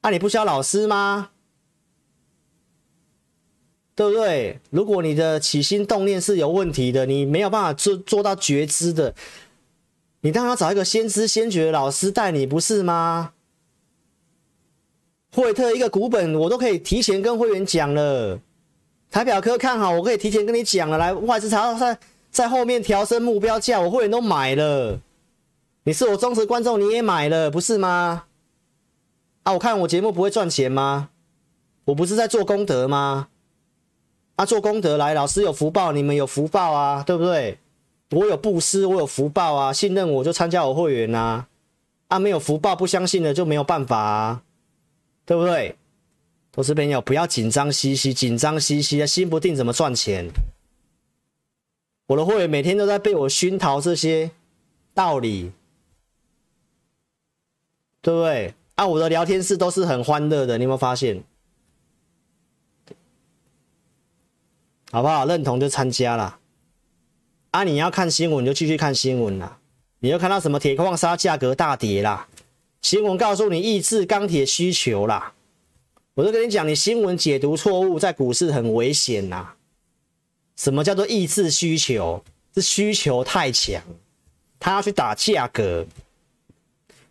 [0.00, 1.28] 啊，你不需要老师吗？
[4.02, 4.58] 对不对？
[4.70, 9.14] 如果你的起心动念是有问题的，你没有办法做做到觉知的，
[10.22, 13.32] 你当然要找一个先知先觉的老师带你，不是吗？
[15.32, 18.40] 惠特一个股本我都可以提前跟会员讲了，
[19.08, 21.96] 台表科看好我可以提前跟你讲了，来外资查到在
[22.30, 24.98] 在后面调升目标价，我会员都买了，
[25.84, 28.24] 你是我忠实观众，你也买了，不是吗？
[29.44, 31.10] 啊，我看我节目不会赚钱吗？
[31.84, 33.28] 我不是在做功德吗？
[34.42, 37.58] 啊，做功德来，老师有福报，你们有福报啊，对不对？
[38.10, 41.46] 我有布施，我有福报啊，信任我就参加我会员啊。
[42.08, 44.42] 啊，没有福报，不相信的就没有办法啊，
[45.24, 45.76] 对不对？
[46.50, 50.28] 投资朋友不要紧张兮兮，紧张兮兮的，心不定怎么赚钱？
[52.08, 54.32] 我的会员每天都在被我熏陶这些
[54.92, 55.52] 道理，
[58.00, 58.54] 对不对？
[58.74, 61.22] 啊，我的聊天室都是很欢乐的，你有没有发现？
[64.92, 65.24] 好不好？
[65.24, 66.38] 认同就参加啦。
[67.50, 67.64] 啊！
[67.64, 69.58] 你要看新闻就继续看新闻啦。
[70.00, 72.28] 你又看到什么铁矿砂价格大跌啦？
[72.82, 75.32] 新闻告诉你抑制钢铁需求啦。
[76.12, 79.54] 我就跟你讲，你新闻解读错误，在股市很危险呐。
[80.56, 82.22] 什么叫做抑制需求？
[82.54, 83.82] 是需求太强，
[84.60, 85.86] 他要去打价格。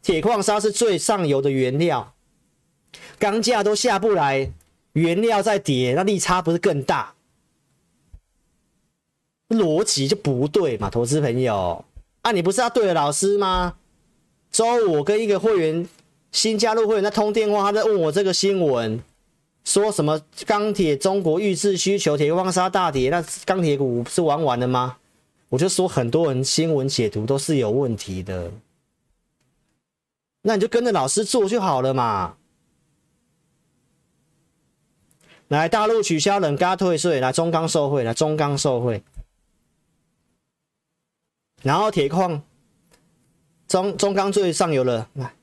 [0.04, 2.14] 铁矿砂是最上游的原料，
[3.18, 4.52] 钢价都下不来，
[4.94, 7.16] 原料在跌，那利差不是更大？
[9.52, 11.84] 逻辑就不对嘛，投资朋友
[12.22, 13.76] 啊，你不是要对的老师吗？
[14.52, 15.88] 周五跟一个会员
[16.32, 19.02] 新加入会员在通电话，他在问我这个新闻，
[19.64, 24.98] 说什么钢铁中国预制需求铁矿砂大跌，那钢铁股不是玩完了吗？
[25.50, 28.52] 我就说很多人新闻解读都是有问题的，
[30.44, 32.36] 那你就跟着老师做就好了嘛。
[35.50, 39.04] 来，大陆取消冷轧退税，来中钢受贿，来中钢受贿。
[41.64, 42.42] 然后铁矿
[43.68, 45.34] 中中钢最上游了，来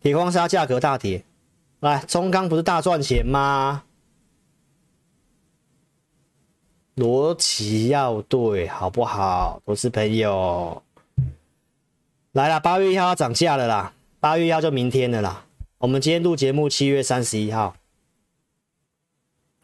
[0.00, 1.24] 铁矿砂价格大跌，
[1.80, 3.84] 来中钢不是大赚钱吗？
[6.96, 9.60] 逻辑要对，好不好？
[9.64, 10.82] 我是朋友，
[12.32, 15.46] 来了，八月一号涨价了啦，八月一号就明天了啦。
[15.78, 17.74] 我们今天录节目七月三十一号，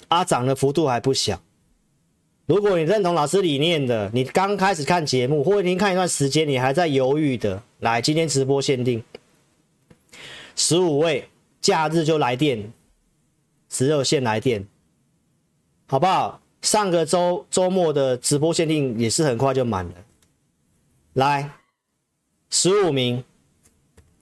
[0.09, 1.41] 啊，涨的幅度还不小。
[2.47, 9.03] 如果你认同老师理念的，你刚开始看节目，或者您看一段时间，你还在犹豫的，来，今天直播限定
[10.55, 11.29] 十五位，
[11.61, 12.73] 假日就来电，
[13.69, 14.65] 只有限来电，
[15.87, 16.41] 好不好？
[16.63, 19.95] 上个周周末的直播限定也是很快就满了，
[21.15, 21.51] 来，
[22.49, 23.25] 十五名，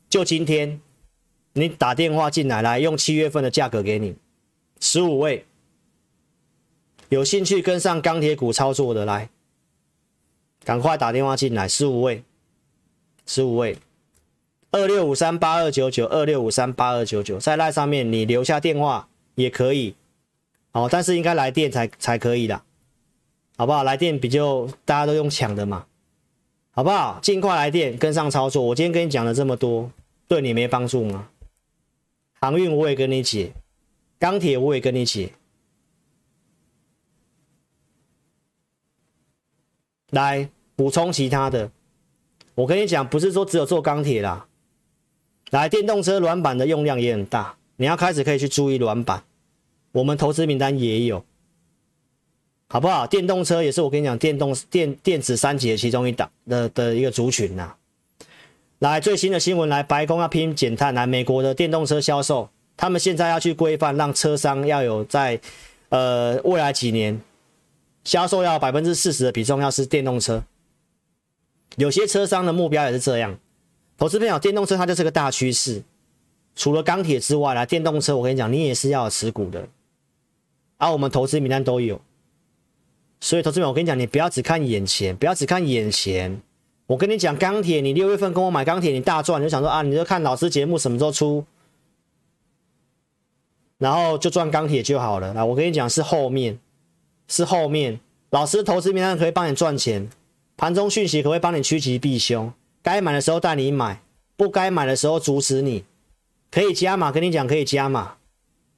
[0.09, 0.81] 就今天，
[1.53, 4.17] 你打电话进来，来用七月份的价格给你，
[4.81, 5.45] 十五位。
[7.09, 9.29] 有兴趣跟上钢铁股操作的，来，
[10.65, 12.25] 赶快打电话进来，十五位，
[13.27, 13.77] 十五位，
[14.71, 19.95] 二六五三八二九九，二六五三八二九九，在赖上面你留下电话也可以，
[20.73, 22.63] 哦，但是应该来电才才可以的，
[23.57, 23.85] 好不好？
[23.85, 25.87] 来电比较大家都用抢的嘛，
[26.71, 27.19] 好不好？
[27.23, 28.63] 尽快来电跟上操作。
[28.63, 29.91] 我今天跟你讲了这么多，
[30.27, 31.29] 对你没帮助吗？
[32.41, 33.53] 航运我也跟你解，
[34.19, 35.33] 钢铁我也跟你解。
[40.15, 41.71] 来补充其他的，
[42.55, 44.47] 我跟你讲，不是说只有做钢铁啦。
[45.51, 49.23] 来，电动车软板的用量也很大，你要开始可以去注意软板。
[49.93, 51.25] 我们投资名单也有，
[52.69, 53.07] 好不好？
[53.07, 57.75] 电动车也是我跟你讲，电动电电子三杰其中一档的的一个族群呐、
[58.79, 65.41] 来，最新的新闻，来，白宫要拼减碳，来，美国的电动车销售，他们现在要去规范，让车商要有在
[65.89, 67.21] 呃未来几年。
[68.05, 70.45] 销售要百分之四十的比重要是电动车，
[71.77, 73.39] 有些车商的目标也是这样。
[73.97, 75.83] 投资朋友，电动车它就是个大趋势，
[76.55, 79.67] 除了钢铁之外，来电动车我跟你讲，你也是要有持股的，
[80.77, 82.01] 啊、我们投资名单都有。
[83.21, 86.43] 所以投资朋友，我跟你讲，你不要只看眼前，不要只看眼前。
[86.87, 91.43] 我跟你讲，钢铁，你六月份跟我买钢铁，你大赚，你就想说啊，你就看老师节目什么时候出，
[93.79, 95.33] 然后就赚钢铁就好了。
[95.33, 96.59] 那我跟你讲，是后面。
[97.29, 100.09] 是后面老师投资名单可以帮你赚钱，
[100.57, 102.53] 盘中讯息可以帮你趋吉避凶，
[102.83, 104.01] 该买的时候带你买，
[104.37, 105.85] 不该买的时候阻止你，
[106.51, 108.17] 可以加码，跟你讲可以加码，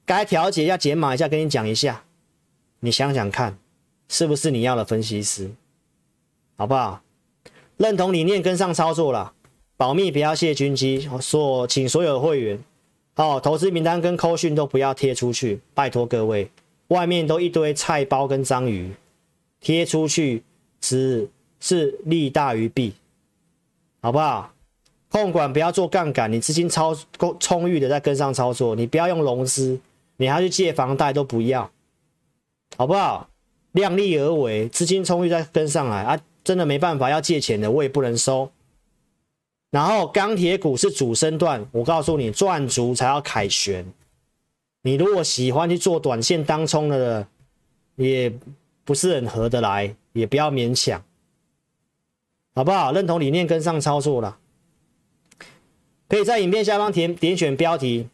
[0.05, 2.03] 该调节要减码一下，跟你讲一下，
[2.79, 3.57] 你想想看，
[4.07, 5.51] 是不是你要的分析师，
[6.55, 7.01] 好不好？
[7.77, 9.33] 认同理念跟上操作了，
[9.75, 12.63] 保密不要泄军机，所请所有会员，
[13.15, 16.49] 哦，投资名单跟扣讯都不要贴出去，拜托各位。
[16.89, 18.91] 外面都一堆菜包跟章鱼，
[19.59, 20.43] 贴出去
[20.79, 22.93] 只是利大于弊，
[24.01, 24.53] 好不好？
[25.09, 29.79] 控管不要做杠杆，你资金超够充裕的再跟上操作，你不要用融资，
[30.17, 31.71] 你还去借房贷都不要，
[32.77, 33.29] 好不好？
[33.71, 36.19] 量力而为，资金充裕再跟上来啊！
[36.43, 38.49] 真的没办法要借钱的，我也不能收。
[39.69, 43.85] 然后钢铁股是主升段，我告诉你，赚足才要凯旋。
[44.83, 47.27] 你如果喜欢去做短线当冲的，
[47.95, 48.31] 也
[48.85, 51.03] 不是很合得来，也不要勉强，
[52.55, 52.91] 好不好？
[52.93, 54.37] 认同理念跟上操作了，
[56.07, 58.07] 可以在影片下方填点选标题，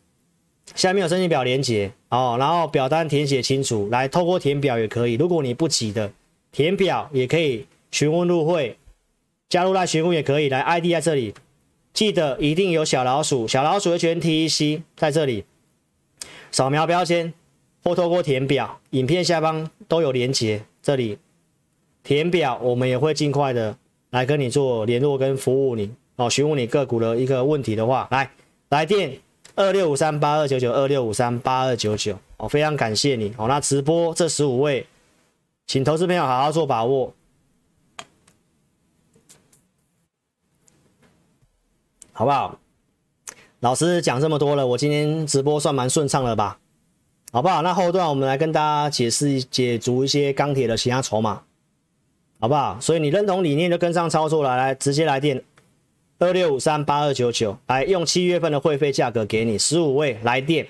[0.73, 5.14] 下面有申请表连接哦，然后表单填写清楚，来透过填表也可以。
[5.14, 6.11] 如果你不急的，
[6.52, 8.77] 填表也可以询问入会，
[9.49, 10.49] 加入来询问也可以。
[10.49, 11.35] 来 ID 在这里，
[11.94, 15.45] 记得一定有小老鼠，小老鼠的全 TEC 在这里。
[16.53, 17.34] 扫描标签
[17.84, 20.63] 或透过填表，影片下方都有连结。
[20.84, 21.17] 这里
[22.03, 23.75] 填表，我们也会尽快的
[24.11, 26.30] 来跟你做联络跟服务你哦。
[26.30, 28.30] 询问你个股的一个问题的话，来
[28.69, 29.19] 来电
[29.55, 33.47] 二六五三八二九九二六五三八二九九哦，非常感谢你哦。
[33.47, 34.85] 那直播这十五位，
[35.65, 37.15] 请投资朋友好好做把握，
[42.11, 42.59] 好不好？
[43.64, 46.60] 老师讲这么多了，我今天直播算蛮顺畅了吧？
[47.31, 47.61] 好不好？
[47.61, 51.41] 那后段我们来跟大家解释、解读一些钢铁的其他筹码，
[52.41, 52.77] 好不好？
[52.81, 55.41] 所以你认同理念就跟上操作了，来直接来电
[56.19, 60.68] 二六五三八二九九，来用七月份的会费价格给你十五位来电，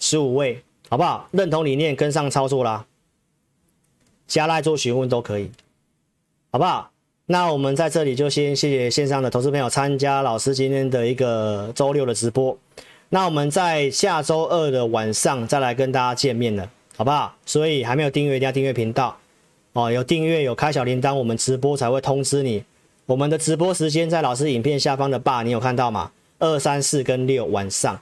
[0.00, 1.28] 十五位，好不好？
[1.30, 2.84] 认同理念跟上操作啦，
[4.26, 5.52] 加赖做询问都可以，
[6.50, 6.90] 好不好？
[7.26, 12.54] 那我们在这里就先谢谢线上的投资朋友参加老师今天的一个周六的直播。
[13.08, 17.34] 那我们在下周二的晚上再来跟大家见面了，好不好？
[17.46, 19.16] 所以还没有订阅一定要订阅频道
[19.72, 22.62] 哦，有订阅有开小铃铛，我们直播才会通知你。
[23.06, 26.10] 我们的直播时间在老师影片下方的吧你有看到吗？
[26.38, 27.98] 二三四跟六晚上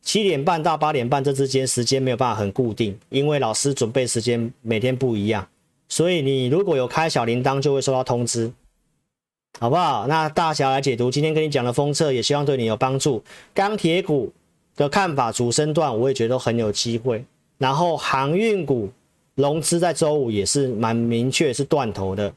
[0.00, 5.46] 七点半到八点半这之间时间没有办法很固定，因为老师准备时间每天不一样，
[5.90, 8.50] 所以你如果有开小铃铛就会收到通知，
[9.58, 10.06] 好不好？
[10.08, 13.22] 那大侠来解读今天跟你讲的封测，也希望对你有帮助。
[13.54, 14.32] 钢铁股
[14.74, 17.24] 的看法主升段我也觉得很有机会，
[17.58, 18.90] 然后航运股
[19.36, 22.32] 融资在周五也是蛮明确是断头的。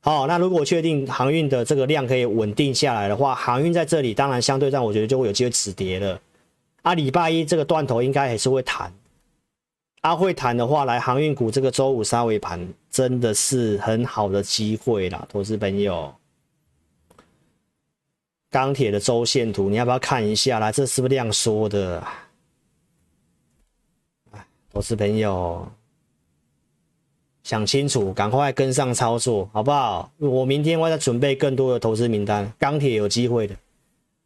[0.00, 6.20] 好，那如果确定航运的这个量可以稳定下来的话，航运在这里当然相对上我觉得就会有机会止跌了。
[6.82, 8.92] 啊，礼拜一这个断头应该还是会弹。
[10.02, 16.14] 啊，会弹的话，来航运股这个周五杀尾盘真的是很好的机会啦，投资朋友。
[18.54, 20.60] 钢铁的周线图你要不要看一下？
[20.60, 22.00] 来，这是不是量缩的？
[24.30, 25.66] 哎，投资朋友。
[27.42, 30.08] 想清楚，赶快跟上操作，好不好？
[30.18, 33.56] 我明天会再准备更多的投资名单，钢铁有机会的，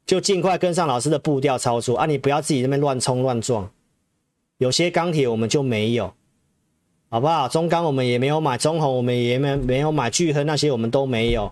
[0.04, 2.04] 就尽快跟上老师的步调操作啊！
[2.04, 3.70] 你不要自己那边乱冲乱撞，
[4.58, 6.12] 有些钢铁我们就没有，
[7.08, 7.48] 好不好？
[7.48, 11.50] 中钢我们也没有买，中红我们也没没有买，聚亨那些我们都没有，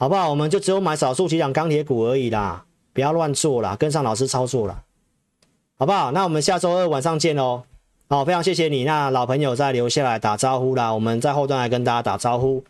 [0.00, 0.30] 好不好？
[0.30, 2.64] 我们就只有买少数几档钢铁股而已啦，
[2.94, 4.82] 不要乱做啦，跟上老师操作啦，
[5.76, 6.10] 好不好？
[6.12, 7.64] 那我们下周二晚上见喽。
[8.08, 8.84] 好，非常谢谢你。
[8.84, 12.64] 那老朋友再留下来打招呼啦，我们在后端来跟大家打招呼，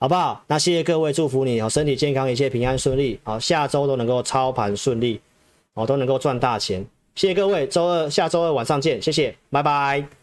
[0.00, 0.42] 好不好？
[0.48, 3.20] 那谢谢各位，祝福你哦，身体健康，一切平安顺利。
[3.22, 5.20] 好，下周都能够操盘顺利，
[5.74, 6.84] 哦，都能够赚大钱。
[7.14, 10.21] 谢谢各位，周二下周二晚上见，谢谢，拜拜。